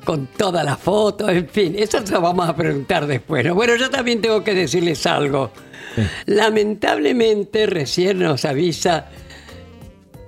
con 0.06 0.28
todas 0.28 0.64
las 0.64 0.80
fotos, 0.80 1.30
en 1.32 1.50
fin, 1.50 1.76
eso 1.78 2.00
se 2.08 2.14
lo 2.14 2.22
vamos 2.22 2.48
a 2.48 2.56
preguntar 2.56 3.06
después. 3.08 3.44
¿no? 3.44 3.56
Bueno, 3.56 3.76
yo 3.76 3.90
también 3.90 4.22
tengo 4.22 4.42
que 4.42 4.54
decirles 4.54 5.06
algo. 5.06 5.52
Lamentablemente 6.28 7.66
recién 7.66 8.20
nos 8.20 8.46
avisa 8.46 9.10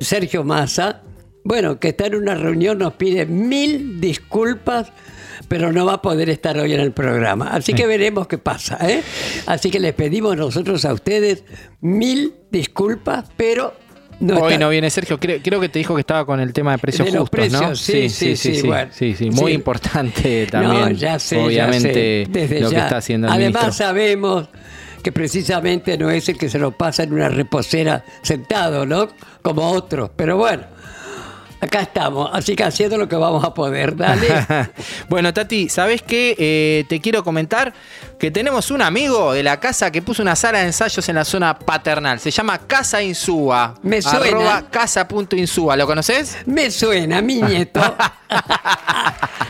Sergio 0.01 0.43
Massa, 0.43 1.01
bueno, 1.43 1.79
que 1.79 1.89
está 1.89 2.07
en 2.07 2.15
una 2.15 2.35
reunión, 2.35 2.77
nos 2.77 2.93
pide 2.93 3.25
mil 3.25 3.99
disculpas, 3.99 4.91
pero 5.47 5.71
no 5.71 5.85
va 5.85 5.93
a 5.93 6.01
poder 6.01 6.29
estar 6.29 6.57
hoy 6.59 6.73
en 6.73 6.79
el 6.81 6.91
programa. 6.91 7.47
Así 7.49 7.73
que 7.73 7.87
veremos 7.87 8.27
qué 8.27 8.37
pasa. 8.37 8.77
¿eh? 8.87 9.01
Así 9.47 9.71
que 9.71 9.79
les 9.79 9.93
pedimos 9.93 10.35
nosotros 10.37 10.85
a 10.85 10.93
ustedes 10.93 11.43
mil 11.81 12.33
disculpas, 12.51 13.25
pero 13.35 13.73
no 14.19 14.35
Hoy 14.41 14.53
está- 14.53 14.65
no 14.65 14.69
viene 14.69 14.89
Sergio, 14.89 15.17
creo, 15.19 15.39
creo 15.41 15.59
que 15.61 15.69
te 15.69 15.79
dijo 15.79 15.95
que 15.95 16.01
estaba 16.01 16.25
con 16.25 16.39
el 16.41 16.51
tema 16.51 16.73
de 16.73 16.77
precios 16.79 17.05
De 17.07 17.13
los 17.13 17.21
justos, 17.29 17.51
¿no? 17.53 17.59
precios, 17.59 17.79
sí, 17.79 18.09
sí, 18.09 18.35
sí, 18.35 18.67
bueno. 18.67 18.91
sí, 18.93 19.15
sí, 19.15 19.29
muy 19.31 19.51
Sí. 19.51 19.55
importante 19.55 20.45
también. 20.51 20.73
No, 20.81 20.91
ya 20.91 21.17
sé, 21.19 21.37
ya 21.37 21.45
obviamente, 21.45 22.25
sé, 22.25 22.27
desde 22.29 22.59
lo 22.59 22.69
que 22.69 22.75
ya. 22.75 22.83
está 22.83 22.97
haciendo 22.97 23.27
el 23.27 23.33
Además 23.33 23.63
ministro. 23.63 23.85
sabemos 23.87 24.49
que 25.01 25.13
precisamente 25.13 25.97
no 25.97 26.09
es 26.11 26.27
el 26.27 26.37
que 26.37 26.49
se 26.49 26.59
lo 26.59 26.71
pasa 26.71 27.03
en 27.03 27.13
una 27.13 27.29
reposera 27.29 28.03
sentado, 28.21 28.85
¿no? 28.85 29.07
Como 29.41 29.71
otros. 29.71 30.11
Pero 30.17 30.35
bueno, 30.35 30.63
acá 31.61 31.81
estamos, 31.81 32.29
así 32.33 32.55
que 32.55 32.63
haciendo 32.63 32.97
lo 32.97 33.07
que 33.07 33.15
vamos 33.15 33.43
a 33.43 33.53
poder. 33.53 33.95
Dale. 33.95 34.27
bueno, 35.09 35.33
Tati, 35.33 35.69
¿sabes 35.69 36.01
qué? 36.01 36.35
Eh, 36.37 36.85
te 36.87 36.99
quiero 37.01 37.23
comentar 37.23 37.73
que 38.17 38.31
tenemos 38.31 38.71
un 38.71 38.81
amigo 38.81 39.33
de 39.33 39.43
la 39.43 39.59
casa 39.59 39.91
que 39.91 40.01
puso 40.01 40.21
una 40.21 40.35
sala 40.35 40.59
de 40.59 40.65
ensayos 40.65 41.07
en 41.09 41.15
la 41.15 41.25
zona 41.25 41.57
paternal. 41.57 42.19
Se 42.19 42.31
llama 42.31 42.57
Casa 42.59 43.01
Insúa. 43.01 43.75
Me 43.81 44.01
suena. 44.01 44.19
Arroba 44.27 44.63
casa.insúa. 44.69 45.75
¿Lo 45.77 45.85
conoces? 45.87 46.37
Me 46.45 46.69
suena, 46.71 47.21
mi 47.21 47.41
nieto. 47.41 47.79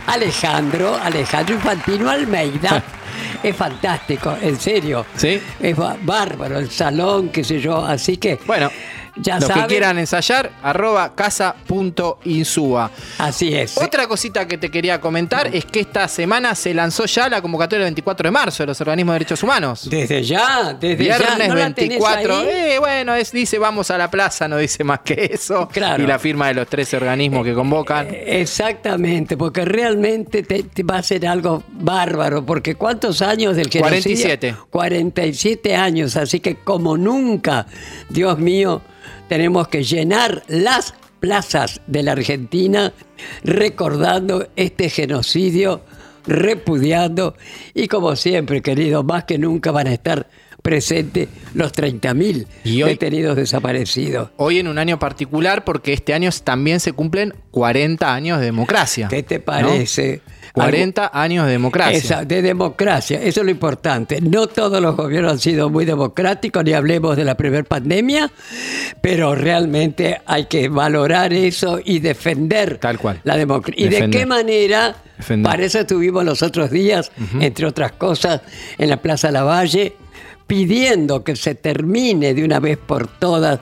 Alejandro, 0.07 0.95
Alejandro 1.01 1.55
Infantino 1.55 2.09
Almeida. 2.09 2.83
Es 3.41 3.55
fantástico, 3.55 4.35
en 4.41 4.59
serio. 4.59 5.05
Sí. 5.15 5.41
Es 5.61 5.75
ba- 5.75 5.95
bárbaro 6.01 6.57
el 6.59 6.69
salón, 6.69 7.29
qué 7.29 7.43
sé 7.43 7.61
yo. 7.61 7.85
Así 7.85 8.17
que. 8.17 8.37
Bueno. 8.45 8.69
Ya 9.15 9.35
Los 9.39 9.47
saben. 9.47 9.63
que 9.63 9.67
quieran 9.69 9.97
ensayar, 9.99 10.51
arroba 10.63 11.13
casa.insúa. 11.15 12.91
Así 13.17 13.53
es. 13.53 13.77
Otra 13.77 14.07
cosita 14.07 14.47
que 14.47 14.57
te 14.57 14.69
quería 14.69 14.99
comentar 15.01 15.53
es 15.53 15.65
que 15.65 15.81
esta 15.81 16.07
semana 16.07 16.55
se 16.55 16.73
lanzó 16.73 17.05
ya 17.05 17.29
la 17.29 17.41
convocatoria 17.41 17.85
del 17.85 17.93
24 17.93 18.27
de 18.27 18.31
marzo 18.31 18.63
de 18.63 18.67
los 18.67 18.81
organismos 18.81 19.13
de 19.13 19.19
derechos 19.19 19.43
humanos. 19.43 19.89
Desde 19.89 20.23
ya, 20.23 20.73
desde 20.79 20.95
Viernes 20.95 21.37
ya. 21.37 21.47
¿No 21.47 21.55
la 21.55 21.73
tenés 21.73 21.99
24. 21.99 22.37
ahí? 22.37 22.47
Eh, 22.49 22.79
bueno, 22.79 23.15
es, 23.15 23.31
dice 23.31 23.57
vamos 23.57 23.91
a 23.91 23.97
la 23.97 24.09
plaza, 24.09 24.47
no 24.47 24.57
dice 24.57 24.83
más 24.83 24.99
que 24.99 25.29
eso. 25.33 25.67
Claro. 25.67 26.03
Y 26.03 26.07
la 26.07 26.19
firma 26.19 26.47
de 26.47 26.55
los 26.55 26.67
13 26.67 26.97
organismos 26.97 27.45
que 27.45 27.53
convocan. 27.53 28.07
Exactamente, 28.11 29.37
porque 29.37 29.65
realmente 29.65 30.43
te, 30.43 30.63
te 30.63 30.83
va 30.83 30.97
a 30.97 31.03
ser 31.03 31.27
algo 31.27 31.63
bárbaro, 31.69 32.45
porque 32.45 32.75
¿cuántos 32.75 33.21
años 33.21 33.55
del 33.55 33.69
genocidio? 33.69 34.25
47. 34.49 34.55
47 34.69 35.75
años, 35.75 36.15
así 36.15 36.39
que 36.39 36.55
como 36.55 36.97
nunca, 36.97 37.65
Dios 38.09 38.37
mío, 38.39 38.81
tenemos 39.29 39.69
que 39.69 39.83
llenar 39.83 40.43
las 40.49 40.93
plazas 41.21 41.79
de 41.87 42.03
la 42.03 42.11
Argentina 42.13 42.91
recordando 43.43 44.47
este 44.55 44.89
genocidio, 44.89 45.81
repudiando 46.27 47.35
y 47.73 47.87
como 47.87 48.15
siempre, 48.15 48.61
querido, 48.61 49.03
más 49.03 49.23
que 49.25 49.37
nunca 49.37 49.71
van 49.71 49.87
a 49.87 49.93
estar 49.93 50.27
presentes 50.61 51.29
los 51.53 51.71
30.000 51.71 52.45
Y 52.65 52.83
hoy- 52.83 52.89
detenidos 52.91 53.35
desaparecidos. 53.37 54.29
Hoy 54.37 54.59
en 54.59 54.67
un 54.67 54.77
año 54.77 54.99
particular 54.99 55.63
porque 55.63 55.93
este 55.93 56.13
año 56.13 56.29
también 56.43 56.79
se 56.79 56.91
cumplen 56.91 57.33
40 57.51 58.13
años 58.13 58.39
de 58.39 58.45
democracia. 58.45 59.07
¿Qué 59.09 59.23
te 59.23 59.39
parece? 59.39 60.21
40 60.53 61.11
años 61.13 61.45
de 61.45 61.51
democracia. 61.51 61.97
Esa, 61.97 62.25
de 62.25 62.41
democracia, 62.41 63.21
eso 63.21 63.41
es 63.41 63.45
lo 63.45 63.51
importante. 63.51 64.19
No 64.21 64.47
todos 64.47 64.81
los 64.81 64.95
gobiernos 64.95 65.33
han 65.33 65.39
sido 65.39 65.69
muy 65.69 65.85
democráticos, 65.85 66.63
ni 66.63 66.73
hablemos 66.73 67.15
de 67.15 67.25
la 67.25 67.35
primera 67.35 67.63
pandemia, 67.63 68.31
pero 69.01 69.35
realmente 69.35 70.21
hay 70.25 70.45
que 70.45 70.69
valorar 70.69 71.33
eso 71.33 71.79
y 71.83 71.99
defender 71.99 72.77
Tal 72.77 72.97
cual. 72.97 73.21
la 73.23 73.37
democracia. 73.37 73.85
¿Y 73.85 73.89
de 73.89 74.09
qué 74.09 74.25
manera? 74.25 74.95
Defender. 75.17 75.51
Para 75.51 75.65
eso 75.65 75.79
estuvimos 75.79 76.23
los 76.23 76.41
otros 76.41 76.71
días, 76.71 77.11
entre 77.39 77.65
otras 77.65 77.93
cosas, 77.93 78.41
en 78.77 78.89
la 78.89 78.97
Plaza 78.97 79.31
Lavalle 79.31 79.95
pidiendo 80.47 81.23
que 81.23 81.35
se 81.35 81.53
termine 81.53 82.33
de 82.33 82.43
una 82.43 82.59
vez 82.59 82.79
por 82.79 83.07
todas 83.07 83.59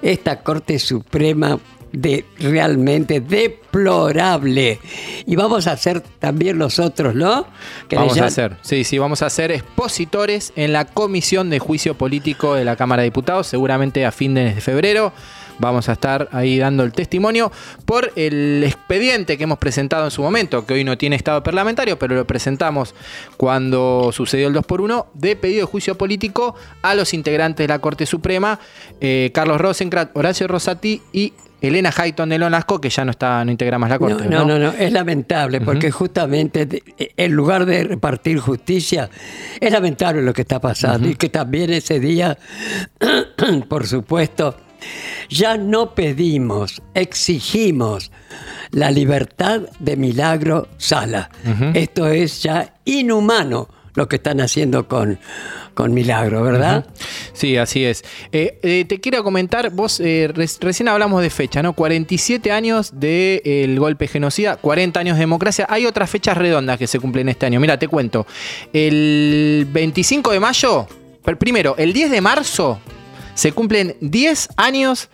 esta 0.00 0.42
Corte 0.42 0.78
Suprema 0.78 1.58
de 1.92 2.24
realmente 2.38 3.20
deplorable. 3.20 4.78
Y 5.26 5.36
vamos 5.36 5.66
a 5.66 5.72
hacer 5.72 6.00
también 6.18 6.58
nosotros, 6.58 7.14
¿no? 7.14 7.46
Que 7.88 7.96
Vamos 7.96 8.14
ya- 8.14 8.24
a 8.24 8.26
hacer, 8.26 8.56
sí, 8.62 8.84
sí, 8.84 8.98
vamos 8.98 9.22
a 9.22 9.30
ser 9.30 9.50
expositores 9.52 10.52
en 10.56 10.72
la 10.72 10.84
Comisión 10.84 11.50
de 11.50 11.58
Juicio 11.58 11.94
Político 11.96 12.54
de 12.54 12.64
la 12.64 12.76
Cámara 12.76 13.02
de 13.02 13.06
Diputados, 13.08 13.46
seguramente 13.46 14.04
a 14.06 14.12
fin 14.12 14.34
de 14.34 14.52
febrero. 14.60 15.12
Vamos 15.58 15.90
a 15.90 15.92
estar 15.92 16.26
ahí 16.32 16.56
dando 16.58 16.84
el 16.84 16.92
testimonio 16.92 17.52
por 17.84 18.12
el 18.16 18.62
expediente 18.64 19.36
que 19.36 19.44
hemos 19.44 19.58
presentado 19.58 20.06
en 20.06 20.10
su 20.10 20.22
momento, 20.22 20.64
que 20.64 20.72
hoy 20.72 20.84
no 20.84 20.96
tiene 20.96 21.16
estado 21.16 21.42
parlamentario, 21.42 21.98
pero 21.98 22.14
lo 22.14 22.26
presentamos 22.26 22.94
cuando 23.36 24.10
sucedió 24.10 24.48
el 24.48 24.54
2 24.54 24.64
por 24.64 24.80
1 24.80 25.08
de 25.12 25.36
pedido 25.36 25.66
de 25.66 25.70
juicio 25.70 25.96
político 25.98 26.54
a 26.80 26.94
los 26.94 27.12
integrantes 27.12 27.64
de 27.64 27.68
la 27.68 27.78
Corte 27.78 28.06
Suprema, 28.06 28.58
eh, 29.02 29.30
Carlos 29.34 29.60
Rosencrantz, 29.60 30.12
Horacio 30.14 30.48
Rosati 30.48 31.02
y 31.12 31.34
Elena 31.60 31.92
Hayton 31.96 32.28
de 32.28 32.38
Lonasco, 32.38 32.80
que 32.80 32.88
ya 32.90 33.04
no 33.04 33.10
está, 33.10 33.44
no 33.44 33.50
integra 33.50 33.78
más 33.78 33.90
la 33.90 33.98
Corte. 33.98 34.24
No, 34.28 34.44
no, 34.44 34.58
no, 34.58 34.70
es 34.72 34.92
lamentable 34.92 35.60
porque 35.60 35.90
justamente 35.90 36.66
de- 36.66 36.82
en 37.16 37.32
lugar 37.32 37.66
de 37.66 37.84
repartir 37.84 38.38
justicia, 38.38 39.08
es 39.60 39.70
lamentable 39.72 40.22
lo 40.22 40.32
que 40.32 40.42
está 40.42 40.60
pasando 40.60 41.08
y 41.08 41.14
que 41.16 41.28
también 41.28 41.70
ese 41.72 42.00
día, 42.00 42.36
por 43.68 43.86
supuesto, 43.86 44.56
ya 45.28 45.56
no 45.58 45.94
pedimos, 45.94 46.80
exigimos 46.94 48.10
la 48.70 48.90
libertad 48.90 49.62
de 49.78 49.96
Milagro 49.96 50.68
Sala. 50.78 51.30
Esto 51.74 52.08
es 52.08 52.42
ya 52.42 52.74
inhumano 52.84 53.68
lo 53.94 54.08
que 54.08 54.16
están 54.16 54.40
haciendo 54.40 54.86
con, 54.88 55.18
con 55.74 55.92
Milagro, 55.94 56.42
¿verdad? 56.42 56.86
Sí, 57.32 57.56
así 57.56 57.84
es. 57.84 58.04
Eh, 58.32 58.58
eh, 58.62 58.84
te 58.88 59.00
quiero 59.00 59.24
comentar, 59.24 59.70
vos 59.70 60.00
eh, 60.00 60.30
re- 60.32 60.46
recién 60.60 60.88
hablamos 60.88 61.22
de 61.22 61.30
fecha, 61.30 61.62
¿no? 61.62 61.72
47 61.72 62.52
años 62.52 62.92
del 62.94 63.78
golpe 63.78 64.06
genocida, 64.08 64.56
40 64.56 65.00
años 65.00 65.16
de 65.16 65.20
democracia. 65.20 65.66
Hay 65.68 65.86
otras 65.86 66.08
fechas 66.10 66.36
redondas 66.36 66.78
que 66.78 66.86
se 66.86 67.00
cumplen 67.00 67.28
este 67.28 67.46
año. 67.46 67.58
Mira, 67.60 67.78
te 67.78 67.88
cuento. 67.88 68.26
El 68.72 69.66
25 69.70 70.30
de 70.32 70.40
mayo, 70.40 70.86
pr- 71.24 71.36
primero, 71.38 71.74
el 71.78 71.92
10 71.92 72.10
de 72.10 72.20
marzo 72.20 72.80
se 73.34 73.52
cumplen 73.52 73.96
10 74.00 74.48
años 74.56 75.08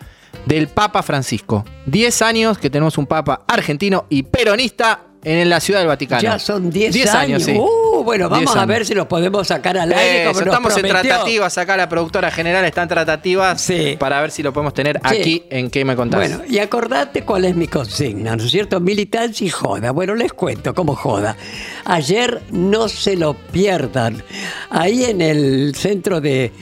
del 0.45 0.69
Papa 0.69 1.03
Francisco. 1.03 1.65
10 1.87 2.23
años 2.23 2.59
que 2.59 2.71
tenemos 2.71 2.99
un 2.99 3.07
Papa 3.07 3.43
argentino 3.49 4.07
y 4.11 4.23
peronista 4.23 5.01
en 5.25 5.49
la 5.51 5.59
Ciudad 5.61 5.81
del 5.81 5.89
Vaticano. 5.89 6.23
Ya 6.23 6.39
son 6.39 6.71
10 6.71 6.95
10 6.95 7.15
años. 7.15 7.43
sí. 7.43 7.57
Uh, 7.59 7.96
bueno, 8.07 8.29
10 8.31 8.45
vamos 8.47 8.57
a 8.57 8.65
ver 8.65 8.87
si 8.87 8.95
los 8.95 9.07
podemos 9.07 9.47
sacar 9.47 9.77
al 9.77 9.93
aire. 9.93 10.23
Eso, 10.23 10.33
como 10.33 10.45
nos 10.47 10.55
estamos 10.55 10.77
en 10.79 10.89
tratativas, 10.89 11.59
acá 11.59 11.77
la 11.77 11.89
productora 11.89 12.31
general 12.31 12.65
está 12.65 12.83
en 12.85 12.89
tratativas 12.89 13.71
para 13.99 14.21
ver 14.23 14.31
si 14.31 14.43
lo 14.43 14.53
podemos 14.55 14.73
tener 14.73 14.99
Sí. 15.11 15.17
aquí 15.21 15.43
en 15.51 15.69
¿Qué 15.69 15.85
me 15.85 15.95
contás? 15.95 16.21
Bueno, 16.21 16.43
y 16.49 16.59
acordate 16.59 17.23
cuál 17.23 17.45
es 17.45 17.55
mi 17.55 17.67
consigna, 17.67 18.35
¿no 18.37 18.43
es 18.45 18.51
cierto? 18.51 18.81
Militancia 18.81 19.47
y 19.47 19.51
joda. 19.51 19.91
Bueno, 19.91 20.15
les 20.15 20.33
cuento 20.33 20.73
cómo 20.75 20.97
joda. 20.97 21.37
Ayer 21.85 22.41
no 22.53 22.89
se 22.89 23.17
lo 23.17 23.35
pierdan. 23.35 24.23
Ahí 24.71 25.05
en 25.05 25.21
el 25.21 25.75
centro 25.77 26.21
de. 26.21 26.53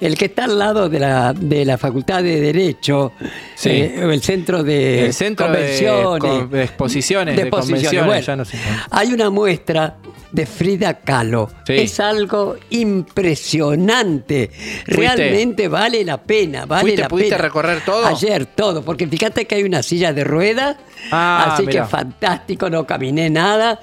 El 0.00 0.18
que 0.18 0.24
está 0.24 0.44
al 0.44 0.58
lado 0.58 0.88
de 0.88 0.98
la, 0.98 1.32
de 1.32 1.64
la 1.64 1.78
Facultad 1.78 2.22
de 2.22 2.40
Derecho, 2.40 3.12
Sí. 3.54 3.70
eh, 3.70 4.00
el 4.02 4.20
centro 4.22 4.62
de 4.64 5.06
el 5.06 5.14
centro 5.14 5.48
de, 5.50 6.18
con- 6.18 6.50
de 6.50 6.64
exposiciones, 6.64 7.36
de, 7.36 7.42
exposiciones. 7.42 7.84
convenciones, 7.84 8.06
Bueno, 8.06 8.20
ya 8.26 8.36
no 8.36 8.44
sé. 8.44 8.58
hay 8.90 9.12
una 9.12 9.30
muestra 9.30 9.96
de 10.34 10.46
Frida 10.46 10.94
Kahlo. 10.94 11.48
Sí. 11.64 11.74
Es 11.74 12.00
algo 12.00 12.56
impresionante. 12.70 14.50
Realmente 14.86 15.68
vale 15.68 16.04
la 16.04 16.20
pena. 16.20 16.66
Vale 16.66 16.82
¿Fuiste- 16.82 17.00
la 17.02 17.08
pudiste 17.08 17.36
pena. 17.36 17.42
recorrer 17.42 17.84
todo? 17.84 18.04
Ayer 18.06 18.46
todo, 18.46 18.82
porque 18.84 19.06
fíjate 19.06 19.46
que 19.46 19.54
hay 19.54 19.62
una 19.62 19.82
silla 19.82 20.12
de 20.12 20.24
ruedas. 20.24 20.76
Ah, 21.12 21.52
así 21.54 21.66
mirá. 21.66 21.82
que 21.84 21.88
fantástico, 21.88 22.68
no 22.68 22.84
caminé 22.84 23.30
nada. 23.30 23.78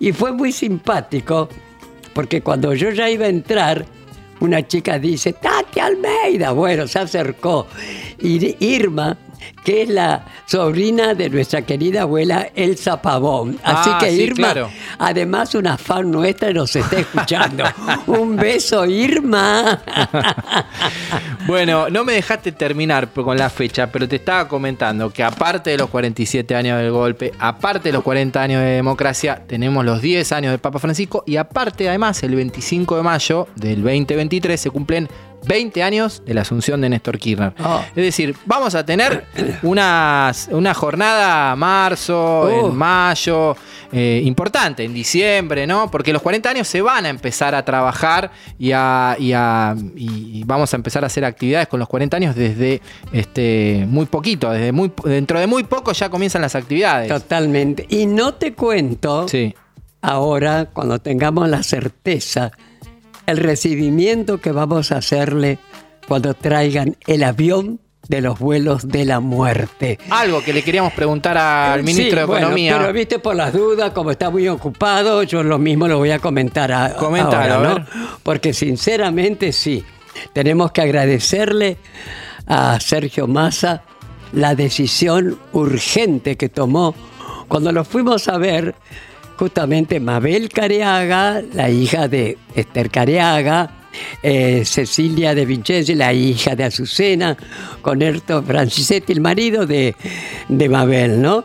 Y 0.00 0.12
fue 0.12 0.32
muy 0.32 0.50
simpático, 0.52 1.48
porque 2.12 2.40
cuando 2.42 2.74
yo 2.74 2.90
ya 2.90 3.08
iba 3.08 3.26
a 3.26 3.28
entrar, 3.28 3.86
una 4.40 4.66
chica 4.66 4.98
dice, 4.98 5.34
Tati 5.34 5.78
Almeida. 5.78 6.50
Bueno, 6.50 6.88
se 6.88 6.98
acercó. 6.98 7.68
Y 8.20 8.56
Irma, 8.58 9.16
que 9.64 9.82
es 9.82 9.88
la 9.88 10.24
sobrina 10.46 11.14
de 11.14 11.30
nuestra 11.30 11.62
querida 11.62 12.02
abuela 12.02 12.48
Elsa 12.54 13.00
Pavón. 13.00 13.58
Así 13.62 13.90
Ah, 13.92 13.98
que 14.00 14.10
sí, 14.10 14.22
Irma, 14.22 14.52
claro. 14.52 14.70
además 14.98 15.54
una 15.54 15.76
fan 15.78 16.10
nuestra 16.10 16.52
nos 16.52 16.74
está 16.76 16.98
escuchando. 16.98 17.64
Un 18.06 18.36
beso, 18.36 18.84
Irma. 18.86 19.80
Bueno, 21.46 21.88
no 21.90 22.04
me 22.04 22.12
dejaste 22.12 22.52
terminar 22.52 23.08
con 23.08 23.36
la 23.36 23.50
fecha, 23.50 23.90
pero 23.90 24.06
te 24.08 24.16
estaba 24.16 24.46
comentando 24.46 25.10
que 25.10 25.24
aparte 25.24 25.70
de 25.70 25.78
los 25.78 25.90
47 25.90 26.54
años 26.54 26.78
del 26.80 26.92
golpe, 26.92 27.32
aparte 27.38 27.88
de 27.88 27.92
los 27.94 28.02
40 28.04 28.40
años 28.40 28.60
de 28.62 28.68
democracia, 28.70 29.42
tenemos 29.46 29.84
los 29.84 30.00
10 30.00 30.30
años 30.32 30.52
del 30.52 30.60
Papa 30.60 30.78
Francisco 30.78 31.24
y 31.26 31.36
aparte 31.36 31.88
además 31.88 32.22
el 32.22 32.36
25 32.36 32.96
de 32.96 33.02
mayo 33.02 33.48
del 33.56 33.82
2023 33.82 34.60
se 34.60 34.70
cumplen 34.70 35.08
20 35.44 35.82
años 35.82 36.22
de 36.24 36.34
la 36.34 36.42
asunción 36.42 36.80
de 36.80 36.88
Néstor 36.90 37.18
Kirchner. 37.18 37.52
Ah. 37.58 37.84
Es 37.88 37.96
decir, 38.04 38.36
vamos 38.46 38.76
a 38.76 38.86
tener 38.86 39.24
una, 39.62 40.32
una 40.50 40.74
jornada 40.74 41.54
marzo, 41.56 42.40
Oh. 42.42 42.68
en 42.70 42.76
mayo, 42.76 43.56
eh, 43.92 44.22
importante, 44.24 44.84
en 44.84 44.94
diciembre, 44.94 45.66
¿no? 45.66 45.90
Porque 45.90 46.12
los 46.12 46.22
40 46.22 46.50
años 46.50 46.66
se 46.68 46.80
van 46.80 47.04
a 47.06 47.08
empezar 47.10 47.54
a 47.54 47.64
trabajar 47.64 48.30
y, 48.58 48.72
a, 48.72 49.16
y, 49.18 49.32
a- 49.32 49.74
y- 49.96 50.38
y 50.40 50.44
vamos 50.44 50.72
a 50.72 50.76
empezar 50.76 51.04
a 51.04 51.06
hacer 51.08 51.24
actividades 51.24 51.68
con 51.68 51.78
los 51.78 51.88
40 51.88 52.16
años 52.16 52.34
desde 52.34 52.80
este, 53.12 53.84
muy 53.88 54.06
poquito, 54.06 54.50
desde 54.50 54.72
muy, 54.72 54.90
dentro 55.04 55.38
de 55.38 55.46
muy 55.46 55.64
poco 55.64 55.92
ya 55.92 56.08
comienzan 56.08 56.42
las 56.42 56.54
actividades. 56.54 57.08
Totalmente. 57.08 57.86
Y 57.90 58.06
no 58.06 58.34
te 58.34 58.54
cuento 58.54 59.26
ahora, 60.00 60.70
cuando 60.72 60.98
tengamos 60.98 61.48
la 61.48 61.62
certeza, 61.62 62.50
el 63.26 63.36
recibimiento 63.36 64.40
que 64.40 64.52
vamos 64.52 64.90
a 64.90 64.96
hacerle 64.96 65.58
cuando 66.08 66.34
traigan 66.34 66.96
el 67.06 67.22
avión 67.22 67.78
de 68.08 68.20
los 68.20 68.38
vuelos 68.38 68.88
de 68.88 69.04
la 69.04 69.20
muerte. 69.20 69.98
Algo 70.10 70.42
que 70.42 70.52
le 70.52 70.62
queríamos 70.62 70.92
preguntar 70.92 71.38
al 71.38 71.82
ministro 71.82 72.10
Sí, 72.10 72.16
de 72.16 72.24
bueno, 72.24 72.46
Economía. 72.46 72.78
pero 72.78 72.92
viste 72.92 73.18
por 73.18 73.36
las 73.36 73.52
dudas, 73.52 73.92
como 73.92 74.10
está 74.10 74.30
muy 74.30 74.48
ocupado, 74.48 75.22
yo 75.22 75.42
lo 75.42 75.58
mismo 75.58 75.86
lo 75.88 75.98
voy 75.98 76.10
a 76.10 76.18
comentar 76.18 76.72
a, 76.72 76.94
Coméntalo, 76.94 77.54
ahora, 77.54 77.74
¿no? 77.78 77.86
Porque 78.22 78.52
sinceramente 78.52 79.52
sí, 79.52 79.84
tenemos 80.32 80.72
que 80.72 80.82
agradecerle 80.82 81.76
a 82.46 82.78
Sergio 82.80 83.26
Massa 83.26 83.82
la 84.32 84.54
decisión 84.54 85.38
urgente 85.52 86.36
que 86.36 86.48
tomó 86.48 86.94
cuando 87.48 87.70
lo 87.70 87.84
fuimos 87.84 88.28
a 88.28 88.38
ver 88.38 88.74
justamente 89.36 90.00
Mabel 90.00 90.48
Careaga, 90.48 91.42
la 91.52 91.68
hija 91.70 92.08
de 92.08 92.38
Esther 92.54 92.90
Careaga, 92.90 93.70
eh, 94.22 94.64
Cecilia 94.64 95.34
de 95.34 95.46
Vincenzi, 95.46 95.94
la 95.94 96.12
hija 96.12 96.54
de 96.54 96.64
Azucena, 96.64 97.36
con 97.80 98.02
Erto 98.02 98.42
Francisetti, 98.42 99.12
el 99.12 99.20
marido 99.20 99.66
de, 99.66 99.94
de 100.48 100.68
Mabel, 100.68 101.20
¿no? 101.20 101.44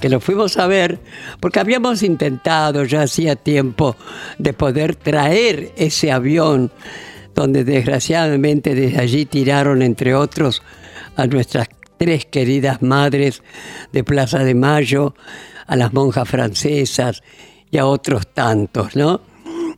Que 0.00 0.08
lo 0.08 0.20
fuimos 0.20 0.56
a 0.56 0.66
ver 0.66 0.98
porque 1.40 1.60
habíamos 1.60 2.02
intentado 2.02 2.84
ya 2.84 3.02
hacía 3.02 3.36
tiempo 3.36 3.96
de 4.38 4.52
poder 4.52 4.96
traer 4.96 5.72
ese 5.76 6.12
avión 6.12 6.70
donde 7.34 7.64
desgraciadamente 7.64 8.74
desde 8.74 9.00
allí 9.00 9.26
tiraron, 9.26 9.82
entre 9.82 10.14
otros, 10.14 10.62
a 11.16 11.26
nuestras 11.26 11.68
tres 11.96 12.26
queridas 12.26 12.82
madres 12.82 13.42
de 13.92 14.04
Plaza 14.04 14.44
de 14.44 14.54
Mayo, 14.54 15.14
a 15.66 15.76
las 15.76 15.92
monjas 15.92 16.28
francesas 16.28 17.22
y 17.70 17.78
a 17.78 17.86
otros 17.86 18.26
tantos, 18.28 18.94
¿no? 18.96 19.20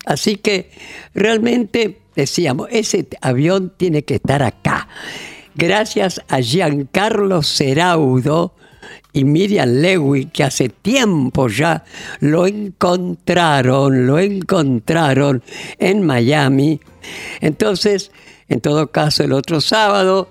Así 0.05 0.37
que 0.37 0.71
realmente 1.15 1.99
decíamos, 2.17 2.69
ese 2.73 3.07
avión 3.21 3.73
tiene 3.77 4.03
que 4.03 4.17
estar 4.17 4.43
acá. 4.43 4.89
Gracias 5.55 6.21
a 6.29 6.41
Giancarlo 6.41 7.43
Ceraudo 7.43 8.55
y 9.13 9.25
Miriam 9.25 9.69
Lewy, 9.69 10.27
que 10.27 10.45
hace 10.45 10.69
tiempo 10.69 11.49
ya 11.49 11.85
lo 12.21 12.47
encontraron, 12.47 14.07
lo 14.07 14.19
encontraron 14.19 15.43
en 15.79 16.05
Miami. 16.05 16.81
Entonces, 17.41 18.11
en 18.49 18.61
todo 18.61 18.89
caso, 18.89 19.25
el 19.25 19.33
otro 19.33 19.61
sábado, 19.61 20.29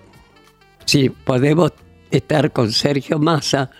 si 0.85 1.09
podemos 1.09 1.71
estar 2.11 2.51
con 2.51 2.71
Sergio 2.71 3.19
Massa, 3.19 3.71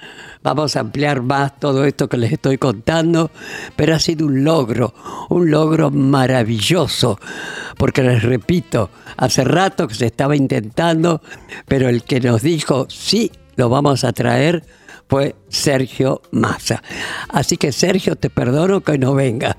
vamos 0.43 0.75
a 0.75 0.81
ampliar 0.81 1.21
más 1.21 1.59
todo 1.59 1.85
esto 1.85 2.07
que 2.07 2.17
les 2.17 2.33
estoy 2.33 2.57
contando, 2.57 3.31
pero 3.75 3.95
ha 3.95 3.99
sido 3.99 4.27
un 4.27 4.43
logro, 4.43 4.93
un 5.29 5.49
logro 5.49 5.91
maravilloso, 5.91 7.19
porque 7.77 8.03
les 8.03 8.23
repito, 8.23 8.89
hace 9.17 9.43
rato 9.43 9.87
que 9.87 9.95
se 9.95 10.05
estaba 10.05 10.35
intentando, 10.35 11.21
pero 11.67 11.89
el 11.89 12.03
que 12.03 12.19
nos 12.19 12.41
dijo 12.41 12.87
sí, 12.89 13.31
lo 13.55 13.69
vamos 13.69 14.03
a 14.03 14.13
traer 14.13 14.63
fue 15.07 15.35
Sergio 15.49 16.21
Massa. 16.31 16.81
Así 17.29 17.57
que 17.57 17.71
Sergio, 17.71 18.15
te 18.15 18.29
perdono 18.29 18.81
que 18.81 18.97
no 18.97 19.13
venga, 19.13 19.55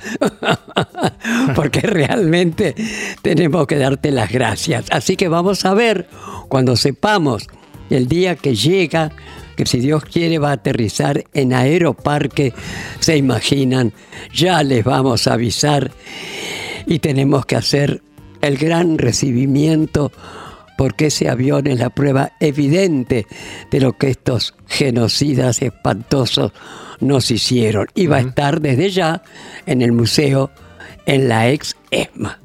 porque 1.54 1.80
realmente 1.80 2.74
tenemos 3.22 3.66
que 3.66 3.78
darte 3.78 4.10
las 4.10 4.30
gracias. 4.30 4.86
Así 4.90 5.16
que 5.16 5.28
vamos 5.28 5.64
a 5.64 5.74
ver 5.74 6.08
cuando 6.48 6.76
sepamos 6.76 7.48
el 7.90 8.08
día 8.08 8.36
que 8.36 8.54
llega, 8.54 9.12
que 9.56 9.66
si 9.66 9.80
Dios 9.80 10.04
quiere 10.04 10.38
va 10.38 10.50
a 10.50 10.54
aterrizar 10.54 11.24
en 11.32 11.52
Aeroparque, 11.52 12.52
se 13.00 13.16
imaginan, 13.16 13.92
ya 14.32 14.62
les 14.62 14.84
vamos 14.84 15.26
a 15.26 15.34
avisar 15.34 15.90
y 16.86 16.98
tenemos 16.98 17.46
que 17.46 17.56
hacer 17.56 18.02
el 18.40 18.58
gran 18.58 18.98
recibimiento 18.98 20.12
porque 20.76 21.06
ese 21.06 21.28
avión 21.28 21.66
es 21.66 21.78
la 21.78 21.90
prueba 21.90 22.32
evidente 22.38 23.26
de 23.70 23.80
lo 23.80 23.94
que 23.94 24.10
estos 24.10 24.54
genocidas 24.66 25.62
espantosos 25.62 26.52
nos 27.00 27.30
hicieron. 27.30 27.86
Y 27.94 28.06
va 28.06 28.16
a 28.16 28.20
estar 28.20 28.60
desde 28.60 28.90
ya 28.90 29.22
en 29.64 29.82
el 29.82 29.92
museo, 29.92 30.50
en 31.06 31.28
la 31.28 31.48
ex 31.48 31.76
ESMA. 31.90 32.38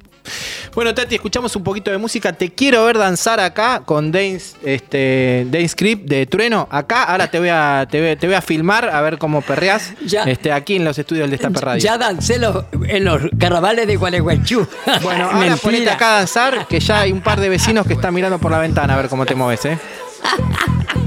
Bueno, 0.74 0.94
Tati, 0.94 1.16
escuchamos 1.16 1.56
un 1.56 1.64
poquito 1.64 1.92
de 1.92 1.98
música. 1.98 2.34
Te 2.34 2.50
quiero 2.52 2.86
ver 2.86 2.98
danzar 2.98 3.40
acá 3.40 3.82
con 3.86 4.12
Dance, 4.12 4.56
este, 4.64 5.46
Dance 5.50 5.70
Script 5.70 6.08
de 6.08 6.26
Trueno. 6.26 6.68
Acá, 6.72 7.04
ahora 7.04 7.28
te 7.30 7.40
voy 7.40 7.50
a, 7.50 7.88
te 7.90 8.02
voy, 8.06 8.16
te 8.16 8.28
voy 8.28 8.36
a 8.36 8.42
filmar 8.42 8.90
a 8.90 9.02
ver 9.02 9.18
cómo 9.18 9.42
perreás 9.42 9.94
este, 10.26 10.52
aquí 10.52 10.76
en 10.76 10.86
los 10.86 10.98
estudios 10.98 11.24
del 11.30 11.32
Destape 11.32 11.60
Radio. 11.60 11.82
Ya 11.84 11.98
dancé 11.98 12.38
los- 12.40 12.66
en 12.88 13.04
los 13.06 13.22
carnavales 13.40 13.88
de 13.88 13.96
Gualeguaychú. 13.96 14.68
Bueno, 15.02 15.30
ahora 15.32 15.56
ponete 15.58 15.90
acá 15.90 16.14
a 16.16 16.18
danzar, 16.20 16.68
que 16.68 16.80
ya 16.80 17.00
hay 17.02 17.12
un 17.12 17.22
par 17.22 17.40
de 17.40 17.50
vecinos 17.50 17.86
que 17.88 17.94
están 17.94 18.14
mirando 18.14 18.38
por 18.40 18.52
la 18.52 18.60
ventana 18.60 18.94
a 18.94 18.98
ver 18.98 19.10
cómo 19.10 19.26
te 19.26 19.36
mueves, 19.36 19.66
¿eh? 19.66 19.78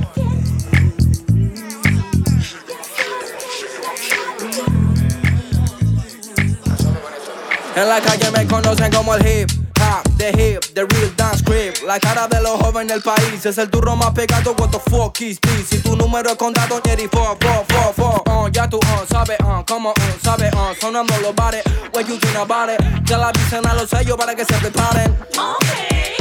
En 7.76 7.88
la 7.88 8.00
calle 8.00 8.30
me 8.30 8.46
conocen 8.46 8.92
como 8.92 9.14
el 9.14 9.26
hip 9.26 9.50
hop, 9.80 10.02
the 10.16 10.28
hip, 10.30 10.62
the 10.74 10.86
real 10.86 11.10
dance 11.16 11.38
script. 11.38 11.82
La 11.82 11.98
cara 11.98 12.28
de 12.28 12.40
los 12.40 12.52
jóvenes 12.60 12.92
del 12.92 13.02
país 13.02 13.44
es 13.44 13.58
el 13.58 13.68
turro 13.68 13.96
más 13.96 14.12
pegado. 14.12 14.54
What 14.58 14.70
the 14.70 14.78
fuck 14.90 15.20
is 15.20 15.40
this? 15.40 15.68
Si 15.68 15.78
tu 15.78 15.96
número 15.96 16.30
es 16.30 16.36
contado, 16.36 16.80
Jerry, 16.84 17.08
fo, 17.08 17.36
fo, 17.40 17.64
fo, 17.68 17.92
fo. 17.96 18.22
Uh, 18.30 18.48
ya 18.48 18.68
tú, 18.68 18.78
uh, 18.78 19.06
sabes, 19.10 19.38
uh, 19.40 19.64
como, 19.66 19.90
uh, 19.90 19.94
sabes, 20.22 20.52
uh, 20.54 20.74
sonando 20.80 21.14
los 21.20 21.34
bares. 21.34 21.62
What 21.92 22.06
you 22.06 22.18
think 22.18 22.36
about 22.36 22.70
it? 22.70 22.80
Ya 23.04 23.18
la 23.18 23.28
avisan 23.28 23.66
a 23.66 23.74
los 23.74 23.90
sellos 23.90 24.16
para 24.16 24.34
que 24.34 24.44
se 24.44 24.54
preparen. 24.54 25.16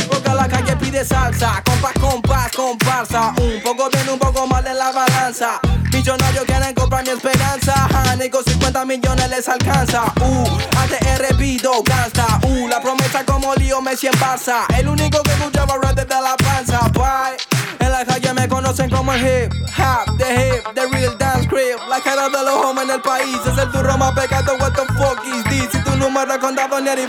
porque 0.09 0.29
la 0.33 0.47
calle 0.47 0.75
pide 0.77 1.05
salsa. 1.05 1.61
Compás, 1.63 1.93
compás, 1.99 2.51
comparsa. 2.51 3.33
Un 3.39 3.61
poco 3.61 3.89
bien, 3.89 4.09
un 4.09 4.19
poco 4.19 4.47
mal 4.47 4.65
en 4.65 4.77
la 4.77 4.91
balanza. 4.91 5.59
Millonarios 6.03 6.43
quieren 6.43 6.73
comprar 6.73 7.01
mi 7.05 7.11
esperanza. 7.11 7.87
Honey, 8.11 8.29
con 8.29 8.43
50 8.43 8.83
millones 8.83 9.29
les 9.29 9.47
alcanza. 9.47 10.03
Uh, 10.19 10.43
ATR 10.77 11.33
pido 11.37 11.81
gangsta. 11.81 12.41
Uh, 12.43 12.67
la 12.67 12.81
promesa 12.81 13.23
como 13.23 13.55
lío 13.55 13.81
Messi 13.81 14.07
en 14.07 14.13
Barça. 14.15 14.65
El 14.77 14.89
único 14.89 15.23
que 15.23 15.31
escuchaba 15.31 15.77
rap 15.81 15.95
desde 15.95 16.21
la 16.21 16.35
panza. 16.35 16.79
Bye. 16.89 17.37
En 17.79 17.89
la 17.89 18.03
calle 18.03 18.33
me 18.33 18.49
conocen 18.49 18.89
como 18.89 19.13
el 19.13 19.21
hip 19.21 19.53
hop, 19.79 20.17
the 20.17 20.25
hip, 20.25 20.73
the 20.75 20.85
real 20.91 21.17
dance 21.17 21.47
crib. 21.47 21.79
La 21.87 22.01
cara 22.01 22.27
de 22.27 22.43
los 22.43 22.65
hombres 22.65 22.89
en 22.89 22.95
el 22.95 23.01
país 23.01 23.39
es 23.45 23.57
el 23.57 23.71
turro 23.71 23.97
más 23.97 24.11
pecado. 24.11 24.57
What 24.59 24.73
the 24.73 24.85
fuck 24.95 25.25
is 25.25 25.43
this? 25.45 25.71
Si 25.71 25.81
tu 25.85 25.95
número 25.95 26.37
contado 26.37 26.81
ni 26.81 26.89
el 26.89 26.99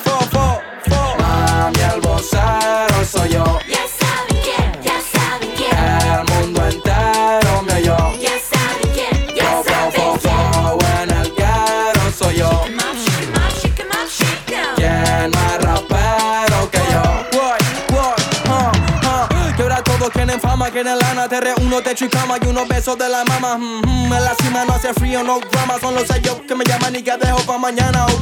quieren 20.74 20.98
lana 20.98 21.28
Te 21.28 21.40
reúno, 21.40 21.80
techo 21.82 22.04
y 22.04 22.08
cama 22.08 22.36
y 22.42 22.46
unos 22.46 22.66
besos 22.68 22.98
de 22.98 23.08
la 23.08 23.24
mama. 23.24 23.56
Mm, 23.56 23.80
mm, 23.86 24.12
En 24.12 24.24
la 24.24 24.34
cima 24.34 24.64
no 24.64 24.74
hace 24.74 24.92
frío, 24.92 25.22
no 25.22 25.38
drama 25.40 25.78
Son 25.80 25.94
los 25.94 26.06
sellos 26.06 26.40
que 26.46 26.54
me 26.54 26.64
llaman 26.64 26.96
y 26.96 27.02
que 27.02 27.16
dejo 27.16 27.38
pa' 27.46 27.58
mañana, 27.58 28.06
ok. 28.06 28.12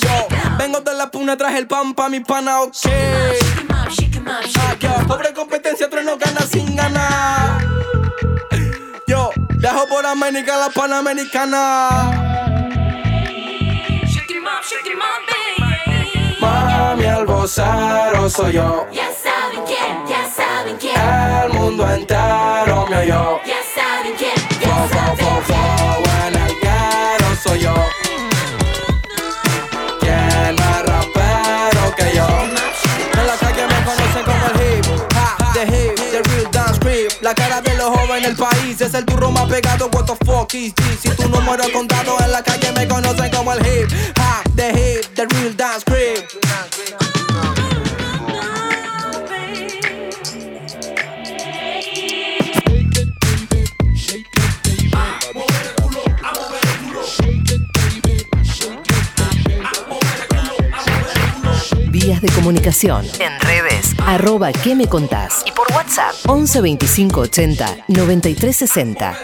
Yo, 0.00 0.28
vengo 0.56 0.80
de 0.80 0.94
la 0.94 1.10
puna, 1.10 1.36
traje 1.36 1.58
el 1.58 1.66
pan 1.66 1.92
pa' 1.92 2.08
mi 2.08 2.20
pana, 2.20 2.62
ok. 2.62 2.74
Ah, 4.26 4.74
yo, 4.78 5.06
Pobre 5.08 5.34
competencia, 5.34 5.90
tres 5.90 6.04
no 6.04 6.16
gana 6.16 6.40
sin 6.42 6.76
ganar. 6.76 7.60
Yo, 9.06 9.30
dejo 9.58 9.86
por 9.88 10.06
América 10.06 10.56
la 10.56 10.70
panamericana. 10.70 12.28
Mami, 16.40 17.04
el 17.04 17.26
vocero 17.26 18.30
soy 18.30 18.52
yo. 18.54 18.86
Ya 18.92 19.10
saben 20.70 20.76
quién. 20.78 20.94
El 20.96 21.52
mundo 21.58 21.90
entero 21.90 22.86
me 22.88 22.96
oyó. 22.98 23.40
Ya 23.44 23.56
saben 23.74 24.14
quién, 24.16 24.34
fo, 24.60 25.16
fo, 25.16 25.54
en 26.26 26.34
el 26.34 26.60
guero 26.60 27.36
soy 27.42 27.60
yo. 27.60 27.74
¿Quién 30.00 30.54
más 30.56 30.82
rapero 30.84 31.94
que 31.96 32.16
yo? 32.16 32.26
En 33.18 33.26
la 33.26 33.36
calle 33.36 33.66
me 33.66 33.84
conocen 33.84 34.24
como 34.24 34.46
el 34.46 34.76
hip 34.76 34.86
the 35.54 35.62
hip, 35.66 35.94
the 36.10 36.22
real 36.30 36.50
dance 36.50 36.78
creep. 36.80 37.10
La 37.22 37.34
cara 37.34 37.60
de 37.60 37.74
los 37.76 37.88
jóvenes 37.88 38.24
en 38.24 38.30
el 38.30 38.36
país 38.36 38.80
es 38.80 38.94
el 38.94 39.04
turro 39.04 39.30
más 39.30 39.46
pegado. 39.46 39.88
What 39.92 40.06
the 40.06 40.24
fuck 40.24 40.54
is 40.54 40.74
this? 40.74 41.00
Si 41.00 41.10
tu 41.10 41.28
número 41.28 41.62
es 41.62 41.70
contado 41.70 42.16
en 42.20 42.32
la 42.32 42.42
calle 42.42 42.72
me 42.72 42.86
conocen 42.86 43.30
como 43.30 43.52
el 43.52 43.66
hip 43.66 43.90
Vías 62.10 62.22
de 62.22 62.28
comunicación. 62.30 63.06
En 63.20 63.38
redes. 63.38 63.94
Arroba 64.04 64.50
¿Qué 64.50 64.74
me 64.74 64.88
contás? 64.88 65.44
Y 65.46 65.52
por 65.52 65.70
WhatsApp. 65.72 66.12
11 66.26 66.60
25 66.60 67.20
80 67.20 67.76
93 67.86 68.56
60. 68.56 69.16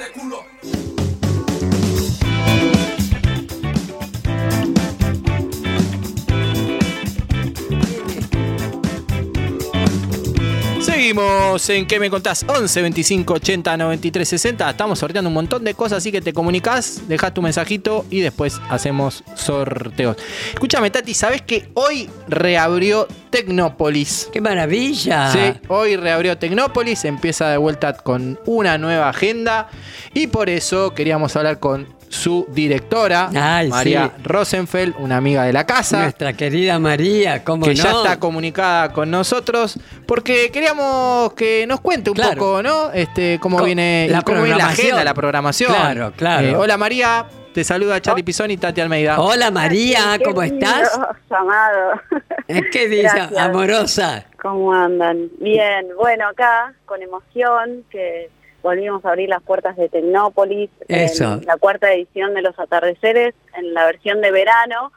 Seguimos 11.07 11.71
en 11.71 11.87
¿Qué 11.87 12.01
me 12.01 12.11
contás? 12.11 12.45
11 12.49 12.83
25 12.83 13.35
80 13.35 13.77
93 13.77 14.29
60. 14.29 14.71
Estamos 14.71 14.99
sorteando 14.99 15.29
un 15.29 15.35
montón 15.35 15.63
de 15.63 15.73
cosas, 15.73 15.99
así 15.99 16.11
que 16.11 16.21
te 16.21 16.33
comunicas, 16.33 17.03
dejas 17.07 17.33
tu 17.33 17.43
mensajito 17.43 18.05
y 18.11 18.23
después 18.23 18.61
hacemos 18.71 19.23
sorteos. 19.37 20.17
Escúchame, 20.53 20.91
Tati, 20.91 21.15
¿sabes 21.15 21.43
que 21.43 21.71
hoy 21.75 22.11
reabrió 22.27 23.07
Tecnópolis? 23.31 24.29
¡Qué 24.33 24.41
maravilla! 24.41 25.31
Sí, 25.31 25.61
hoy 25.69 25.95
reabrió 25.95 26.39
Tecnópolis, 26.39 27.05
empieza 27.05 27.51
de 27.51 27.57
vuelta 27.57 27.93
con 27.93 28.41
una 28.45 28.77
nueva 28.77 29.09
agenda 29.09 29.69
y 30.13 30.27
por 30.27 30.51
eso 30.51 30.93
queríamos 30.93 31.37
hablar 31.37 31.61
con 31.61 31.87
su 32.09 32.47
directora, 32.51 33.31
Ay, 33.35 33.69
María 33.69 34.13
sí. 34.17 34.23
Rosenfeld, 34.25 34.95
una 34.99 35.17
amiga 35.17 35.45
de 35.45 35.53
la 35.53 35.67
casa. 35.67 36.03
Nuestra 36.03 36.33
querida 36.33 36.79
María, 36.79 37.43
¿cómo 37.45 37.65
que 37.65 37.75
no? 37.75 37.83
ya 37.83 37.91
está 37.91 38.19
comunicada 38.21 38.93
con 38.93 39.11
nosotros, 39.11 39.79
porque 40.07 40.51
queríamos 40.53 41.33
que 41.35 41.67
nos 41.67 41.81
cuente 41.81 42.11
un 42.11 42.17
Claro. 42.17 42.37
poco, 42.39 42.63
¿no? 42.63 42.91
Este, 42.93 43.39
cómo 43.41 43.59
Co- 43.59 43.65
viene 43.65 44.07
la 44.11 44.23
cómo 44.23 44.43
viene 44.43 44.51
la 44.51 44.57
programación. 44.57 44.87
agenda, 44.87 45.05
la 45.05 45.15
programación. 45.15 45.73
Claro, 45.73 46.13
claro. 46.17 46.47
Eh, 46.47 46.57
hola 46.57 46.77
María, 46.77 47.27
te 47.53 47.65
saluda 47.65 48.01
Charlie 48.01 48.23
Pisoni 48.23 48.55
y 48.55 48.57
Tati 48.57 48.81
Almeida. 48.81 49.19
Hola 49.21 49.51
María, 49.51 50.19
¿cómo 50.25 50.43
estás? 50.43 50.99
Llamado. 51.31 52.01
Eh, 52.49 52.61
¿Qué 52.71 52.89
dice? 52.89 53.03
Gracias. 53.03 53.37
Amorosa. 53.39 54.25
¿Cómo 54.41 54.73
andan? 54.73 55.29
Bien, 55.41 55.89
bueno, 55.97 56.29
acá 56.29 56.73
con 56.85 57.03
emoción 57.03 57.85
que 57.91 58.31
volvimos 58.67 59.05
a 59.05 59.11
abrir 59.11 59.29
las 59.29 59.43
puertas 59.45 59.77
de 59.77 59.89
Tecnópolis 59.89 60.71
Eso. 60.89 61.35
en 61.35 61.47
la 61.47 61.57
cuarta 61.57 61.93
edición 61.93 62.35
de 62.35 62.43
los 62.43 62.59
atardeceres 62.59 63.33
en 63.57 63.73
la 63.75 63.87
versión 63.87 64.21
de 64.21 64.33
verano, 64.33 64.91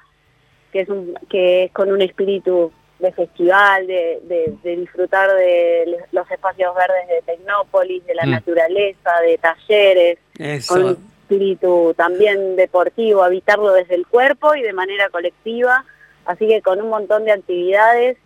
que 0.74 0.82
es 0.82 0.90
un, 0.90 1.14
que 1.30 1.66
es 1.66 1.72
con 1.72 1.92
un 1.92 2.02
espíritu 2.02 2.72
de 2.98 3.12
festival, 3.12 3.86
de, 3.86 4.20
de- 4.24 4.54
de 4.64 4.76
disfrutar 4.76 5.32
de 5.36 6.00
los 6.12 6.30
espacios 6.32 6.74
verdes 6.76 7.08
de 7.08 7.22
Tecnópolis, 7.32 8.04
de 8.08 8.16
la 8.16 8.26
Mm. 8.26 8.32
naturaleza, 8.32 9.12
de 9.22 9.38
talleres, 9.38 10.18
Eso. 10.40 10.74
con 10.74 10.84
un 10.86 10.92
espíritu 11.22 11.94
también 11.96 12.56
deportivo, 12.56 13.24
habitarlo 13.24 13.72
desde 13.74 13.94
el 13.94 14.08
cuerpo 14.08 14.56
y 14.56 14.64
de 14.64 14.74
manera 14.74 15.10
colectiva, 15.10 15.86
así 16.26 16.48
que 16.48 16.62
con 16.64 16.82
un 16.82 16.90
montón 16.90 17.24
de 17.26 17.34
actividades, 17.34 18.18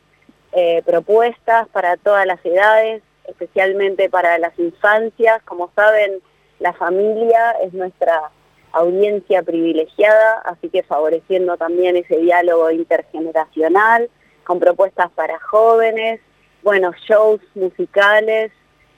eh, 0.53 0.81
propuestas 0.85 1.67
para 1.69 1.97
todas 1.97 2.25
las 2.25 2.39
edades, 2.45 3.03
especialmente 3.27 4.09
para 4.09 4.37
las 4.37 4.57
infancias. 4.59 5.41
Como 5.43 5.71
saben, 5.75 6.21
la 6.59 6.73
familia 6.73 7.51
es 7.63 7.73
nuestra 7.73 8.31
audiencia 8.71 9.43
privilegiada, 9.43 10.41
así 10.45 10.69
que 10.69 10.83
favoreciendo 10.83 11.57
también 11.57 11.95
ese 11.95 12.17
diálogo 12.17 12.71
intergeneracional, 12.71 14.09
con 14.43 14.59
propuestas 14.59 15.11
para 15.11 15.39
jóvenes, 15.39 16.19
bueno, 16.63 16.91
shows 17.07 17.41
musicales, 17.55 18.51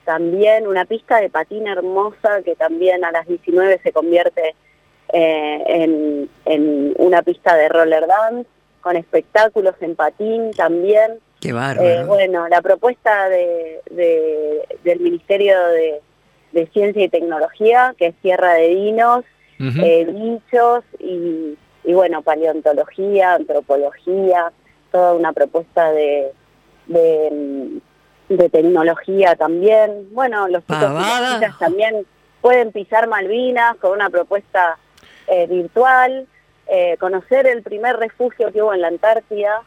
también 0.05 0.67
una 0.67 0.85
pista 0.85 1.19
de 1.19 1.29
patín 1.29 1.67
hermosa 1.67 2.41
que 2.43 2.55
también 2.55 3.03
a 3.03 3.11
las 3.11 3.27
19 3.27 3.79
se 3.83 3.91
convierte 3.91 4.55
eh, 5.11 5.63
en, 5.67 6.29
en 6.45 6.93
una 6.97 7.21
pista 7.23 7.55
de 7.55 7.67
roller 7.69 8.05
dance, 8.07 8.49
con 8.81 8.95
espectáculos 8.95 9.75
en 9.81 9.95
patín 9.95 10.51
también. 10.51 11.19
Qué 11.47 11.53
Eh, 12.01 12.03
bueno, 12.05 12.47
la 12.47 12.61
propuesta 12.61 13.29
de, 13.29 13.81
de- 13.91 14.67
del 14.83 14.99
Ministerio 14.99 15.57
de, 15.69 16.01
de 16.51 16.67
Ciencia 16.67 17.03
y 17.03 17.09
Tecnología, 17.09 17.93
que 17.97 18.07
es 18.07 18.15
Tierra 18.21 18.53
de 18.53 18.67
Dinos, 18.69 19.25
eh, 19.83 20.05
bichos 20.05 20.83
y, 20.99 21.57
y, 21.85 21.93
bueno, 21.93 22.21
paleontología, 22.21 23.35
antropología, 23.35 24.51
toda 24.91 25.13
una 25.13 25.31
propuesta 25.33 25.91
de, 25.91 26.31
de, 26.87 27.29
mm, 28.29 28.37
tecnología 28.51 29.35
también. 29.35 30.09
Bueno, 30.13 30.47
los 30.47 30.63
chicos 30.65 30.79
también 31.59 32.05
pueden 32.41 32.71
pisar 32.71 33.07
Malvinas 33.07 33.75
con 33.77 33.91
una 33.91 34.09
propuesta 34.09 34.77
eh, 35.27 35.47
virtual, 35.47 36.27
eh, 36.67 36.97
conocer 36.99 37.47
el 37.47 37.61
primer 37.63 37.97
refugio 37.97 38.51
que 38.51 38.61
hubo 38.61 38.73
en 38.73 38.81
la 38.81 38.87
Antártida, 38.89 39.61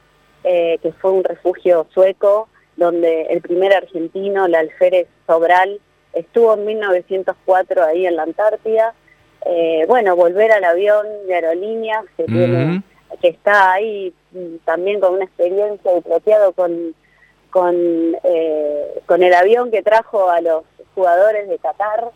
eh, 0.44 0.78
que 0.82 0.92
fue 0.92 1.12
un 1.12 1.24
refugio 1.24 1.86
sueco, 1.92 2.48
donde 2.76 3.22
el 3.22 3.40
primer 3.40 3.74
argentino, 3.74 4.46
el 4.46 4.54
alférez 4.54 5.08
Sobral, 5.26 5.80
estuvo 6.12 6.54
en 6.54 6.64
1904 6.64 7.84
ahí 7.84 8.06
en 8.06 8.16
la 8.16 8.22
Antártida. 8.22 8.94
Eh, 9.46 9.84
bueno, 9.88 10.16
volver 10.16 10.52
al 10.52 10.64
avión 10.64 11.06
de 11.26 11.34
aerolíneas 11.34 12.04
que, 12.16 12.24
tiene, 12.24 12.82
que 13.20 13.28
está 13.28 13.72
ahí 13.72 14.12
mm, 14.32 14.56
también 14.64 15.00
con 15.00 15.14
una 15.14 15.24
experiencia 15.24 15.90
y 15.96 16.52
con, 16.54 16.94
con, 17.50 17.76
eh, 18.24 19.00
con 19.06 19.22
el 19.22 19.34
avión 19.34 19.70
que 19.70 19.82
trajo 19.82 20.28
a 20.30 20.40
los 20.40 20.64
jugadores 20.94 21.48
de 21.48 21.58
Qatar. 21.58 22.10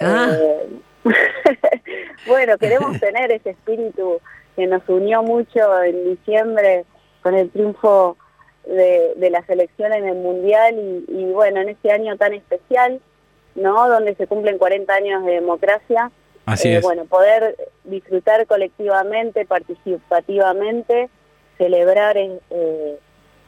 Ah. 0.00 0.28
Eh, 0.32 0.68
bueno, 2.26 2.58
queremos 2.58 2.98
tener 3.00 3.30
ese 3.32 3.50
espíritu 3.50 4.20
que 4.56 4.66
nos 4.66 4.88
unió 4.88 5.22
mucho 5.22 5.82
en 5.82 6.16
diciembre 6.16 6.84
con 7.24 7.34
el 7.34 7.50
triunfo 7.50 8.18
de, 8.66 9.14
de 9.16 9.30
la 9.30 9.44
selección 9.46 9.94
en 9.94 10.04
el 10.06 10.16
Mundial 10.16 10.76
y, 10.78 11.04
y, 11.08 11.32
bueno, 11.32 11.62
en 11.62 11.70
este 11.70 11.90
año 11.90 12.18
tan 12.18 12.34
especial, 12.34 13.00
¿no? 13.54 13.88
Donde 13.88 14.14
se 14.14 14.26
cumplen 14.26 14.58
40 14.58 14.92
años 14.92 15.24
de 15.24 15.32
democracia. 15.32 16.10
Así 16.44 16.68
eh, 16.68 16.76
es. 16.76 16.82
Bueno, 16.82 17.06
poder 17.06 17.56
disfrutar 17.84 18.46
colectivamente, 18.46 19.46
participativamente, 19.46 21.08
celebrar 21.56 22.18
eh, 22.18 22.38
eh, 22.50 22.98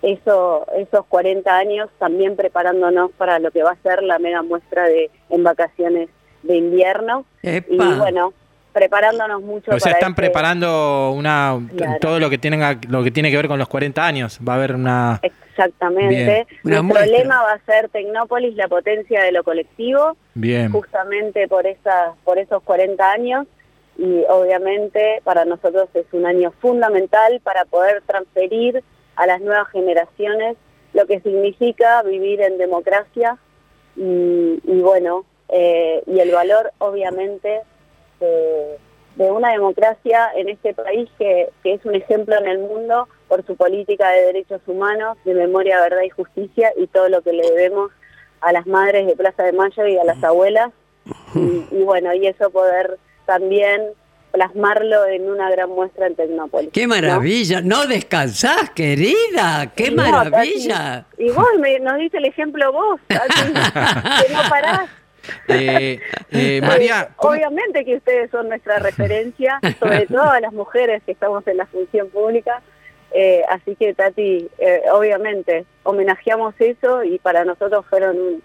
eso, 0.01 0.67
esos 0.75 1.05
40 1.05 1.55
años, 1.55 1.91
también 1.99 2.35
preparándonos 2.35 3.11
para 3.13 3.39
lo 3.39 3.51
que 3.51 3.63
va 3.63 3.73
a 3.73 3.83
ser 3.83 4.03
la 4.03 4.19
mega 4.19 4.43
muestra 4.43 4.85
de 4.85 5.11
en 5.29 5.45
vacaciones 5.45 6.09
de 6.45 6.57
invierno. 6.57 7.27
Epa. 7.43 7.75
Y 7.75 7.99
bueno, 7.99 8.33
preparándonos 8.77 9.41
mucho 9.43 9.71
O 9.71 9.81
sea, 9.81 9.93
para 9.93 9.93
están 9.93 10.11
este- 10.13 10.23
preparando 10.23 11.13
una 11.17 11.59
Claro. 11.77 11.99
todo 12.01 12.21
lo 12.21 12.29
que 12.29 12.37
tiene 12.39 12.59
lo 12.89 13.03
que 13.03 13.11
tiene 13.11 13.31
que 13.31 13.37
ver 13.39 13.49
con 13.49 13.59
los 13.59 13.69
40 13.69 14.07
años. 14.07 14.39
Va 14.47 14.53
a 14.53 14.57
haber 14.57 14.75
una 14.75 15.19
Exactamente. 15.23 16.15
Bien. 16.15 16.47
Una 16.65 16.83
Nuestro 16.83 16.83
muestra. 16.85 17.07
lema 17.19 17.43
va 17.43 17.53
a 17.53 17.59
ser 17.65 17.89
Tecnópolis, 17.89 18.55
la 18.57 18.69
potencia 18.69 19.23
de 19.23 19.33
lo 19.33 19.43
colectivo, 19.43 20.17
bien. 20.35 20.71
justamente 20.71 21.49
por 21.49 21.67
esas, 21.67 22.15
por 22.25 22.39
esos 22.39 22.63
40 22.63 23.11
años. 23.11 23.47
Y 23.99 24.25
obviamente 24.29 25.23
para 25.25 25.47
nosotros 25.47 25.89
es 25.95 26.05
un 26.13 26.27
año 26.27 26.53
fundamental 26.61 27.41
para 27.43 27.65
poder 27.65 28.03
transferir 28.07 28.83
a 29.17 29.27
las 29.27 29.41
nuevas 29.41 29.69
generaciones 29.73 30.57
lo 30.93 31.07
que 31.07 31.21
significa 31.21 32.03
vivir 32.03 32.43
en 32.43 32.59
democracia 32.59 33.39
y, 33.97 34.61
y 34.65 34.81
bueno, 34.83 35.25
eh, 35.49 36.03
y 36.07 36.21
el 36.21 36.31
valor 36.33 36.73
obviamente 36.79 37.61
de, 38.21 38.79
de 39.17 39.31
una 39.31 39.51
democracia 39.53 40.31
en 40.37 40.49
este 40.49 40.75
país 40.75 41.09
que, 41.19 41.49
que 41.63 41.75
es 41.75 41.85
un 41.85 41.95
ejemplo 41.95 42.37
en 42.39 42.47
el 42.47 42.59
mundo 42.59 43.09
por 43.29 43.45
su 43.47 43.57
política 43.57 44.11
de 44.11 44.23
derechos 44.27 44.61
humanos, 44.67 45.17
de 45.25 45.35
memoria, 45.35 45.81
verdad 45.81 46.03
y 46.03 46.11
justicia 46.11 46.73
y 46.77 46.87
todo 46.87 47.09
lo 47.09 47.23
que 47.23 47.33
le 47.33 47.43
debemos 47.51 47.91
a 48.41 48.53
las 48.53 48.67
madres 48.67 49.07
de 49.07 49.17
Plaza 49.17 49.43
de 49.43 49.53
Mayo 49.53 49.87
y 49.87 49.99
a 49.99 50.05
las 50.05 50.23
abuelas. 50.23 50.71
Y, 51.35 51.65
y 51.71 51.83
bueno, 51.83 52.13
y 52.15 52.27
eso 52.27 52.51
poder 52.51 52.99
también 53.27 53.93
plasmarlo 54.37 55.07
en 55.07 55.31
una 55.31 55.51
gran 55.51 55.71
muestra 55.71 56.07
en 56.07 56.15
Tecnópolis. 56.15 56.71
¡Qué 56.73 56.83
¿no? 56.83 56.95
maravilla! 56.95 57.63
No 57.63 57.87
descansás, 57.87 58.71
querida. 58.71 59.73
¡Qué 59.75 59.91
No, 59.91 60.03
maravilla! 60.03 61.07
Tati, 61.11 61.25
Y 61.25 61.31
vos 61.31 61.47
me, 61.59 61.79
nos 61.81 61.97
diste 61.97 62.19
el 62.19 62.27
ejemplo 62.27 62.71
vos, 62.73 63.01
Tati, 63.07 63.53
que 64.27 64.33
no 64.35 64.41
parás. 64.51 64.91
Eh, 65.49 66.01
eh, 66.33 66.61
María, 66.63 67.11
¿cómo- 67.17 67.33
Obviamente 67.35 67.85
que 67.85 67.97
ustedes 67.97 68.31
son 68.31 68.49
nuestra 68.49 68.79
referencia, 68.79 69.59
sobre 69.79 70.07
todo 70.07 70.23
a 70.31 70.41
las 70.41 70.53
mujeres 70.53 71.03
que 71.05 71.13
estamos 71.13 71.47
en 71.47 71.57
la 71.59 71.67
función 71.67 72.09
pública. 72.11 72.63
Eh, 73.13 73.43
así 73.49 73.77
que, 73.77 73.95
Tati, 73.95 74.49
eh, 74.59 74.83
obviamente, 74.93 75.65
homenajeamos 75.85 76.55
eso 76.59 77.05
y 77.05 77.19
para 77.19 77.45
nosotros 77.45 77.85
fueron 77.89 78.19
un, 78.19 78.43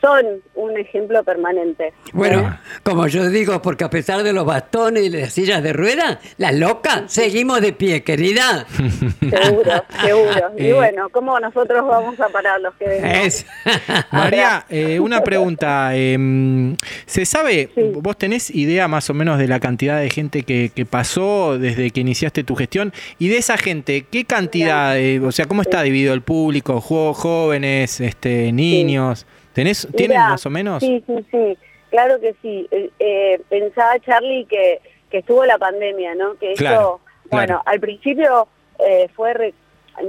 son 0.00 0.24
un 0.54 0.76
ejemplo 0.78 1.22
permanente. 1.24 1.92
Bueno, 2.12 2.58
como 2.82 3.06
yo 3.08 3.28
digo, 3.28 3.60
porque 3.62 3.84
a 3.84 3.90
pesar 3.90 4.22
de 4.22 4.32
los 4.32 4.44
bastones 4.46 5.04
y 5.04 5.10
las 5.10 5.32
sillas 5.32 5.62
de 5.62 5.72
ruedas, 5.72 6.18
las 6.38 6.54
locas, 6.54 7.12
seguimos 7.12 7.60
de 7.60 7.72
pie, 7.72 8.02
querida. 8.02 8.66
Seguro, 9.20 9.84
seguro. 10.04 10.52
Y 10.56 10.66
Eh. 10.66 10.72
bueno, 10.74 11.08
¿cómo 11.10 11.38
nosotros 11.40 11.86
vamos 11.86 12.18
a 12.20 12.28
parar 12.28 12.60
los 12.60 12.74
que 12.76 12.88
vengan? 12.88 13.10
Es. 13.16 13.46
María, 14.12 14.64
eh, 14.68 15.00
una 15.00 15.22
pregunta. 15.22 15.90
eh, 15.94 16.74
¿Se 17.06 17.24
sabe, 17.26 17.70
vos 17.94 18.16
tenés 18.16 18.50
idea 18.50 18.88
más 18.88 19.10
o 19.10 19.14
menos 19.14 19.38
de 19.38 19.48
la 19.48 19.60
cantidad 19.60 20.00
de 20.00 20.10
gente 20.10 20.42
que, 20.42 20.70
que 20.74 20.86
pasó 20.86 21.58
desde 21.58 21.90
que 21.90 22.00
iniciaste 22.00 22.44
tu 22.44 22.54
gestión? 22.54 22.92
Y 23.18 23.28
de 23.28 23.38
esa 23.38 23.56
gente, 23.56 24.06
¿qué 24.10 24.24
cantidad, 24.24 24.98
eh, 24.98 25.20
o 25.20 25.32
sea, 25.32 25.46
cómo 25.46 25.62
está 25.62 25.82
dividido 25.82 26.14
el 26.14 26.22
público? 26.22 26.80
¿Jóvenes, 26.80 28.00
este, 28.00 28.52
niños? 28.52 29.26
¿Tenés, 29.56 29.88
¿Tienen 29.96 30.18
Mirá, 30.18 30.28
más 30.28 30.46
o 30.46 30.50
menos? 30.50 30.80
Sí, 30.84 31.02
sí, 31.06 31.26
sí, 31.32 31.58
claro 31.90 32.20
que 32.20 32.34
sí. 32.42 32.68
Eh, 32.70 32.90
eh, 33.00 33.40
pensaba, 33.48 33.98
Charlie, 33.98 34.44
que, 34.44 34.80
que 35.10 35.18
estuvo 35.18 35.44
la 35.44 35.58
pandemia, 35.58 36.14
¿no? 36.14 36.34
Que 36.34 36.52
eso, 36.52 36.58
Claro, 36.62 37.00
bueno, 37.30 37.62
al 37.66 37.80
principio 37.80 38.46
eh, 38.78 39.08
fue, 39.16 39.32
re- 39.34 39.54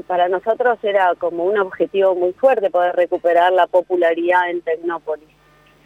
para 0.05 0.27
nosotros 0.27 0.77
era 0.83 1.15
como 1.15 1.45
un 1.45 1.57
objetivo 1.57 2.13
muy 2.13 2.33
fuerte 2.33 2.69
poder 2.69 2.95
recuperar 2.95 3.51
la 3.53 3.65
popularidad 3.67 4.49
en 4.51 4.61
Tecnópolis. 4.61 5.29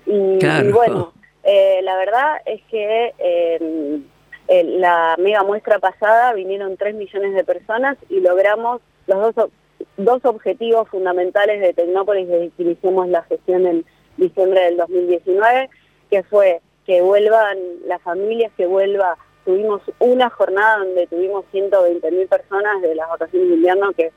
Y, 0.07 0.39
Claro. 0.39 0.67
y 0.67 0.71
bueno, 0.71 1.13
eh, 1.43 1.79
la 1.83 1.95
verdad 1.97 2.37
es 2.45 2.61
que 2.71 3.13
eh, 3.19 3.99
eh, 4.47 4.63
la 4.63 5.15
mega 5.19 5.43
muestra 5.43 5.77
pasada 5.79 6.33
vinieron 6.33 6.75
3 6.77 6.95
millones 6.95 7.33
de 7.35 7.43
personas 7.43 7.95
y 8.09 8.19
logramos 8.21 8.81
los 9.07 9.35
dos, 9.35 9.49
dos 9.97 10.23
objetivos 10.25 10.87
fundamentales 10.89 11.61
de 11.61 11.73
Tecnópolis 11.73 12.27
desde 12.27 12.49
que 12.49 12.63
iniciamos 12.63 13.07
la 13.09 13.23
gestión 13.23 13.65
en 13.65 13.85
diciembre 14.17 14.61
del 14.61 14.77
2019, 14.77 15.69
que 16.09 16.23
fue 16.23 16.61
que 16.85 17.01
vuelvan 17.01 17.57
las 17.85 18.01
familias, 18.01 18.51
que 18.57 18.65
vuelva, 18.65 19.17
tuvimos 19.45 19.81
una 19.99 20.29
jornada 20.29 20.79
donde 20.79 21.07
tuvimos 21.07 21.45
120 21.51 22.11
mil 22.11 22.27
personas 22.27 22.81
de 22.81 22.95
las 22.95 23.07
vacaciones 23.09 23.49
de 23.49 23.55
invierno, 23.55 23.91
que 23.93 24.11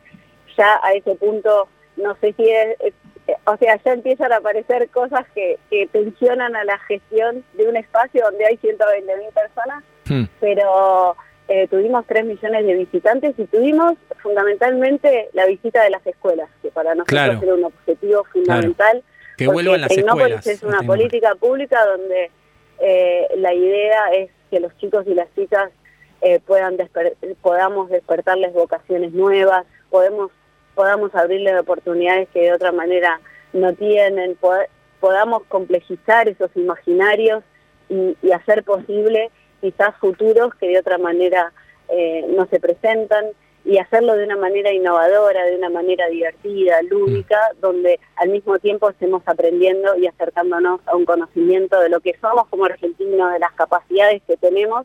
ya 0.56 0.80
a 0.82 0.92
ese 0.92 1.14
punto 1.16 1.68
no 1.96 2.16
sé 2.20 2.32
si 2.36 2.48
es, 2.48 2.76
o 3.46 3.56
sea, 3.56 3.78
ya 3.84 3.92
empiezan 3.92 4.32
a 4.32 4.36
aparecer 4.36 4.88
cosas 4.90 5.24
que, 5.34 5.58
que 5.70 5.86
tensionan 5.88 6.56
a 6.56 6.64
la 6.64 6.78
gestión 6.80 7.44
de 7.54 7.68
un 7.68 7.76
espacio 7.76 8.24
donde 8.24 8.46
hay 8.46 8.56
120 8.56 9.16
mil 9.16 9.28
personas, 9.28 9.84
Hmm. 10.08 10.24
pero 10.38 11.16
eh, 11.48 11.68
tuvimos 11.68 12.06
3 12.06 12.24
millones 12.24 12.66
de 12.66 12.74
visitantes 12.74 13.34
y 13.38 13.44
tuvimos 13.44 13.94
fundamentalmente 14.22 15.28
la 15.32 15.46
visita 15.46 15.82
de 15.84 15.90
las 15.90 16.06
escuelas, 16.06 16.48
que 16.62 16.70
para 16.70 16.94
nosotros 16.94 17.08
Claro. 17.08 17.40
era 17.42 17.54
un 17.54 17.64
objetivo 17.64 18.24
fundamental. 18.32 19.02
Que 19.36 19.46
porque 19.46 19.54
vuelvan 19.54 19.80
las 19.82 19.88
Tecnópolis 19.90 20.26
escuelas 20.36 20.46
es 20.46 20.62
una 20.62 20.82
política 20.82 21.34
pública 21.34 21.84
donde 21.86 22.30
eh, 22.80 23.28
la 23.36 23.52
idea 23.54 24.12
es 24.14 24.30
que 24.50 24.60
los 24.60 24.76
chicos 24.78 25.06
y 25.06 25.14
las 25.14 25.32
chicas 25.34 25.70
eh, 26.22 26.40
puedan 26.46 26.76
desper- 26.76 27.14
podamos 27.42 27.90
despertarles 27.90 28.52
vocaciones 28.52 29.12
nuevas, 29.12 29.66
podemos 29.90 30.30
podamos 30.74 31.14
abrirles 31.14 31.60
oportunidades 31.60 32.28
que 32.30 32.40
de 32.40 32.52
otra 32.52 32.72
manera 32.72 33.20
no 33.52 33.74
tienen, 33.74 34.36
pod- 34.40 34.66
podamos 34.98 35.44
complejizar 35.48 36.28
esos 36.28 36.50
imaginarios 36.56 37.44
y, 37.88 38.16
y 38.22 38.32
hacer 38.32 38.64
posible 38.64 39.30
quizás 39.64 39.96
futuros 39.96 40.54
que 40.56 40.68
de 40.68 40.78
otra 40.78 40.98
manera 40.98 41.50
eh, 41.88 42.26
no 42.36 42.44
se 42.48 42.60
presentan 42.60 43.28
y 43.64 43.78
hacerlo 43.78 44.14
de 44.14 44.24
una 44.24 44.36
manera 44.36 44.70
innovadora, 44.70 45.42
de 45.46 45.56
una 45.56 45.70
manera 45.70 46.06
divertida, 46.08 46.82
lúdica, 46.82 47.40
donde 47.62 47.98
al 48.16 48.28
mismo 48.28 48.58
tiempo 48.58 48.90
estemos 48.90 49.22
aprendiendo 49.24 49.96
y 49.96 50.06
acercándonos 50.06 50.82
a 50.86 50.94
un 50.94 51.06
conocimiento 51.06 51.80
de 51.80 51.88
lo 51.88 52.00
que 52.00 52.14
somos 52.20 52.46
como 52.48 52.66
argentinos, 52.66 53.32
de 53.32 53.38
las 53.38 53.52
capacidades 53.52 54.20
que 54.26 54.36
tenemos. 54.36 54.84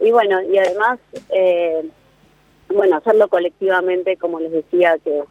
Y 0.00 0.10
bueno, 0.10 0.42
y 0.42 0.58
además, 0.58 0.98
eh, 1.28 1.88
bueno, 2.74 2.96
hacerlo 2.96 3.28
colectivamente, 3.28 4.16
como 4.16 4.40
les 4.40 4.50
decía, 4.50 4.98
que, 5.04 5.22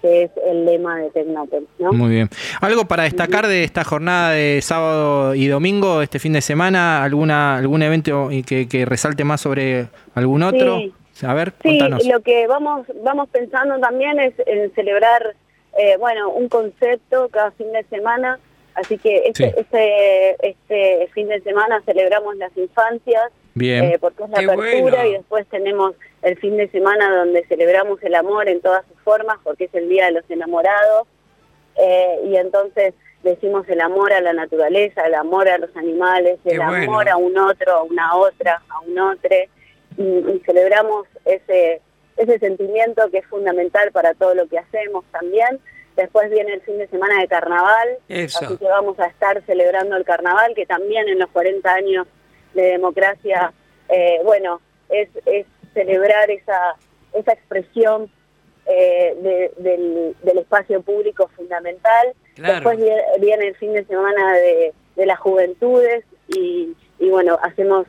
que 0.00 0.24
es 0.24 0.30
el 0.46 0.64
lema 0.64 0.98
de 1.00 1.10
Tecnópolis, 1.10 1.68
¿no? 1.78 1.92
Muy 1.92 2.10
bien. 2.10 2.28
¿Algo 2.60 2.84
para 2.86 3.04
destacar 3.04 3.46
de 3.46 3.64
esta 3.64 3.84
jornada 3.84 4.32
de 4.32 4.60
sábado 4.62 5.34
y 5.34 5.46
domingo, 5.48 6.02
este 6.02 6.18
fin 6.18 6.32
de 6.32 6.40
semana? 6.40 7.02
¿Alguna 7.04 7.56
algún 7.56 7.82
evento 7.82 8.30
y 8.30 8.42
que, 8.42 8.68
que 8.68 8.84
resalte 8.84 9.24
más 9.24 9.40
sobre 9.40 9.86
algún 10.14 10.42
otro? 10.42 10.78
Sí. 10.78 11.26
A 11.26 11.34
ver, 11.34 11.52
Sí, 11.62 11.70
contanos. 11.78 12.06
lo 12.06 12.20
que 12.20 12.46
vamos 12.46 12.86
vamos 13.02 13.28
pensando 13.30 13.76
también 13.80 14.20
es 14.20 14.34
en 14.46 14.72
celebrar, 14.74 15.34
eh, 15.76 15.96
bueno, 15.98 16.30
un 16.30 16.48
concepto 16.48 17.28
cada 17.30 17.50
fin 17.52 17.72
de 17.72 17.82
semana. 17.84 18.38
Así 18.74 18.96
que 18.98 19.24
este, 19.26 19.50
Sí. 19.50 19.54
este, 19.58 20.48
este 20.48 21.08
fin 21.12 21.26
de 21.26 21.40
semana 21.40 21.82
celebramos 21.84 22.36
las 22.36 22.56
infancias, 22.56 23.32
Bien. 23.54 23.82
eh, 23.86 23.98
porque 24.00 24.22
es 24.22 24.30
la 24.30 24.38
Qué 24.38 24.44
apertura 24.44 24.96
bueno. 24.98 25.06
y 25.08 25.12
después 25.14 25.46
tenemos 25.48 25.94
el 26.22 26.38
fin 26.38 26.56
de 26.56 26.68
semana 26.68 27.16
donde 27.16 27.46
celebramos 27.46 28.02
el 28.02 28.14
amor 28.14 28.48
en 28.48 28.60
todas 28.60 28.84
sus 28.86 29.00
formas, 29.02 29.38
porque 29.44 29.64
es 29.64 29.74
el 29.74 29.88
Día 29.88 30.06
de 30.06 30.12
los 30.12 30.30
Enamorados. 30.30 31.06
Eh, 31.76 32.20
y 32.24 32.36
entonces 32.36 32.94
decimos 33.22 33.68
el 33.68 33.80
amor 33.80 34.12
a 34.12 34.20
la 34.20 34.32
naturaleza, 34.32 35.06
el 35.06 35.14
amor 35.14 35.48
a 35.48 35.58
los 35.58 35.74
animales, 35.76 36.38
el 36.44 36.58
bueno. 36.58 36.92
amor 36.92 37.08
a 37.08 37.16
un 37.16 37.36
otro, 37.38 37.72
a 37.72 37.82
una 37.82 38.16
otra, 38.16 38.62
a 38.68 38.80
un 38.80 38.98
otro, 38.98 39.36
y, 39.96 40.02
y 40.02 40.42
celebramos 40.44 41.06
ese, 41.24 41.80
ese 42.16 42.38
sentimiento 42.38 43.10
que 43.10 43.18
es 43.18 43.26
fundamental 43.26 43.90
para 43.92 44.14
todo 44.14 44.34
lo 44.34 44.46
que 44.48 44.58
hacemos 44.58 45.04
también. 45.12 45.60
Después 45.96 46.30
viene 46.30 46.54
el 46.54 46.60
fin 46.60 46.78
de 46.78 46.86
semana 46.88 47.20
de 47.20 47.26
carnaval, 47.26 47.88
Eso. 48.08 48.44
así 48.44 48.56
que 48.56 48.64
vamos 48.66 48.98
a 49.00 49.06
estar 49.06 49.42
celebrando 49.46 49.96
el 49.96 50.04
carnaval, 50.04 50.54
que 50.54 50.66
también 50.66 51.08
en 51.08 51.18
los 51.18 51.28
40 51.30 51.72
años 51.72 52.06
de 52.54 52.62
democracia, 52.62 53.52
eh, 53.88 54.20
bueno, 54.24 54.60
es, 54.88 55.08
es 55.26 55.46
celebrar 55.74 56.30
esa, 56.30 56.74
esa 57.14 57.32
expresión 57.32 58.10
eh, 58.66 59.16
de- 59.22 59.52
del, 59.56 60.16
del 60.22 60.38
espacio 60.38 60.82
público 60.82 61.28
fundamental. 61.36 62.12
Claro. 62.34 62.54
Después 62.54 62.78
vie- 62.78 63.20
viene 63.20 63.48
el 63.48 63.54
fin 63.56 63.72
de 63.72 63.84
semana 63.84 64.34
de, 64.34 64.72
de 64.96 65.06
las 65.06 65.18
juventudes 65.18 66.04
y, 66.28 66.74
y 66.98 67.08
bueno, 67.08 67.38
hacemos 67.42 67.86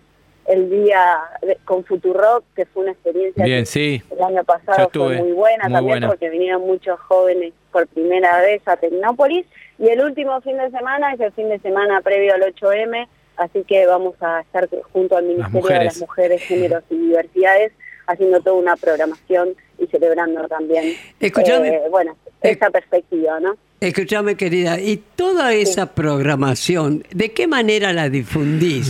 el 0.48 0.70
día 0.70 1.18
de- 1.42 1.58
con 1.66 1.84
Futurock, 1.84 2.44
que 2.56 2.66
fue 2.66 2.84
una 2.84 2.94
experiencia 2.94 3.44
Bien, 3.46 3.60
que 3.64 3.66
sí. 3.68 4.02
el 4.10 4.24
año 4.24 4.44
pasado 4.46 4.90
fue 4.92 5.18
muy 5.18 5.32
buena 5.34 5.66
Muy 5.66 5.74
también 5.74 5.86
buena. 5.94 6.08
porque 6.08 6.30
vinieron 6.30 6.62
muchos 6.62 7.00
jóvenes 7.02 7.54
por 7.72 7.86
primera 7.88 8.40
vez 8.42 8.62
a 8.68 8.78
Tecnópolis 8.78 9.46
y 9.78 9.90
el 9.90 10.02
último 10.02 10.40
fin 10.42 10.58
de 10.58 10.72
semana 10.72 11.14
es 11.14 11.20
el 11.20 11.32
fin 11.34 11.50
de 11.50 11.60
semana 11.60 12.02
previo 12.02 12.34
al 12.34 12.42
8M, 12.42 13.08
así 13.40 13.64
que 13.68 13.86
vamos 13.86 14.16
a 14.22 14.42
estar 14.42 14.68
junto 14.94 15.18
al 15.18 15.24
Ministerio 15.26 15.80
de 15.80 15.86
las 15.86 15.98
mujeres. 16.00 16.42
Géneros 16.44 16.84
y 16.90 16.96
Diversidades 16.98 17.72
haciendo 18.08 18.40
toda 18.42 18.56
una 18.56 18.76
programación 18.76 19.56
y 19.78 19.88
celebrando 19.88 20.48
también, 20.48 20.96
Escúchame. 21.20 21.70
eh, 21.70 21.82
bueno, 21.90 22.18
esa 22.42 22.70
perspectiva, 22.70 23.40
¿no? 23.40 23.56
Escúchame, 23.80 24.36
querida, 24.36 24.80
y 24.80 24.98
toda 25.16 25.54
esa 25.54 25.94
programación, 25.94 27.06
¿de 27.12 27.32
qué 27.32 27.48
manera 27.48 27.94
la 27.94 28.10
difundís? 28.10 28.90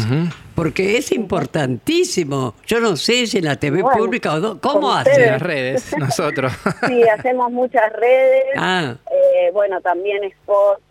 Porque 0.55 0.97
es 0.97 1.11
importantísimo. 1.11 2.55
Yo 2.65 2.80
no 2.80 2.95
sé 2.97 3.27
si 3.27 3.38
en 3.38 3.45
la 3.45 3.55
TV 3.57 3.81
Bueno, 3.81 3.97
pública 3.99 4.34
o 4.34 4.39
do- 4.39 4.59
¿Cómo 4.59 4.91
hacen? 4.91 5.26
Las 5.27 5.41
redes, 5.41 5.95
nosotros. 5.97 6.51
Sí, 6.88 7.03
hacemos 7.03 7.51
muchas 7.51 7.91
redes, 7.93 8.45
Ah. 8.57 8.95
eh, 9.11 9.51
bueno, 9.53 9.80
también 9.81 10.21
spots 10.43 10.81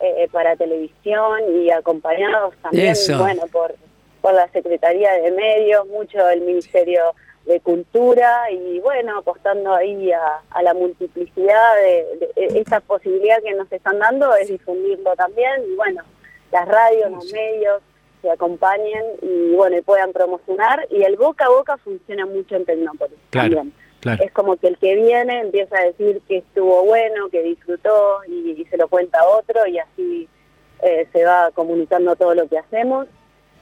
eh, 0.00 0.28
para 0.30 0.56
televisión 0.56 1.40
y 1.54 1.70
acompañados 1.70 2.54
también, 2.62 2.88
Eso. 2.88 3.18
bueno, 3.18 3.42
por, 3.52 3.74
por 4.20 4.34
la 4.34 4.48
Secretaría 4.48 5.12
de 5.14 5.30
Medios, 5.30 5.86
mucho 5.88 6.28
el 6.28 6.42
Ministerio 6.42 7.02
de 7.44 7.60
Cultura 7.60 8.50
y 8.50 8.80
bueno, 8.80 9.18
apostando 9.18 9.72
ahí 9.74 10.10
a, 10.12 10.40
a 10.50 10.62
la 10.62 10.74
multiplicidad 10.74 11.74
de, 11.76 12.28
de- 12.48 12.58
esta 12.60 12.80
posibilidad 12.80 13.40
que 13.42 13.54
nos 13.54 13.70
están 13.70 13.98
dando 14.00 14.34
es 14.34 14.48
difundirlo 14.48 15.14
también 15.14 15.62
y 15.70 15.76
bueno, 15.76 16.02
las 16.50 16.66
radios, 16.66 17.10
los 17.12 17.32
medios 17.32 17.82
que 18.20 18.30
acompañen 18.30 19.04
y 19.22 19.54
bueno, 19.54 19.76
y 19.78 19.82
puedan 19.82 20.12
promocionar 20.12 20.86
y 20.90 21.02
el 21.04 21.16
boca 21.16 21.44
a 21.46 21.48
boca 21.50 21.76
funciona 21.76 22.26
mucho 22.26 22.56
en 22.56 22.64
Tecnópolis 22.64 23.18
Claro, 23.30 23.54
también 23.56 23.74
claro. 24.14 24.24
es 24.24 24.32
como 24.32 24.56
que 24.56 24.68
el 24.68 24.78
que 24.78 24.94
viene 24.94 25.40
empieza 25.40 25.76
a 25.78 25.84
decir 25.84 26.20
que 26.28 26.38
estuvo 26.38 26.84
bueno, 26.84 27.28
que 27.30 27.42
disfrutó 27.42 28.20
y, 28.28 28.52
y 28.60 28.64
se 28.66 28.76
lo 28.76 28.88
cuenta 28.88 29.20
a 29.20 29.26
otro 29.28 29.66
y 29.66 29.78
así 29.78 30.28
eh, 30.82 31.06
se 31.12 31.24
va 31.24 31.50
comunicando 31.54 32.16
todo 32.16 32.34
lo 32.34 32.48
que 32.48 32.58
hacemos. 32.58 33.06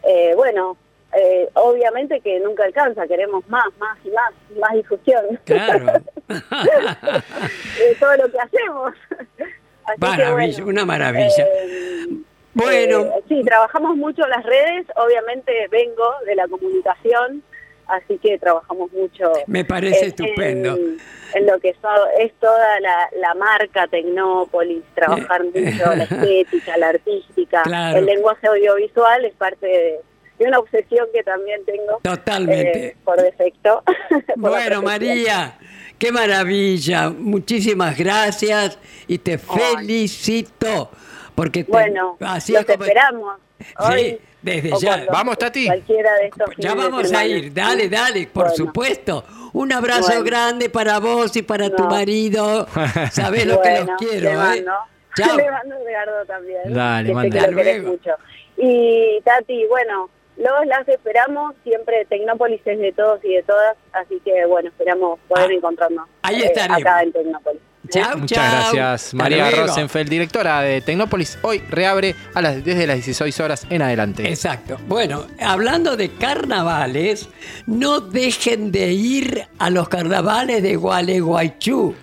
Eh, 0.02 0.32
bueno, 0.36 0.76
eh, 1.16 1.48
obviamente 1.54 2.20
que 2.20 2.40
nunca 2.40 2.64
alcanza, 2.64 3.06
queremos 3.06 3.46
más, 3.48 3.64
más 3.78 3.96
y 4.04 4.10
más, 4.10 4.32
más 4.58 4.72
difusión 4.74 5.38
Claro. 5.44 5.86
de 6.28 7.94
todo 8.00 8.16
lo 8.16 8.30
que 8.30 8.38
hacemos. 8.38 8.92
Así 9.86 10.00
que, 10.00 10.06
Maravilla, 10.06 10.56
bueno, 10.64 10.70
una 10.70 10.84
maravilla. 10.86 11.44
eh, 11.46 12.06
Bueno. 12.54 13.00
eh, 13.02 13.22
sí, 13.28 13.42
trabajamos 13.44 13.96
mucho 13.96 14.26
las 14.26 14.42
redes, 14.44 14.86
obviamente 14.96 15.52
vengo 15.70 16.10
de 16.26 16.34
la 16.36 16.48
comunicación, 16.48 17.42
así 17.86 18.18
que 18.18 18.38
trabajamos 18.38 18.90
mucho. 18.92 19.32
Me 19.46 19.64
parece 19.64 20.00
en- 20.00 20.06
estupendo. 20.08 20.74
En, 20.76 20.98
en 21.34 21.46
lo 21.46 21.58
que 21.60 21.74
so- 21.82 22.06
es 22.18 22.32
toda 22.40 22.80
la, 22.80 23.08
la 23.20 23.34
marca 23.34 23.86
Tecnópolis, 23.88 24.82
trabajar 24.94 25.42
mucho 25.44 25.94
la 25.96 26.04
estética, 26.10 26.76
la 26.76 26.88
artística, 26.90 27.62
Claro. 27.62 27.98
el 27.98 28.06
lenguaje 28.06 28.46
audiovisual 28.46 29.24
es 29.24 29.34
parte 29.34 29.66
de, 29.66 30.00
de 30.38 30.44
una 30.46 30.58
obsesión 30.60 31.06
que 31.12 31.22
también 31.22 31.64
tengo. 31.64 31.98
Totalmente. 32.02 32.86
eh, 32.88 32.96
por 33.04 33.20
defecto. 33.20 33.82
por 34.40 34.50
Bueno. 34.50 34.82
María, 34.82 35.58
qué 35.98 36.12
maravilla. 36.12 37.10
Muchísimas 37.10 37.96
gracias 37.98 38.78
y 39.08 39.18
te 39.18 39.38
felicito. 39.38 40.90
Porque 41.34 41.64
te- 41.64 41.72
Bueno, 41.72 42.16
así 42.20 42.52
los 42.52 42.60
es 42.62 42.66
como- 42.66 42.84
esperamos. 42.84 43.36
Hoy, 43.78 44.00
Sí, 44.02 44.18
desde 44.42 44.72
o 44.74 44.80
ya. 44.80 45.04
Vamos, 45.10 45.38
Tati. 45.38 45.66
Cualquiera 45.66 46.14
de 46.16 46.26
estos 46.26 46.50
Ya 46.58 46.74
vamos 46.74 47.12
a 47.12 47.24
ir, 47.26 47.52
dale, 47.52 47.88
dale, 47.88 48.26
por 48.26 48.44
Bueno. 48.44 48.56
supuesto. 48.56 49.24
Un 49.54 49.72
abrazo 49.72 50.08
Bueno. 50.08 50.24
grande 50.24 50.68
para 50.68 50.98
vos 50.98 51.34
y 51.36 51.42
para 51.42 51.70
tu 51.70 51.84
marido. 51.84 52.66
Sabés 53.12 53.46
lo 53.46 53.60
que 53.62 53.80
los 53.80 53.88
quiero, 53.98 54.20
le 54.20 54.32
¿eh? 54.32 54.36
mando. 54.36 54.72
Chao. 55.16 55.36
Le 55.36 55.50
mando 55.50 55.76
un 55.78 55.88
Edgardo 55.88 56.24
también. 56.26 56.74
Dale, 56.74 57.02
que 57.04 57.08
sé 57.08 57.14
manda. 57.14 57.30
que 57.30 57.40
lo 57.40 57.46
Hasta 57.50 57.56
querés 57.62 57.82
luego. 57.82 57.96
mucho. 57.96 58.10
Y 58.56 59.20
Tati, 59.24 59.66
bueno, 59.66 60.10
los 60.36 60.66
las 60.66 60.88
esperamos. 60.88 61.54
Siempre 61.62 62.04
Tecnópolis 62.06 62.60
es 62.64 62.78
de 62.80 62.92
todos 62.92 63.24
y 63.24 63.34
de 63.34 63.42
todas. 63.44 63.76
Así 63.92 64.20
que, 64.24 64.44
bueno, 64.46 64.68
esperamos 64.70 65.20
poder 65.28 65.52
encontrarnos 65.52 66.08
Ah, 66.22 66.28
ahí 66.28 66.42
eh, 66.42 66.46
estaremos. 66.46 66.80
acá 66.80 67.02
en 67.02 67.12
Tecnópolis. 67.12 67.62
Muchas 67.84 68.52
gracias, 68.52 69.14
María. 69.14 69.50
Rosenfeld, 69.50 70.08
directora 70.08 70.62
de 70.62 70.80
Tecnópolis. 70.80 71.38
Hoy 71.42 71.58
reabre 71.70 72.14
a 72.34 72.40
las, 72.40 72.64
desde 72.64 72.86
las 72.86 72.96
16 72.96 73.40
horas 73.40 73.66
en 73.68 73.82
adelante. 73.82 74.28
Exacto. 74.28 74.78
Bueno, 74.88 75.26
hablando 75.40 75.96
de 75.96 76.10
carnavales, 76.10 77.28
no 77.66 78.00
dejen 78.00 78.72
de 78.72 78.92
ir 78.92 79.46
a 79.58 79.70
los 79.70 79.88
carnavales 79.88 80.62
de 80.62 80.76
Gualeguaychú, 80.76 81.94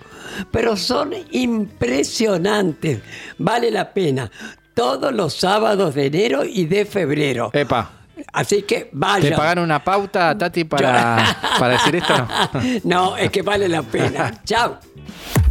pero 0.50 0.76
son 0.76 1.12
impresionantes. 1.30 3.00
Vale 3.38 3.70
la 3.70 3.92
pena. 3.92 4.30
Todos 4.74 5.12
los 5.12 5.34
sábados 5.34 5.94
de 5.94 6.06
enero 6.06 6.44
y 6.44 6.64
de 6.64 6.86
febrero. 6.86 7.50
Epa, 7.52 7.90
Así 8.32 8.62
que 8.62 8.88
vayan. 8.92 9.30
¿te 9.30 9.36
pagaron 9.36 9.64
una 9.64 9.82
pauta, 9.82 10.36
Tati, 10.36 10.64
para, 10.64 11.36
para 11.58 11.74
decir 11.74 11.96
esto? 11.96 12.14
No, 12.84 13.16
es 13.16 13.30
que 13.30 13.42
vale 13.42 13.68
la 13.68 13.82
pena. 13.82 14.32
Chao. 14.44 14.78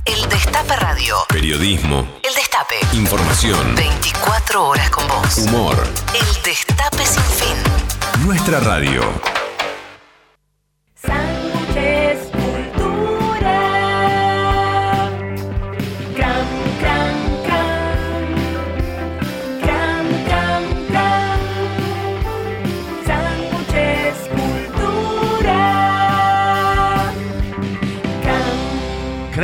El 0.06 0.30
Destape 0.30 0.76
Radio. 0.78 1.16
Periodismo, 1.30 2.08
El 2.24 2.34
Destape. 2.36 2.76
información, 2.94 3.76
24 3.76 4.68
horas 4.68 4.90
con 4.90 5.08
vos. 5.08 5.38
humor. 5.38 5.76
El 6.14 6.44
Destape 6.44 7.06
sin 7.06 7.24
fin. 7.24 7.58
Nuestra 8.26 8.60
radio. 8.60 9.02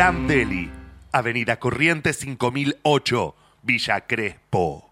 Gran 0.08 0.26
Deli, 0.26 0.72
Avenida 1.12 1.60
Corrientes 1.60 2.20
5008, 2.20 3.36
Villa 3.62 4.08
Crespo. 4.08 4.87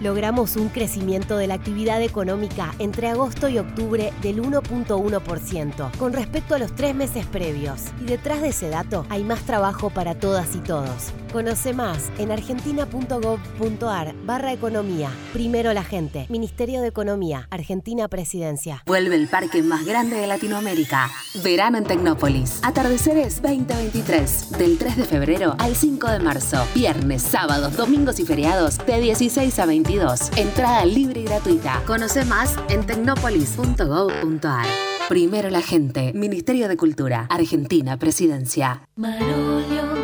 Logramos 0.00 0.56
un 0.56 0.68
crecimiento 0.68 1.36
de 1.36 1.48
la 1.48 1.54
actividad 1.54 2.00
económica 2.02 2.74
entre 2.78 3.08
agosto 3.08 3.48
y 3.48 3.58
octubre 3.58 4.12
del 4.22 4.42
1.1% 4.42 5.90
con 5.98 6.12
respecto 6.12 6.54
a 6.54 6.58
los 6.58 6.74
tres 6.74 6.94
meses 6.94 7.26
previos. 7.26 7.82
Y 8.00 8.04
detrás 8.04 8.40
de 8.40 8.48
ese 8.48 8.68
dato 8.68 9.06
hay 9.08 9.24
más 9.24 9.42
trabajo 9.42 9.90
para 9.90 10.14
todas 10.14 10.54
y 10.54 10.60
todos. 10.60 11.12
Conoce 11.32 11.74
más 11.74 12.10
en 12.18 12.32
argentina.gov.ar 12.32 14.14
barra 14.24 14.52
economía. 14.52 15.10
Primero 15.32 15.72
la 15.72 15.84
gente. 15.84 16.26
Ministerio 16.28 16.80
de 16.80 16.88
Economía. 16.88 17.46
Argentina 17.50 18.08
Presidencia. 18.08 18.82
Vuelve 18.86 19.14
el 19.14 19.28
parque 19.28 19.62
más 19.62 19.84
grande 19.84 20.16
de 20.16 20.26
Latinoamérica. 20.26 21.10
Verano 21.44 21.78
en 21.78 21.84
Tecnópolis. 21.84 22.60
Atardeceres 22.62 23.42
2023. 23.42 24.50
Del 24.58 24.78
3 24.78 24.96
de 24.96 25.04
febrero 25.04 25.54
al 25.58 25.74
5 25.74 26.08
de 26.08 26.20
marzo. 26.20 26.64
Viernes, 26.74 27.22
sábados, 27.22 27.76
domingos 27.76 28.18
y 28.20 28.24
feriados 28.24 28.78
de 28.86 29.00
16 29.00 29.58
a 29.58 29.66
22. 29.82 30.36
Entrada 30.36 30.84
libre 30.84 31.20
y 31.20 31.24
gratuita. 31.24 31.82
Conoce 31.86 32.24
más 32.24 32.56
en 32.68 32.84
tecnópolis.gov.ar. 32.84 34.66
Primero 35.08 35.50
la 35.50 35.62
gente. 35.62 36.12
Ministerio 36.14 36.68
de 36.68 36.76
Cultura. 36.76 37.26
Argentina 37.30 37.96
Presidencia. 37.96 38.82
Marolio 38.96 39.94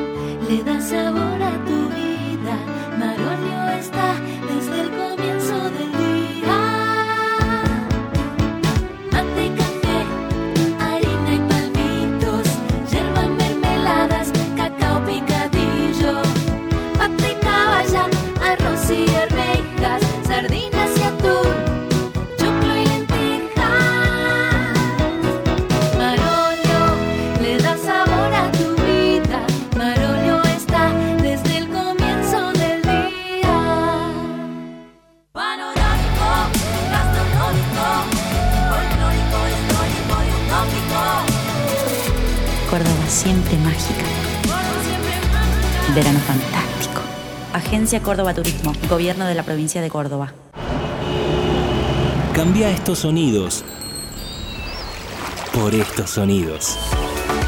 le 0.48 0.62
da 0.62 0.80
sabor 0.80 1.43
siempre 43.24 43.56
mágica. 43.56 44.04
Verano 45.94 46.18
fantástico. 46.20 47.00
Agencia 47.54 48.02
Córdoba 48.02 48.34
Turismo, 48.34 48.72
Gobierno 48.88 49.26
de 49.26 49.34
la 49.34 49.42
provincia 49.42 49.80
de 49.80 49.88
Córdoba. 49.88 50.34
Cambia 52.34 52.70
estos 52.70 52.98
sonidos 53.00 53.64
por 55.54 55.74
estos 55.74 56.10
sonidos. 56.10 56.76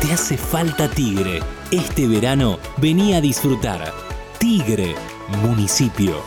Te 0.01 0.13
hace 0.13 0.39
falta 0.39 0.89
Tigre. 0.89 1.41
Este 1.71 2.07
verano 2.07 2.59
vení 2.79 3.15
a 3.15 3.21
disfrutar. 3.21 3.93
Tigre, 4.39 4.95
municipio. 5.43 6.23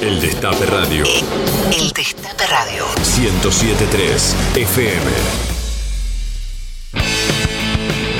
El 0.00 0.20
Destape 0.20 0.66
Radio. 0.66 1.04
El 1.70 1.92
Destape 1.92 2.46
Radio. 2.46 2.86
1073 3.18 4.36
FM. 4.56 5.55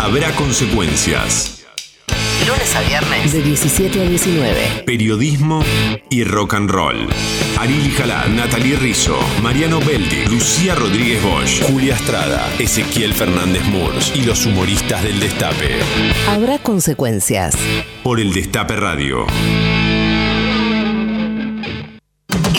Habrá 0.06 0.30
consecuencias. 0.36 1.64
Lunes 2.46 2.76
a 2.76 2.80
viernes. 2.82 3.32
De 3.32 3.42
17 3.42 4.02
a 4.02 4.08
19. 4.08 4.84
Periodismo 4.86 5.64
y 6.08 6.22
rock 6.22 6.54
and 6.54 6.70
roll. 6.70 7.08
Ariel 7.58 7.90
Jalá, 7.90 8.24
Natalie 8.28 8.76
Rizzo, 8.76 9.18
Mariano 9.42 9.80
Beldi, 9.80 10.26
Lucía 10.26 10.76
Rodríguez 10.76 11.20
Bosch, 11.24 11.60
Julia 11.64 11.96
Estrada, 11.96 12.48
Ezequiel 12.60 13.14
Fernández 13.14 13.64
Murs 13.64 14.12
y 14.14 14.22
los 14.22 14.46
humoristas 14.46 15.02
del 15.02 15.18
Destape. 15.18 15.80
Habrá 16.28 16.60
consecuencias. 16.60 17.56
Por 18.04 18.20
el 18.20 18.32
Destape 18.32 18.76
Radio. 18.76 19.26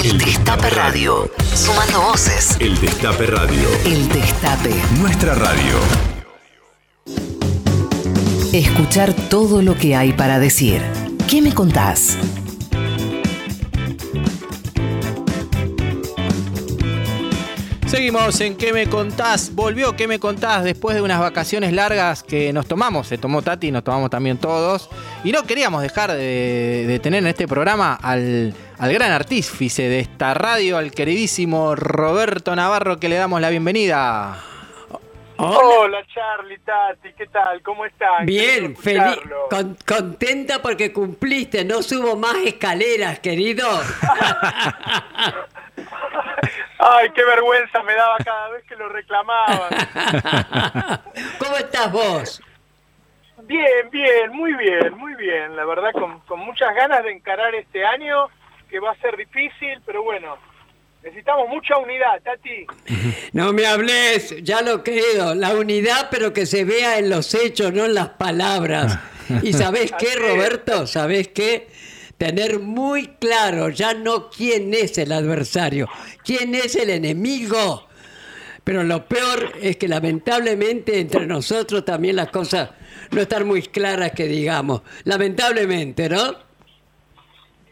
El 0.04 0.18
Destape 0.18 0.70
Radio. 0.72 1.32
Sumando 1.56 2.02
voces. 2.02 2.58
El 2.60 2.78
Destape 2.82 3.26
Radio. 3.26 3.70
El 3.86 4.10
Destape. 4.10 4.76
Nuestra 5.00 5.34
radio. 5.34 6.17
Escuchar 8.54 9.14
todo 9.14 9.62
lo 9.62 9.76
que 9.76 9.94
hay 9.94 10.14
para 10.14 10.40
decir. 10.40 10.82
¿Qué 11.30 11.42
me 11.42 11.54
contás? 11.54 12.18
Seguimos 17.88 18.40
en 18.40 18.56
¿Qué 18.56 18.72
me 18.72 18.88
contás? 18.88 19.54
Volvió 19.54 19.98
¿Qué 19.98 20.08
me 20.08 20.18
contás? 20.20 20.64
Después 20.64 20.96
de 20.96 21.02
unas 21.02 21.20
vacaciones 21.20 21.74
largas 21.74 22.24
que 22.24 22.54
nos 22.54 22.66
tomamos, 22.68 23.08
se 23.08 23.18
tomó 23.18 23.42
Tati, 23.42 23.70
nos 23.70 23.84
tomamos 23.84 24.10
también 24.10 24.38
todos. 24.38 24.90
Y 25.26 25.34
no 25.34 25.44
queríamos 25.44 25.82
dejar 25.82 26.14
de, 26.14 27.00
tener 27.04 27.24
en 27.24 27.28
este 27.28 27.50
programa 27.50 27.96
al, 27.96 28.54
al 28.78 28.94
gran 28.94 29.12
artífice 29.12 29.90
de 29.90 30.00
esta 30.00 30.34
radio, 30.34 30.78
al 30.78 30.92
queridísimo 30.92 31.76
Roberto 31.76 32.56
Navarro, 32.56 32.98
que 32.98 33.10
le 33.10 33.18
damos 33.18 33.42
la 33.42 33.50
bienvenida. 33.50 34.42
Hola. 35.38 36.04
Charlie, 36.14 36.58
Tati, 36.60 37.14
¿qué 37.14 37.28
tal? 37.28 37.62
¿Cómo 37.62 37.86
están? 37.86 38.26
Bien, 38.26 38.76
feliz, 38.76 39.20
con- 39.50 39.78
contenta 39.88 40.62
porque 40.62 40.92
cumpliste, 40.92 41.64
no 41.66 41.82
subo 41.84 42.16
más 42.16 42.36
escaleras, 42.38 43.20
querido. 43.20 43.68
Ay, 46.80 47.10
qué 47.14 47.24
vergüenza 47.26 47.82
me 47.84 47.94
daba 47.96 48.18
cada 48.24 48.50
vez 48.50 48.64
que 48.66 48.76
lo 48.76 48.88
reclamaban. 48.90 49.70
¿Cómo 51.40 51.58
estás 51.58 51.92
vos? 51.92 52.42
Bien, 53.44 53.90
bien, 53.92 54.32
muy 54.32 54.54
bien, 54.54 54.94
muy 54.98 55.16
bien. 55.16 55.56
La 55.56 55.66
verdad, 55.66 55.92
con, 55.94 56.20
con 56.22 56.40
muchas 56.40 56.74
ganas 56.76 57.04
de 57.04 57.12
encarar 57.12 57.54
este 57.56 57.86
año, 57.86 58.28
que 58.70 58.80
va 58.80 58.92
a 58.92 58.96
ser 58.96 59.16
difícil, 59.18 59.82
pero 59.86 60.04
bueno, 60.04 60.38
necesitamos 61.08 61.48
mucha 61.50 61.78
unidad, 61.78 62.22
Tati. 62.24 62.66
No 63.32 63.54
me 63.54 63.66
hables, 63.66 64.36
ya 64.44 64.62
lo 64.62 64.84
creo, 64.84 65.36
la 65.36 65.54
unidad 65.56 66.10
pero 66.12 66.34
que 66.34 66.46
se 66.46 66.66
vea 66.66 67.00
en 67.00 67.10
los 67.10 67.34
hechos, 67.34 67.74
no 67.74 67.86
en 67.86 67.94
las 67.94 68.10
palabras. 68.10 69.00
¿Y 69.42 69.54
sabés 69.54 69.92
qué, 69.98 70.16
Roberto? 70.16 70.86
¿Sabés 70.86 71.30
qué? 71.30 71.68
Tener 72.18 72.60
muy 72.60 73.08
claro 73.20 73.70
ya 73.70 73.94
no 73.94 74.30
quién 74.30 74.74
es 74.74 74.98
el 74.98 75.12
adversario, 75.12 75.88
quién 76.26 76.56
es 76.56 76.76
el 76.76 76.90
enemigo. 76.90 77.88
Pero 78.64 78.84
lo 78.84 79.06
peor 79.06 79.54
es 79.62 79.78
que 79.78 79.88
lamentablemente 79.88 81.00
entre 81.00 81.26
nosotros 81.26 81.86
también 81.86 82.18
las 82.18 82.30
cosas 82.30 82.72
no 83.12 83.22
están 83.22 83.48
muy 83.48 83.62
claras 83.62 84.12
que 84.12 84.28
digamos. 84.28 84.82
Lamentablemente, 85.06 86.10
¿no? 86.10 86.47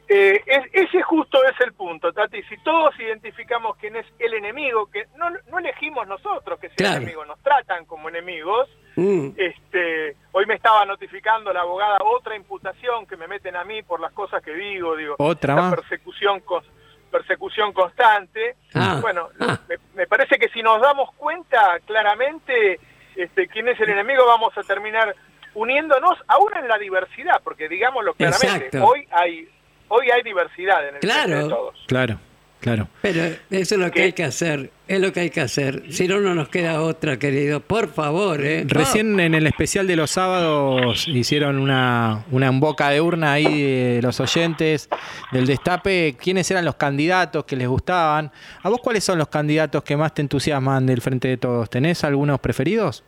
Eh, 0.08 0.40
es- 0.46 0.66
ese 0.72 1.02
justo 1.02 1.44
es 1.46 1.60
el 1.62 1.74
punto, 1.74 2.14
Tati. 2.14 2.44
Si 2.44 2.58
todos 2.60 2.94
identificamos 3.00 3.76
quién 3.78 3.96
es 3.96 4.06
el 4.20 4.36
enemigo, 4.36 4.86
que 4.92 5.08
no, 5.16 5.30
no 5.50 5.58
elegimos 5.60 6.08
nosotros 6.08 6.60
que 6.60 6.68
sea 6.70 6.76
Claro. 6.78 6.98
enemigo, 6.98 7.26
nos 7.26 7.40
tratan 7.42 7.86
como 7.86 8.10
enemigos. 8.10 8.70
Mm. 8.98 9.30
Este, 9.36 10.16
hoy 10.32 10.46
me 10.46 10.54
estaba 10.54 10.86
notificando 10.86 11.52
la 11.52 11.62
abogada 11.62 11.98
otra 12.04 12.36
imputación 12.36 13.08
que 13.08 13.18
me 13.18 13.28
meten 13.28 13.56
a 13.56 13.64
mí 13.64 13.82
por 13.82 14.00
las 14.00 14.12
cosas 14.14 14.44
que 14.44 14.54
digo, 14.54 14.96
digo, 14.96 15.16
Otra 15.18 15.56
la 15.56 15.72
persecución 15.72 16.40
cons- 16.46 16.64
persecución 17.12 17.74
constante. 17.74 18.56
Ah. 18.76 19.00
Bueno, 19.02 19.30
me, 19.68 19.78
me 19.96 20.06
parece 20.08 20.38
que 20.38 20.50
si 20.50 20.62
nos 20.62 20.82
damos 20.82 21.12
cuenta 21.16 21.80
claramente 21.86 22.80
este, 23.16 23.48
quién 23.48 23.68
es 23.70 23.80
el 23.80 23.90
enemigo, 23.90 24.26
vamos 24.28 24.56
a 24.58 24.62
terminar 24.64 25.16
uniéndonos 25.54 26.18
aún 26.28 26.56
en 26.58 26.68
la 26.68 26.78
diversidad, 26.78 27.42
porque 27.44 27.70
digámoslo 27.70 28.14
claramente, 28.14 28.66
Exacto. 28.68 28.86
hoy 28.86 29.08
hay 29.12 29.48
hoy 29.90 30.08
hay 30.14 30.24
diversidad 30.24 30.88
en 30.88 30.96
el 30.96 31.02
frente 31.02 31.18
de 31.18 31.24
Claro. 31.26 31.48
todos. 31.50 31.84
Claro, 31.88 32.20
claro. 32.60 32.88
Pero 33.02 33.22
eso 33.50 33.76
es 33.76 33.82
lo 33.82 33.92
que 33.92 34.02
hay 34.04 34.14
que 34.14 34.24
hacer, 34.24 34.72
es 34.88 35.00
lo 35.00 35.12
que 35.14 35.20
hay 35.22 35.30
que 35.30 35.42
hacer. 35.42 35.84
Si 35.92 36.08
no, 36.08 36.20
no 36.20 36.34
nos 36.36 36.50
queda 36.50 36.82
otra, 36.82 37.18
querido. 37.18 37.60
Por 37.60 37.88
favor, 37.94 38.44
¿eh? 38.44 38.64
Recién 38.68 39.20
en 39.20 39.34
el 39.36 39.46
especial 39.48 39.88
de 39.88 39.96
los 39.96 40.12
sábados 40.12 41.08
hicieron 41.08 41.58
una, 41.60 42.24
una 42.32 42.48
en 42.48 42.60
boca 42.60 42.90
de 42.90 43.02
urna 43.02 43.34
ahí 43.34 43.62
de 43.64 44.00
los 44.02 44.20
oyentes 44.20 44.90
del 45.32 45.46
Destape. 45.46 46.16
¿Quiénes 46.20 46.50
eran 46.52 46.66
los 46.66 46.76
candidatos 46.76 47.46
que 47.46 47.56
les 47.56 47.68
gustaban? 47.68 48.32
¿A 48.64 48.70
vos 48.70 48.80
cuáles 48.82 49.04
son 49.04 49.18
los 49.18 49.28
candidatos 49.28 49.84
que 49.84 49.96
más 49.98 50.14
te 50.14 50.22
entusiasman 50.22 50.86
del 50.86 51.02
Frente 51.02 51.28
de 51.28 51.38
Todos? 51.38 51.70
¿Tenés 51.70 52.04
algunos 52.04 52.40
preferidos? 52.40 53.04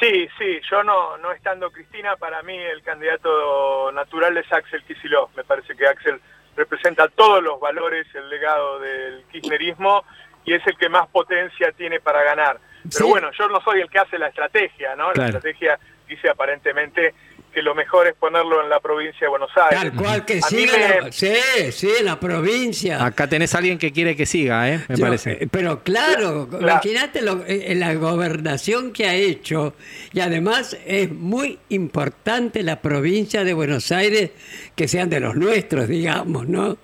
Sí, 0.00 0.28
sí, 0.38 0.60
yo 0.70 0.82
no, 0.84 1.16
no 1.18 1.32
estando 1.32 1.70
Cristina, 1.72 2.16
para 2.16 2.42
mí 2.42 2.56
el 2.56 2.82
candidato 2.82 3.90
natural 3.92 4.36
es 4.36 4.52
Axel 4.52 4.84
Kicillof. 4.84 5.34
Me 5.36 5.42
parece 5.44 5.74
que 5.76 5.86
Axel 5.86 6.20
representa 6.56 7.08
todos 7.08 7.42
los 7.42 7.58
valores, 7.58 8.06
el 8.14 8.28
legado 8.28 8.78
del 8.78 9.24
kirchnerismo 9.32 10.04
y 10.44 10.54
es 10.54 10.64
el 10.66 10.76
que 10.76 10.88
más 10.88 11.08
potencia 11.08 11.72
tiene 11.72 12.00
para 12.00 12.22
ganar. 12.22 12.58
Pero 12.84 13.06
Sí. 13.06 13.10
bueno, 13.10 13.30
yo 13.32 13.48
no 13.48 13.60
soy 13.60 13.80
el 13.80 13.90
que 13.90 13.98
hace 13.98 14.18
la 14.18 14.28
estrategia, 14.28 14.94
¿no? 14.94 15.10
Claro. 15.10 15.18
La 15.20 15.26
estrategia 15.26 15.78
dice 16.06 16.28
aparentemente 16.30 17.14
que 17.52 17.62
lo 17.62 17.74
mejor 17.74 18.06
es 18.06 18.14
ponerlo 18.14 18.62
en 18.62 18.68
la 18.70 18.80
provincia 18.80 19.20
de 19.22 19.28
Buenos 19.28 19.50
Aires. 19.56 19.80
Tal 19.80 19.92
cual 19.94 20.24
que 20.24 20.38
A 20.38 20.42
siga. 20.42 20.72
me- 20.72 21.00
la- 21.06 21.12
Sí, 21.12 21.32
sí, 21.72 21.90
en 21.98 22.04
la 22.06 22.20
provincia. 22.20 23.04
Acá 23.04 23.26
tenés 23.28 23.54
a 23.54 23.58
alguien 23.58 23.78
que 23.78 23.92
quiere 23.92 24.14
que 24.16 24.26
siga, 24.26 24.68
¿eh? 24.70 24.80
Me 24.88 24.96
Yo- 24.96 25.04
parece. 25.04 25.32
eh, 25.44 25.48
Pero 25.50 25.82
claro, 25.82 26.48
Claro. 26.48 26.64
imagínate 26.66 27.22
lo- 27.22 27.44
eh, 27.46 27.74
la 27.74 27.94
gobernación 27.94 28.92
que 28.92 29.06
ha 29.06 29.14
hecho 29.14 29.74
y 30.12 30.20
además 30.20 30.76
es 30.86 31.10
muy 31.10 31.58
importante 31.70 32.62
la 32.62 32.80
provincia 32.80 33.44
de 33.44 33.54
Buenos 33.54 33.90
Aires 33.92 34.30
que 34.76 34.86
sean 34.88 35.08
de 35.10 35.20
los 35.20 35.34
nuestros, 35.34 35.88
digamos, 35.88 36.46
¿no? 36.48 36.76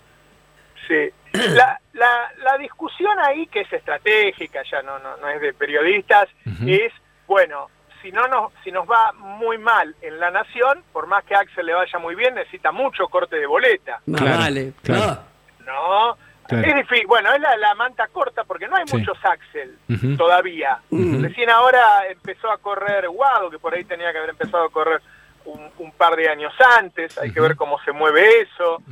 Sí. 0.89 1.11
La, 1.35 1.81
la, 1.95 2.33
la 2.45 2.59
discusión 2.59 3.11
ahí, 3.21 3.47
que 3.49 3.63
es 3.63 3.73
estratégica, 3.73 4.63
ya 4.71 4.83
no, 4.83 4.99
no, 5.01 5.17
no 5.17 5.29
es 5.29 5.41
de 5.41 5.53
periodistas, 5.53 6.29
es, 6.67 6.93
bueno, 7.27 7.69
si 8.05 8.13
no 8.13 8.29
nos, 8.29 8.53
si 8.63 8.71
nos 8.71 8.87
va 8.87 9.13
muy 9.15 9.57
mal 9.57 9.95
en 10.03 10.21
la 10.21 10.31
nación, 10.31 10.83
por 10.93 11.07
más 11.07 11.25
que 11.25 11.35
a 11.35 11.41
Axel 11.41 11.65
le 11.65 11.73
vaya 11.73 11.99
muy 11.99 12.15
bien, 12.15 12.35
necesita 12.35 12.71
mucho 12.71 13.09
corte 13.09 13.37
de 13.37 13.47
boleta. 13.47 14.01
Más 14.07 14.21
Claro, 14.21 14.39
vale. 14.39 14.73
claro. 14.83 15.19
No. 15.61 15.65
¿No? 16.11 16.17
Claro. 16.47 16.69
Es 16.69 16.75
difícil. 16.75 17.07
Bueno, 17.07 17.33
es 17.33 17.41
la, 17.41 17.57
la 17.57 17.75
manta 17.75 18.07
corta 18.09 18.45
porque 18.45 18.69
no 18.69 18.77
hay 18.77 18.85
Sí. 18.87 18.99
muchos 18.99 19.17
Axel 19.25 19.79
todavía. 20.19 20.79
Ujú. 20.91 21.23
Recién 21.23 21.49
ahora 21.49 22.07
empezó 22.11 22.51
a 22.51 22.59
correr 22.59 23.09
Guado, 23.09 23.49
que 23.49 23.59
por 23.59 23.75
ahí 23.75 23.85
tenía 23.85 24.13
que 24.13 24.19
haber 24.19 24.31
empezado 24.31 24.65
a 24.65 24.71
correr 24.71 25.01
un, 25.45 25.71
un 25.79 25.93
par 25.93 26.17
de 26.17 26.29
años 26.29 26.53
antes. 26.79 27.17
Hay 27.19 27.33
que 27.33 27.41
ver 27.41 27.57
cómo 27.57 27.79
se 27.85 27.93
mueve 27.93 28.41
eso. 28.41 28.83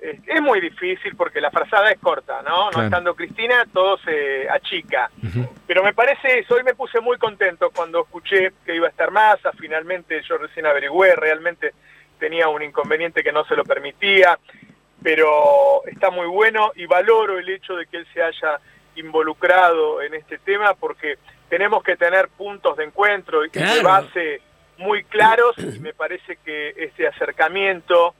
Es, 0.00 0.20
es 0.26 0.42
muy 0.42 0.60
difícil 0.60 1.16
porque 1.16 1.40
la 1.40 1.50
frazada 1.50 1.90
es 1.90 1.98
corta, 1.98 2.42
¿no? 2.42 2.70
No 2.70 2.82
estando 2.82 3.14
Cristina, 3.14 3.64
todo 3.72 3.96
se 3.98 4.48
achica. 4.50 5.10
Pero 5.66 5.82
me 5.82 5.94
parece 5.94 6.40
eso, 6.40 6.54
hoy 6.54 6.62
me 6.64 6.74
puse 6.74 7.00
muy 7.00 7.16
contento 7.18 7.70
cuando 7.70 8.02
escuché 8.02 8.52
que 8.64 8.74
iba 8.76 8.86
a 8.86 8.90
estar 8.90 9.10
Massa, 9.10 9.52
finalmente 9.58 10.20
yo 10.28 10.36
recién 10.38 10.66
averigüé, 10.66 11.14
realmente 11.16 11.72
tenía 12.18 12.48
un 12.48 12.62
inconveniente 12.62 13.22
que 13.22 13.32
no 13.32 13.44
se 13.46 13.56
lo 13.56 13.64
permitía, 13.64 14.38
pero 15.02 15.82
está 15.86 16.10
muy 16.10 16.26
bueno 16.26 16.72
y 16.76 16.86
valoro 16.86 17.38
el 17.38 17.48
hecho 17.48 17.74
de 17.74 17.86
que 17.86 17.96
él 17.98 18.06
se 18.12 18.22
haya 18.22 18.58
involucrado 18.94 20.02
en 20.02 20.14
este 20.14 20.38
tema 20.38 20.74
porque 20.74 21.18
tenemos 21.48 21.82
que 21.82 21.96
tener 21.96 22.28
puntos 22.28 22.76
de 22.76 22.84
encuentro 22.84 23.44
y 23.44 23.48
de 23.48 23.60
Claro. 23.60 23.82
base 23.82 24.40
muy 24.78 25.04
claros 25.04 25.54
y 25.58 25.78
me 25.80 25.92
parece 25.94 26.36
que 26.44 26.70
este 26.76 27.06
acercamiento 27.06 28.14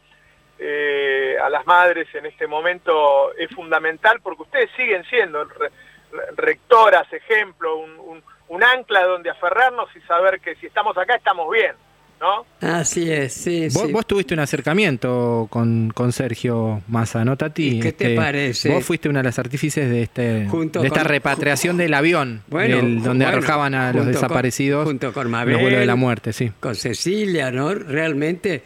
eh, 0.59 1.37
a 1.43 1.49
las 1.49 1.67
madres 1.67 2.07
en 2.15 2.27
este 2.27 2.47
momento 2.47 3.33
es 3.35 3.51
fundamental 3.55 4.21
porque 4.23 4.43
ustedes 4.43 4.71
siguen 4.77 5.03
siendo 5.05 5.45
re- 5.45 5.71
re- 6.13 6.27
rectoras, 6.37 7.11
ejemplo, 7.13 7.77
un, 7.77 7.99
un- 7.99 8.25
un 8.49 8.63
ancla 8.63 9.05
donde 9.07 9.31
aferrarnos 9.31 9.89
y 9.97 10.01
saber 10.03 10.41
que 10.41 10.55
si 10.57 10.67
estamos 10.67 10.97
acá 10.99 11.15
estamos 11.17 11.51
bien. 11.51 11.75
¿No? 12.23 12.47
Así 12.67 13.11
es, 13.11 13.33
sí, 13.33 13.67
Vos, 13.73 13.87
sí. 13.89 13.93
vos 13.93 14.07
tuviste 14.07 14.33
un 14.35 14.41
acercamiento 14.41 15.49
con, 15.51 15.91
con 15.93 16.13
Sergio 16.13 16.81
Massa, 16.89 17.25
¿no, 17.25 17.37
Tati? 17.37 17.79
¿Y 17.79 17.81
qué 17.81 17.93
te 17.93 18.15
parece? 18.15 18.69
Vos 18.71 18.85
fuiste 18.85 19.09
una 19.09 19.19
de 19.19 19.25
las 19.25 19.39
artífices 19.41 19.91
de, 19.91 20.03
este, 20.03 20.47
Junto 20.49 20.81
de 20.81 20.87
esta 20.87 21.01
con- 21.01 21.09
repatriación 21.09 21.77
del 21.77 21.93
avión, 21.95 22.43
Bueno, 22.49 22.77
del- 22.77 23.03
donde 23.03 23.25
bueno, 23.25 23.39
arrojaban 23.39 23.75
a 23.75 23.93
los 23.93 24.05
con- 24.05 24.13
desaparecidos 24.13 24.85
junto 24.87 25.13
con 25.13 25.31
Mabel, 25.31 25.55
los 25.55 25.63
vuelos 25.63 25.81
de 25.81 25.87
la 25.87 25.97
muerte, 25.97 26.33
sí. 26.33 26.53
con 26.61 26.77
Cecilia, 26.77 27.51
¿no? 27.51 27.75
Realmente 27.75 28.63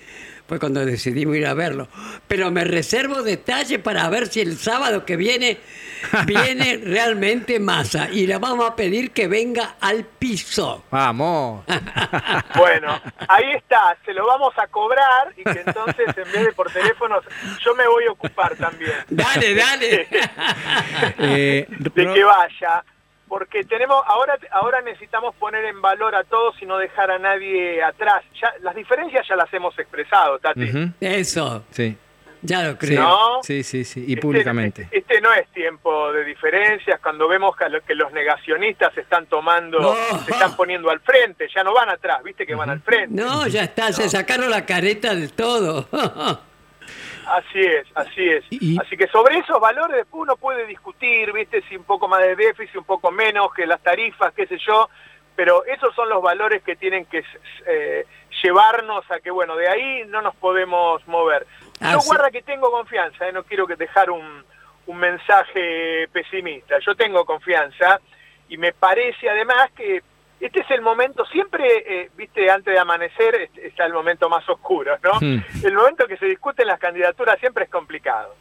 fue 0.46 0.60
cuando 0.60 0.84
decidimos 0.84 1.34
ir 1.36 1.46
a 1.46 1.54
verlo. 1.54 1.88
Pero 2.28 2.50
me 2.52 2.62
reservo 2.62 3.22
detalle 3.22 3.78
para 3.80 4.08
ver 4.10 4.28
si 4.28 4.40
el 4.40 4.56
sábado 4.58 5.04
que 5.04 5.16
viene 5.16 5.56
viene 6.26 6.80
realmente 6.84 7.58
masa 7.60 8.08
y 8.10 8.26
le 8.26 8.36
vamos 8.38 8.68
a 8.70 8.74
pedir 8.76 9.10
que 9.12 9.28
venga 9.28 9.76
al 9.80 10.04
piso. 10.04 10.84
Vamos. 10.90 11.64
Bueno, 12.56 13.00
ahí 13.28 13.52
está, 13.52 13.96
se 14.04 14.12
lo 14.12 14.26
vamos 14.26 14.52
a 14.58 14.66
cobrar 14.66 15.32
y 15.36 15.44
que 15.44 15.62
entonces 15.64 16.06
en 16.16 16.32
vez 16.32 16.44
de 16.46 16.52
por 16.52 16.70
teléfono, 16.70 17.20
yo 17.62 17.74
me 17.74 17.86
voy 17.86 18.04
a 18.04 18.12
ocupar 18.12 18.56
también. 18.56 18.94
Dale, 19.08 19.54
dale. 19.54 20.08
Eh, 21.18 21.66
de 21.68 21.90
que 21.90 22.24
vaya, 22.24 22.84
porque 23.28 23.64
tenemos 23.64 24.02
ahora 24.06 24.38
ahora 24.50 24.80
necesitamos 24.82 25.34
poner 25.36 25.64
en 25.64 25.80
valor 25.82 26.14
a 26.14 26.24
todos 26.24 26.60
y 26.60 26.66
no 26.66 26.78
dejar 26.78 27.10
a 27.10 27.18
nadie 27.18 27.82
atrás. 27.82 28.22
Ya 28.40 28.52
las 28.62 28.74
diferencias 28.74 29.26
ya 29.28 29.36
las 29.36 29.52
hemos 29.52 29.78
expresado, 29.78 30.38
Tati. 30.38 30.92
Eso, 31.00 31.64
Sí. 31.70 31.96
Ya 32.46 32.62
lo 32.62 32.78
creo. 32.78 33.00
¿No? 33.02 33.42
sí, 33.42 33.62
sí, 33.62 33.84
sí, 33.84 34.00
y 34.06 34.10
Este- 34.14 34.22
públicamente. 34.22 34.88
Este, 34.90 35.20
no 35.20 35.32
es 35.34 35.46
tiempo 35.48 36.12
de 36.12 36.24
diferencias, 36.24 37.00
cuando 37.00 37.26
vemos 37.28 37.56
que, 37.56 37.68
lo- 37.68 37.82
que 37.84 37.94
los 37.94 38.12
negacionistas 38.12 38.94
se 38.94 39.00
están 39.02 39.26
tomando, 39.26 39.78
No. 39.80 39.94
se 40.24 40.32
están 40.32 40.56
poniendo 40.56 40.90
al 40.90 41.00
frente, 41.00 41.48
ya 41.54 41.62
no 41.64 41.74
van 41.74 41.88
atrás, 41.90 42.22
viste 42.22 42.46
que 42.46 42.54
van 42.54 42.70
al 42.70 42.80
frente. 42.80 43.14
No, 43.20 43.46
ya 43.46 43.64
está, 43.64 43.92
se 43.92 44.08
sacaron 44.08 44.50
la 44.50 44.64
careta 44.64 45.14
del 45.14 45.32
todo. 45.32 45.88
Así 47.26 47.58
es, 47.60 47.84
así 47.96 48.28
es. 48.28 48.44
Así 48.80 48.96
que 48.96 49.08
sobre 49.08 49.38
esos 49.38 49.58
valores 49.60 49.96
después 49.96 50.22
uno 50.22 50.36
puede 50.36 50.64
discutir, 50.64 51.32
viste, 51.32 51.60
si 51.68 51.76
un 51.76 51.82
poco 51.82 52.06
más 52.06 52.20
de 52.22 52.36
déficit, 52.36 52.76
un 52.76 52.84
poco 52.84 53.10
menos, 53.10 53.52
que 53.52 53.66
las 53.66 53.80
tarifas, 53.82 54.32
qué 54.32 54.46
sé 54.46 54.56
yo, 54.64 54.88
pero 55.34 55.64
esos 55.64 55.92
son 55.96 56.08
los 56.08 56.22
valores 56.22 56.62
que 56.62 56.76
tienen 56.76 57.04
que 57.06 57.24
eh, 57.66 58.06
llevarnos 58.44 59.04
a 59.10 59.18
que, 59.18 59.32
bueno, 59.32 59.56
de 59.56 59.68
ahí 59.68 60.04
no 60.06 60.22
nos 60.22 60.36
podemos 60.36 61.04
mover. 61.08 61.48
Yo 61.80 61.98
Así- 61.98 62.06
guarda 62.08 62.30
que 62.30 62.42
tengo 62.42 62.70
confianza, 62.70 63.28
eh, 63.28 63.32
no 63.32 63.44
quiero 63.44 63.66
que 63.66 63.76
dejar 63.76 64.10
un, 64.10 64.44
un 64.86 64.96
mensaje 64.98 66.08
pesimista. 66.12 66.76
Yo 66.84 66.94
tengo 66.94 67.24
confianza 67.24 68.00
y 68.48 68.56
me 68.56 68.72
parece 68.72 69.28
además 69.28 69.70
que 69.76 70.02
este 70.38 70.60
es 70.60 70.70
el 70.70 70.82
momento, 70.82 71.24
siempre, 71.26 71.64
eh, 71.86 72.10
viste, 72.14 72.50
antes 72.50 72.74
de 72.74 72.78
amanecer 72.78 73.34
es- 73.36 73.56
está 73.56 73.86
el 73.86 73.94
momento 73.94 74.28
más 74.28 74.46
oscuro, 74.48 74.96
¿no? 75.02 75.12
Hmm. 75.18 75.42
El 75.64 75.72
momento 75.74 76.06
que 76.06 76.18
se 76.18 76.26
discuten 76.26 76.66
las 76.66 76.78
candidaturas 76.78 77.38
siempre 77.40 77.64
es 77.64 77.70
complicado. 77.70 78.34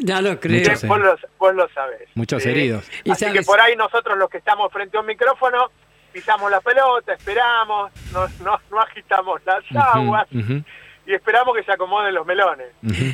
ya 0.00 0.20
lo 0.20 0.40
creo. 0.40 0.58
Muchos, 0.60 0.84
Vos, 0.88 0.98
lo, 0.98 1.16
vos 1.38 1.54
lo 1.54 1.68
sabés. 1.68 2.08
Muchos 2.16 2.42
¿sí? 2.42 2.50
heridos. 2.50 2.90
Y 3.04 3.12
Así 3.12 3.24
sabes- 3.26 3.40
que 3.40 3.46
por 3.46 3.60
ahí 3.60 3.76
nosotros 3.76 4.18
los 4.18 4.28
que 4.28 4.38
estamos 4.38 4.72
frente 4.72 4.96
a 4.96 5.00
un 5.00 5.06
micrófono 5.06 5.70
pisamos 6.12 6.50
la 6.50 6.60
pelota, 6.60 7.14
esperamos, 7.14 7.90
no, 8.12 8.26
no, 8.44 8.60
no 8.70 8.80
agitamos 8.80 9.40
las 9.46 9.64
aguas 9.94 10.26
Ujú. 10.32 10.62
Y 11.06 11.14
esperamos 11.14 11.56
que 11.56 11.64
se 11.64 11.72
acomoden 11.72 12.14
los 12.14 12.26
melones. 12.26 12.68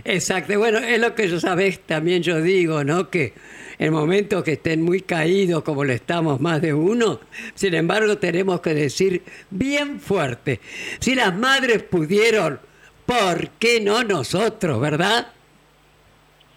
Exacto, 0.05 0.59
bueno, 0.59 0.79
es 0.79 1.01
lo 1.01 1.15
que 1.15 1.29
yo 1.29 1.41
sabés, 1.41 1.81
también 1.81 2.23
yo 2.23 2.41
digo, 2.41 2.85
¿no? 2.85 3.09
Que 3.11 3.35
en 3.79 3.93
momentos 3.93 4.43
que 4.45 4.53
estén 4.53 4.83
muy 4.83 5.01
caídos, 5.01 5.63
como 5.63 5.85
lo 5.85 5.93
estamos 5.93 6.41
más 6.41 6.61
de 6.61 6.75
uno, 6.75 7.21
sin 7.55 7.75
embargo 7.75 8.19
tenemos 8.19 8.61
que 8.61 8.75
decir 8.75 9.23
bien 9.51 10.01
fuerte, 10.01 10.61
si 10.99 11.15
las 11.15 11.35
madres 11.35 11.83
pudieron, 11.85 12.61
¿por 13.07 13.49
qué 13.51 13.81
no 13.81 14.03
nosotros, 14.05 14.81
verdad? 14.81 15.29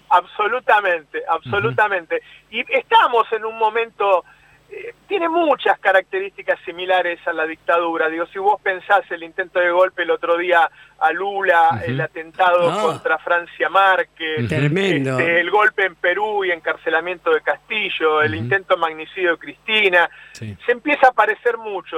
Absolutamente, 0.09 1.21
absolutamente. 1.29 2.21
Y 2.49 2.59
estamos 2.73 3.31
en 3.31 3.45
un 3.45 3.57
momento, 3.57 4.25
eh, 4.73 4.93
tiene 5.07 5.27
muchas 5.27 5.77
características 5.79 6.57
similares 6.63 7.19
a 7.27 7.33
la 7.33 7.45
dictadura. 7.45 8.07
Digo, 8.07 8.25
si 8.27 8.39
vos 8.39 8.59
pensás 8.61 9.01
el 9.11 9.21
intento 9.23 9.59
de 9.59 9.69
golpe 9.69 10.03
el 10.03 10.11
otro 10.11 10.37
día 10.37 10.69
a 10.99 11.11
Lula, 11.11 11.81
el 11.85 11.99
atentado 11.99 12.71
Ah. 12.71 12.81
contra 12.81 13.17
Francia 13.17 13.67
Márquez, 13.69 14.47
Tremendo. 14.47 15.19
este, 15.19 15.41
el 15.41 15.51
golpe 15.51 15.85
en 15.87 15.95
Perú 15.95 16.45
y 16.45 16.51
encarcelamiento 16.51 17.31
de 17.33 17.41
Castillo, 17.41 18.21
el 18.21 18.33
intento 18.35 18.75
de 18.75 18.79
magnicidio 18.79 19.31
de 19.31 19.37
Cristina, 19.39 20.09
Sí. 20.31 20.55
se 20.65 20.71
empieza 20.71 21.09
a 21.09 21.11
parecer 21.11 21.57
mucho, 21.57 21.97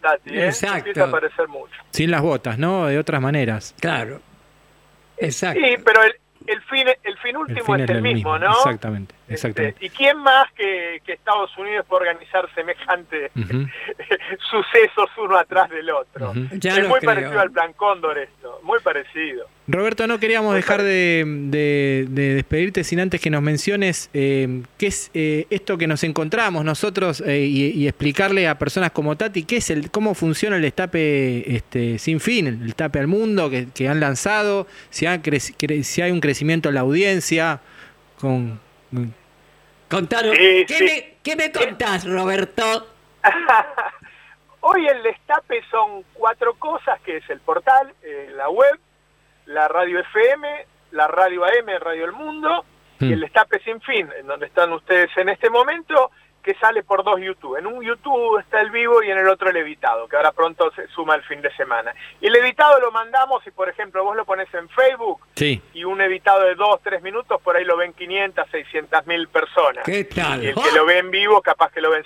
Tati, 0.00 0.30
¿eh? 0.30 0.52
Se 0.52 0.66
Exacto. 0.66 0.78
empieza 0.78 1.04
a 1.04 1.10
parecer 1.10 1.48
mucho. 1.48 1.74
Sin 1.90 2.10
las 2.10 2.22
botas, 2.22 2.58
¿no? 2.58 2.86
De 2.86 2.98
otras 2.98 3.20
maneras. 3.20 3.74
Claro. 3.80 4.20
Exacto. 5.18 5.60
Sí, 5.62 5.76
pero 5.84 6.02
el, 6.02 6.14
el 6.46 6.62
fin 6.62 6.86
el 7.02 7.18
fin 7.18 7.36
último 7.36 7.64
fin 7.64 7.74
es 7.76 7.80
es 7.84 7.90
el 7.90 7.96
el 7.96 8.02
mismo, 8.02 8.32
mismo, 8.34 8.38
¿no? 8.38 8.52
exactamente, 8.58 9.14
exactamente. 9.28 9.84
¿Y 9.84 9.90
quién 9.90 10.16
más 10.18 10.50
que, 10.52 11.00
que 11.04 11.12
Estados 11.14 11.56
Unidos 11.58 11.84
para 11.88 12.10
organizar 12.10 12.48
semejante 12.54 13.30
sucesos 14.50 15.10
uno 15.18 15.36
atrás 15.38 15.68
del 15.70 15.90
otro? 15.90 16.32
Ya 16.52 16.76
es 16.76 16.88
muy 16.88 16.98
creo. 17.00 17.10
parecido 17.14 17.40
al 17.40 17.50
Plan 17.50 17.72
Cóndor 17.74 18.18
esto, 18.18 18.60
muy 18.62 18.78
parecido. 18.80 19.46
Roberto, 19.68 20.06
no 20.06 20.20
queríamos 20.20 20.54
dejar 20.54 20.82
de, 20.82 21.24
de- 21.26 22.06
de 22.08 22.34
despedirte 22.34 22.84
sin 22.84 23.00
antes 23.00 23.20
que 23.20 23.30
nos 23.30 23.42
menciones 23.42 24.10
eh, 24.14 24.62
qué 24.78 24.86
es 24.86 25.10
eh, 25.12 25.46
esto 25.50 25.76
que 25.76 25.88
nos 25.88 26.04
encontramos 26.04 26.64
nosotros 26.64 27.20
eh, 27.26 27.40
y, 27.40 27.70
y 27.72 27.88
explicarle 27.88 28.46
a 28.46 28.58
personas 28.58 28.92
como 28.92 29.16
Tati 29.16 29.42
qué 29.44 29.56
es 29.56 29.70
el, 29.70 29.90
cómo 29.90 30.14
funciona 30.14 30.56
el 30.56 30.62
destape 30.62 31.56
este, 31.56 31.98
sin 31.98 32.20
fin, 32.20 32.46
el 32.46 32.64
destape 32.66 33.00
al 33.00 33.08
mundo 33.08 33.50
que, 33.50 33.66
que 33.74 33.88
han 33.88 33.98
lanzado, 33.98 34.68
si, 34.90 35.06
ha 35.06 35.20
si 35.82 36.02
hay 36.02 36.10
un 36.12 36.20
crecimiento 36.20 36.68
en 36.68 36.76
la 36.76 36.82
audiencia, 36.82 37.60
con, 38.20 38.60
Contanos, 39.88 40.36
¿qué, 40.36 40.66
sí. 40.68 40.84
Me, 40.84 41.16
qué 41.22 41.36
me 41.36 41.52
contás, 41.52 42.08
Roberto? 42.08 42.88
Hoy 44.60 44.86
el 44.86 45.02
destape 45.02 45.62
son 45.70 46.02
cuatro 46.12 46.54
cosas, 46.54 47.00
que 47.02 47.18
es 47.18 47.30
el 47.30 47.40
portal, 47.40 47.94
eh, 48.02 48.32
la 48.34 48.48
web, 48.48 48.78
la 49.46 49.68
radio 49.68 50.00
FM, 50.00 50.66
la 50.90 51.06
radio 51.06 51.44
AM, 51.44 51.68
Radio 51.80 52.04
El 52.04 52.12
Mundo, 52.12 52.64
y 52.98 53.12
el 53.12 53.20
destape 53.20 53.60
sin 53.60 53.80
fin, 53.82 54.08
en 54.18 54.26
donde 54.26 54.46
están 54.46 54.72
ustedes 54.72 55.10
en 55.16 55.28
este 55.28 55.50
momento, 55.50 56.10
que 56.46 56.54
sale 56.54 56.84
por 56.84 57.02
dos 57.02 57.20
YouTube. 57.20 57.56
En 57.58 57.66
un 57.66 57.82
YouTube 57.82 58.38
está 58.38 58.60
el 58.60 58.70
vivo 58.70 59.02
y 59.02 59.10
en 59.10 59.18
el 59.18 59.26
otro 59.28 59.50
el 59.50 59.56
editado, 59.56 60.06
que 60.06 60.14
ahora 60.14 60.30
pronto 60.30 60.70
se 60.76 60.86
suma 60.88 61.16
el 61.16 61.22
fin 61.24 61.42
de 61.42 61.52
semana. 61.56 61.92
Y 62.20 62.28
el 62.28 62.36
editado 62.36 62.78
lo 62.80 62.92
mandamos 62.92 63.44
y, 63.48 63.50
por 63.50 63.68
ejemplo, 63.68 64.04
vos 64.04 64.14
lo 64.16 64.24
pones 64.24 64.46
en 64.54 64.68
Facebook 64.68 65.20
Sí. 65.34 65.60
y 65.74 65.82
un 65.82 66.00
editado 66.00 66.42
de 66.44 66.54
dos, 66.54 66.80
tres 66.84 67.02
minutos, 67.02 67.42
por 67.42 67.56
ahí 67.56 67.64
lo 67.64 67.76
ven 67.76 67.92
500, 67.94 68.48
600 68.48 69.06
mil 69.08 69.26
personas. 69.26 69.84
¿Qué 69.84 70.04
tal? 70.04 70.44
Y 70.44 70.46
el 70.48 70.54
que 70.54 70.70
lo 70.72 70.86
ve 70.86 70.98
en 70.98 71.10
vivo, 71.10 71.42
capaz 71.42 71.72
que 71.72 71.80
lo 71.80 71.90
ven... 71.90 72.04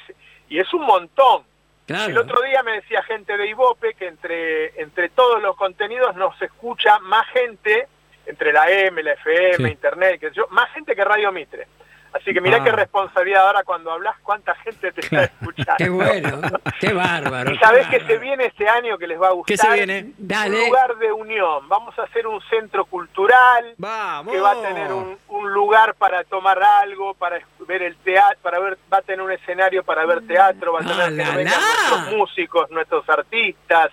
Y 0.49 0.59
es 0.59 0.73
un 0.73 0.83
montón. 0.87 1.45
Claro. 1.87 2.11
El 2.11 2.17
otro 2.19 2.41
día 2.41 2.63
me 2.63 2.73
decía 2.73 3.03
gente 3.03 3.37
de 3.37 3.47
Ibope 3.49 3.93
que 3.95 4.07
entre, 4.09 4.81
entre 4.81 5.11
todos 5.11 5.43
los 5.43 5.55
contenidos 5.55 6.17
nos 6.17 6.41
escucha 6.41 6.99
más 7.01 7.27
gente, 7.29 7.89
entre 8.25 8.55
la 8.55 8.71
M, 8.71 9.03
la 9.03 9.13
FM, 9.13 9.57
Sí. 9.57 9.65
Internet, 9.73 10.19
que 10.19 10.31
yo, 10.33 10.47
más 10.49 10.71
gente 10.73 10.97
que 10.97 11.05
Radio 11.05 11.31
Mitre. 11.31 11.67
Así 12.13 12.33
que 12.35 12.41
mirá 12.41 12.57
Ah. 12.59 12.65
qué 12.65 12.73
responsabilidad 12.73 13.47
ahora 13.47 13.63
cuando 13.63 13.93
hablas, 13.93 14.17
cuánta 14.23 14.55
gente 14.57 14.91
te 14.93 15.01
está 15.01 15.25
escuchando. 15.25 15.77
Qué 15.79 15.89
bueno, 15.89 16.41
qué 16.81 16.93
bárbaro. 16.93 17.53
Y 17.53 17.59
sabés 17.59 17.87
qué 17.87 17.99
que 18.01 18.07
se 18.07 18.19
viene 18.19 18.47
este 18.47 18.69
año 18.69 18.99
que 18.99 19.07
les 19.07 19.21
va 19.21 19.29
a 19.29 19.33
gustar. 19.33 19.47
¿Qué 19.47 19.57
se 19.57 19.73
viene? 19.73 20.13
Dale. 20.19 20.59
Un 20.61 20.67
lugar 20.67 20.97
de 20.97 21.13
unión. 21.13 21.69
Vamos 21.69 21.97
a 21.99 22.03
hacer 22.03 22.27
un 22.27 22.41
centro 22.51 22.85
cultural 22.87 23.75
Vamos. 23.79 24.33
que 24.33 24.41
va 24.41 24.53
a 24.53 24.63
tener 24.63 24.93
un, 24.93 25.19
un 25.29 25.53
lugar 25.53 25.95
para 25.95 26.25
tomar 26.25 26.61
algo, 26.63 27.15
para 27.15 27.39
ver 27.67 27.83
el 27.83 27.97
teatro, 27.99 28.39
para 28.43 28.59
ver, 28.59 28.77
va 28.93 28.99
a 28.99 29.03
tener 29.03 29.21
un 29.23 29.31
escenario 29.33 29.85
para 29.85 30.05
ver 30.07 30.27
teatro, 30.27 30.73
va 30.73 30.81
a 30.81 30.83
tener 30.83 31.01
Ah, 31.03 31.37
que 31.37 31.45
la. 31.45 31.51
nuestros 31.51 32.13
músicos, 32.17 32.71
nuestros 32.71 33.09
artistas, 33.09 33.91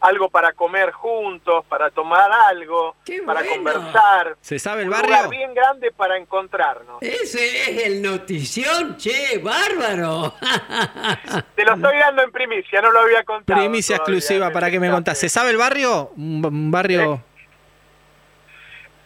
algo 0.00 0.28
para 0.28 0.52
comer 0.52 0.92
juntos, 0.92 1.64
para 1.66 1.90
tomar 1.90 2.30
algo, 2.48 2.96
Qué 3.04 3.22
para 3.22 3.40
bueno. 3.40 3.56
conversar. 3.56 4.36
¿Se 4.40 4.58
sabe 4.58 4.82
el 4.82 4.88
Un 4.88 4.92
barrio? 4.94 5.08
lugar 5.16 5.28
bien 5.30 5.54
grande 5.54 5.90
para 5.92 6.16
encontrarnos. 6.16 7.02
Ese 7.02 7.70
es 7.70 7.86
el 7.86 8.02
notición, 8.02 8.96
che, 8.96 9.38
bárbaro. 9.38 10.34
Te 11.54 11.64
lo 11.64 11.74
estoy 11.74 11.98
dando 11.98 12.22
en 12.22 12.30
primicia, 12.32 12.80
no 12.80 12.90
lo 12.90 13.00
había 13.00 13.24
contado. 13.24 13.58
Primicia 13.60 13.96
todavía, 13.96 14.18
exclusiva 14.18 14.46
en 14.48 14.52
para 14.52 14.70
que 14.70 14.80
me 14.80 14.90
contás. 14.90 15.18
¿Se 15.18 15.28
sabe 15.28 15.50
el 15.50 15.56
barrio? 15.56 16.10
Un, 16.16 16.44
un 16.44 16.70
barrio... 16.70 17.22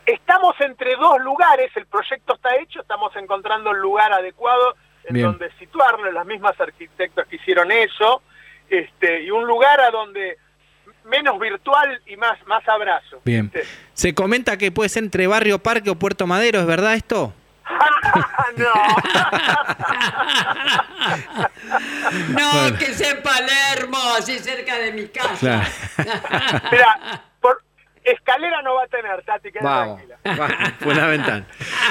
Estamos 0.04 0.60
entre 0.60 0.96
dos 0.96 1.20
lugares, 1.20 1.70
el 1.76 1.86
proyecto 1.86 2.34
está 2.34 2.56
hecho, 2.56 2.80
estamos 2.80 3.14
encontrando 3.14 3.70
el 3.70 3.78
lugar 3.78 4.12
adecuado 4.12 4.74
en 5.04 5.14
Bien. 5.14 5.26
donde 5.26 5.50
situarlo, 5.58 6.10
las 6.10 6.26
mismas 6.26 6.60
arquitectos 6.60 7.24
que 7.28 7.36
hicieron 7.36 7.70
eso, 7.70 8.20
este, 8.68 9.22
y 9.22 9.30
un 9.30 9.46
lugar 9.46 9.80
a 9.80 9.90
donde 9.92 10.38
menos 11.04 11.38
virtual 11.38 12.00
y 12.06 12.16
más, 12.16 12.38
más 12.46 12.66
abrazo. 12.68 13.20
Bien. 13.24 13.50
Se 13.94 14.14
comenta 14.14 14.56
que 14.56 14.70
puede 14.72 14.88
ser 14.88 15.04
entre 15.04 15.26
Barrio 15.26 15.58
Parque 15.58 15.90
o 15.90 15.94
Puerto 15.96 16.26
Madero, 16.26 16.60
¿es 16.60 16.66
verdad 16.66 16.94
esto? 16.94 17.32
No, 22.28 22.78
que 22.78 22.86
sea 22.86 23.10
en 23.12 23.22
Palermo, 23.22 23.98
así 24.18 24.38
cerca 24.38 24.78
de 24.78 24.92
mi 24.92 25.06
casa. 25.08 25.36
Claro. 25.38 25.62
Mira, 26.70 27.22
por 27.40 27.62
escalera 28.04 28.62
no 28.62 28.74
va 28.74 28.84
a 28.84 28.86
tener, 28.88 29.22
Tati, 29.24 29.50
queda 29.52 29.62
Vamos, 29.62 30.00
tranquila. 30.06 30.18
vamos, 30.48 30.72
fundamental. 30.80 31.46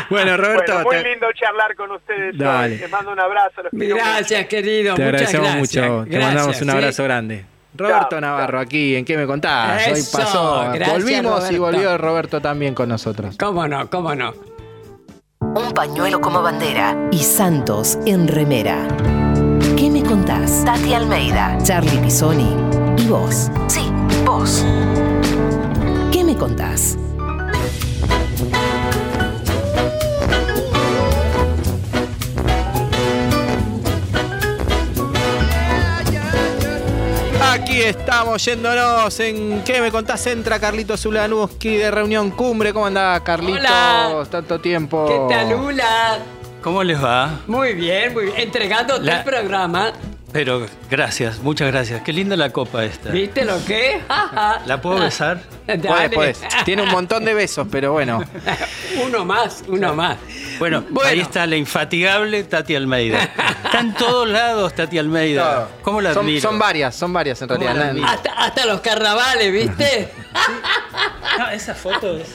Bueno, 0.09 0.37
Roberto, 0.37 0.73
Bueno, 0.73 0.89
muy 0.89 0.97
te, 0.97 1.09
lindo 1.09 1.27
charlar 1.33 1.75
con 1.75 1.91
ustedes. 1.91 2.33
hoy. 2.33 2.37
Dale. 2.39 2.77
Les 2.77 2.89
mando 2.91 3.11
un 3.11 3.19
abrazo. 3.19 3.63
Los 3.63 3.71
Gracias, 3.71 4.45
querido. 4.47 4.95
te 4.95 5.01
muchas 5.03 5.13
agradecemos 5.13 5.53
gracias. 5.55 5.89
mucho. 5.89 6.05
Te 6.09 6.19
mandamos 6.19 6.61
un 6.61 6.69
¿sí? 6.69 6.75
abrazo 6.77 7.03
grande. 7.03 7.45
Roberto 7.73 8.07
Chao, 8.11 8.21
Navarro, 8.21 8.59
aquí 8.59 8.95
en 8.95 9.05
¿Qué 9.05 9.17
me 9.17 9.25
contás? 9.25 9.87
Hoy 9.87 9.93
Eso, 9.99 10.17
pasó. 10.17 10.71
gracias, 10.73 10.91
Volvimos 11.03 11.51
y 11.51 11.57
volvió 11.57 11.97
Roberto 11.97 12.41
también 12.41 12.73
con 12.73 12.89
nosotros. 12.89 13.35
¿Cómo 13.39 13.67
no? 13.67 13.89
¿Cómo 13.89 14.13
no? 14.13 14.33
Un 15.39 15.71
pañuelo 15.73 16.19
como 16.21 16.41
bandera 16.41 16.95
y 17.11 17.19
Santos 17.19 17.97
en 18.05 18.27
remera. 18.27 18.87
¿Qué 19.77 19.89
me 19.89 20.03
contás? 20.03 20.63
Tati 20.65 20.93
Almeida, 20.93 21.57
Charlie 21.63 21.97
Pisoni 21.97 22.55
y 22.97 23.07
vos. 23.07 23.49
Sí, 23.67 23.89
vos. 24.25 24.65
¿Qué 26.11 26.23
me 26.23 26.35
contás? 26.37 26.97
Aquí 37.51 37.81
estamos 37.81 38.43
yéndonos 38.45 39.19
en 39.19 39.61
¿Qué 39.63 39.81
me 39.81 39.91
contás? 39.91 40.25
Entra 40.27 40.59
Carlito 40.59 40.95
Zulanuski 40.95 41.75
de 41.75 41.91
Reunión 41.91 42.31
Cumbre. 42.31 42.71
¿Cómo 42.73 42.85
andás, 42.85 43.19
Carlitos? 43.21 43.59
Hola. 43.59 44.25
Tanto 44.29 44.59
tiempo. 44.61 45.05
¿Qué 45.07 45.33
tal, 45.35 45.49
Lula? 45.49 46.19
¿Cómo 46.61 46.83
les 46.83 47.03
va? 47.03 47.39
Muy 47.47 47.73
bien, 47.73 48.13
muy 48.13 48.25
bien. 48.25 48.39
Entregándote 48.39 49.03
La- 49.03 49.17
el 49.17 49.23
programa. 49.25 49.91
Pero 50.31 50.65
gracias, 50.89 51.39
muchas 51.39 51.67
gracias. 51.71 52.01
Qué 52.03 52.13
linda 52.13 52.37
la 52.37 52.51
copa 52.51 52.85
esta. 52.85 53.09
¿Viste 53.09 53.43
lo 53.43 53.63
que? 53.65 54.01
¿La 54.65 54.81
puedo 54.81 54.99
besar? 54.99 55.41
Puedes, 55.65 55.81
Dale. 55.83 56.09
puedes. 56.15 56.39
Tiene 56.63 56.83
un 56.83 56.89
montón 56.89 57.25
de 57.25 57.33
besos, 57.33 57.67
pero 57.69 57.91
bueno. 57.91 58.23
Uno 59.05 59.25
más, 59.25 59.63
uno 59.67 59.93
más. 59.95 60.17
Bueno, 60.59 60.83
ahí 61.03 61.19
está 61.21 61.47
la 61.47 61.55
infatigable 61.55 62.43
Tati 62.43 62.75
Almeida. 62.75 63.23
Está 63.63 63.79
en 63.79 63.93
todos 63.93 64.27
lados 64.27 64.75
Tati 64.75 64.97
Almeida. 64.99 65.69
¿Cómo 65.81 66.01
la 66.01 66.13
son, 66.13 66.25
admiro? 66.25 66.41
son 66.41 66.59
varias, 66.59 66.95
son 66.95 67.13
varias 67.13 67.41
en 67.41 67.47
¿Cómo 67.47 67.63
la 67.63 67.73
realidad. 67.73 68.09
Hasta, 68.09 68.31
hasta 68.33 68.65
los 68.65 68.81
carnavales, 68.81 69.51
¿viste? 69.51 70.11
No, 71.39 71.49
esa 71.49 71.73
foto 71.73 72.17
es. 72.17 72.27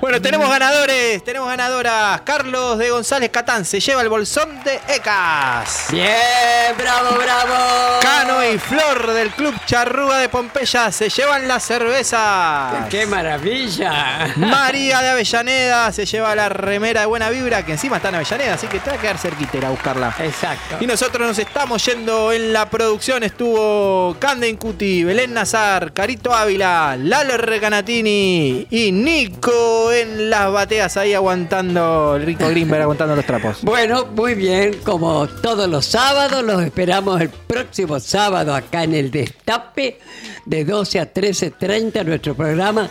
Bueno, 0.00 0.20
tenemos 0.20 0.48
ganadores, 0.48 1.22
tenemos 1.22 1.48
ganadoras. 1.48 2.22
Carlos 2.22 2.78
de 2.78 2.90
González 2.90 3.30
Catán 3.30 3.64
se 3.64 3.78
lleva 3.80 4.02
el 4.02 4.08
bolsón 4.08 4.62
de 4.64 4.80
ECAS. 4.88 5.88
Bien, 5.90 6.73
bravo, 6.76 7.16
bravo. 7.16 8.00
Cano 8.00 8.44
y 8.44 8.58
Flor 8.58 9.12
del 9.12 9.30
Club 9.30 9.54
Charrúa 9.66 10.18
de 10.18 10.28
Pompeya 10.28 10.90
se 10.92 11.08
llevan 11.08 11.48
la 11.48 11.60
cerveza. 11.60 12.86
¡Qué 12.90 13.06
maravilla! 13.06 14.32
María 14.36 15.00
de 15.00 15.10
Avellaneda 15.10 15.92
se 15.92 16.06
lleva 16.06 16.34
la 16.34 16.48
remera 16.48 17.00
de 17.00 17.06
buena 17.06 17.30
vibra, 17.30 17.64
que 17.64 17.72
encima 17.72 17.96
está 17.96 18.08
en 18.10 18.16
Avellaneda, 18.16 18.54
así 18.54 18.66
que 18.66 18.80
te 18.80 18.90
va 18.90 18.96
a 18.96 19.00
quedar 19.00 19.18
cerquita 19.18 19.56
ir 19.56 19.66
a 19.66 19.70
buscarla. 19.70 20.14
Exacto. 20.20 20.76
Y 20.80 20.86
nosotros 20.86 21.26
nos 21.26 21.38
estamos 21.38 21.84
yendo 21.84 22.32
en 22.32 22.52
la 22.52 22.68
producción. 22.68 23.22
Estuvo 23.22 24.16
Canden 24.18 24.56
Cuti, 24.56 25.04
Belén 25.04 25.34
Nazar, 25.34 25.92
Carito 25.92 26.34
Ávila, 26.34 26.96
Lalo 26.98 27.36
Recanatini 27.36 28.66
y 28.70 28.92
Nico 28.92 29.92
en 29.92 30.30
las 30.30 30.52
bateas 30.52 30.96
ahí 30.96 31.14
aguantando, 31.14 32.16
el 32.16 32.26
Rico 32.26 32.48
Grimberg 32.48 32.82
aguantando 32.82 33.16
los 33.16 33.26
trapos. 33.26 33.58
Bueno, 33.62 34.06
muy 34.06 34.34
bien, 34.34 34.80
como 34.84 35.26
todos 35.26 35.68
los 35.68 35.86
sábados, 35.86 36.42
los 36.42 36.63
esperamos 36.64 37.20
el 37.20 37.28
próximo 37.28 38.00
sábado 38.00 38.54
acá 38.54 38.84
en 38.84 38.94
el 38.94 39.10
Destape, 39.10 39.98
de 40.44 40.64
12 40.64 41.00
a 41.00 41.12
13.30, 41.12 42.04
nuestro 42.04 42.34
programa. 42.34 42.88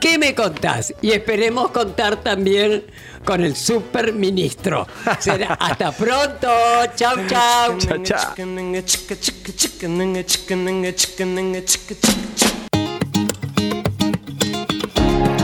¿Qué 0.00 0.18
me 0.18 0.34
contás? 0.34 0.94
Y 1.02 1.10
esperemos 1.12 1.70
contar 1.70 2.22
también 2.22 2.84
con 3.24 3.44
el 3.44 3.56
superministro. 3.56 4.86
Será 5.18 5.54
hasta 5.60 5.92
pronto. 5.92 6.48
Chau, 6.94 7.16
chau. 7.28 7.78
Chao, 7.78 8.02
chao. 8.02 8.34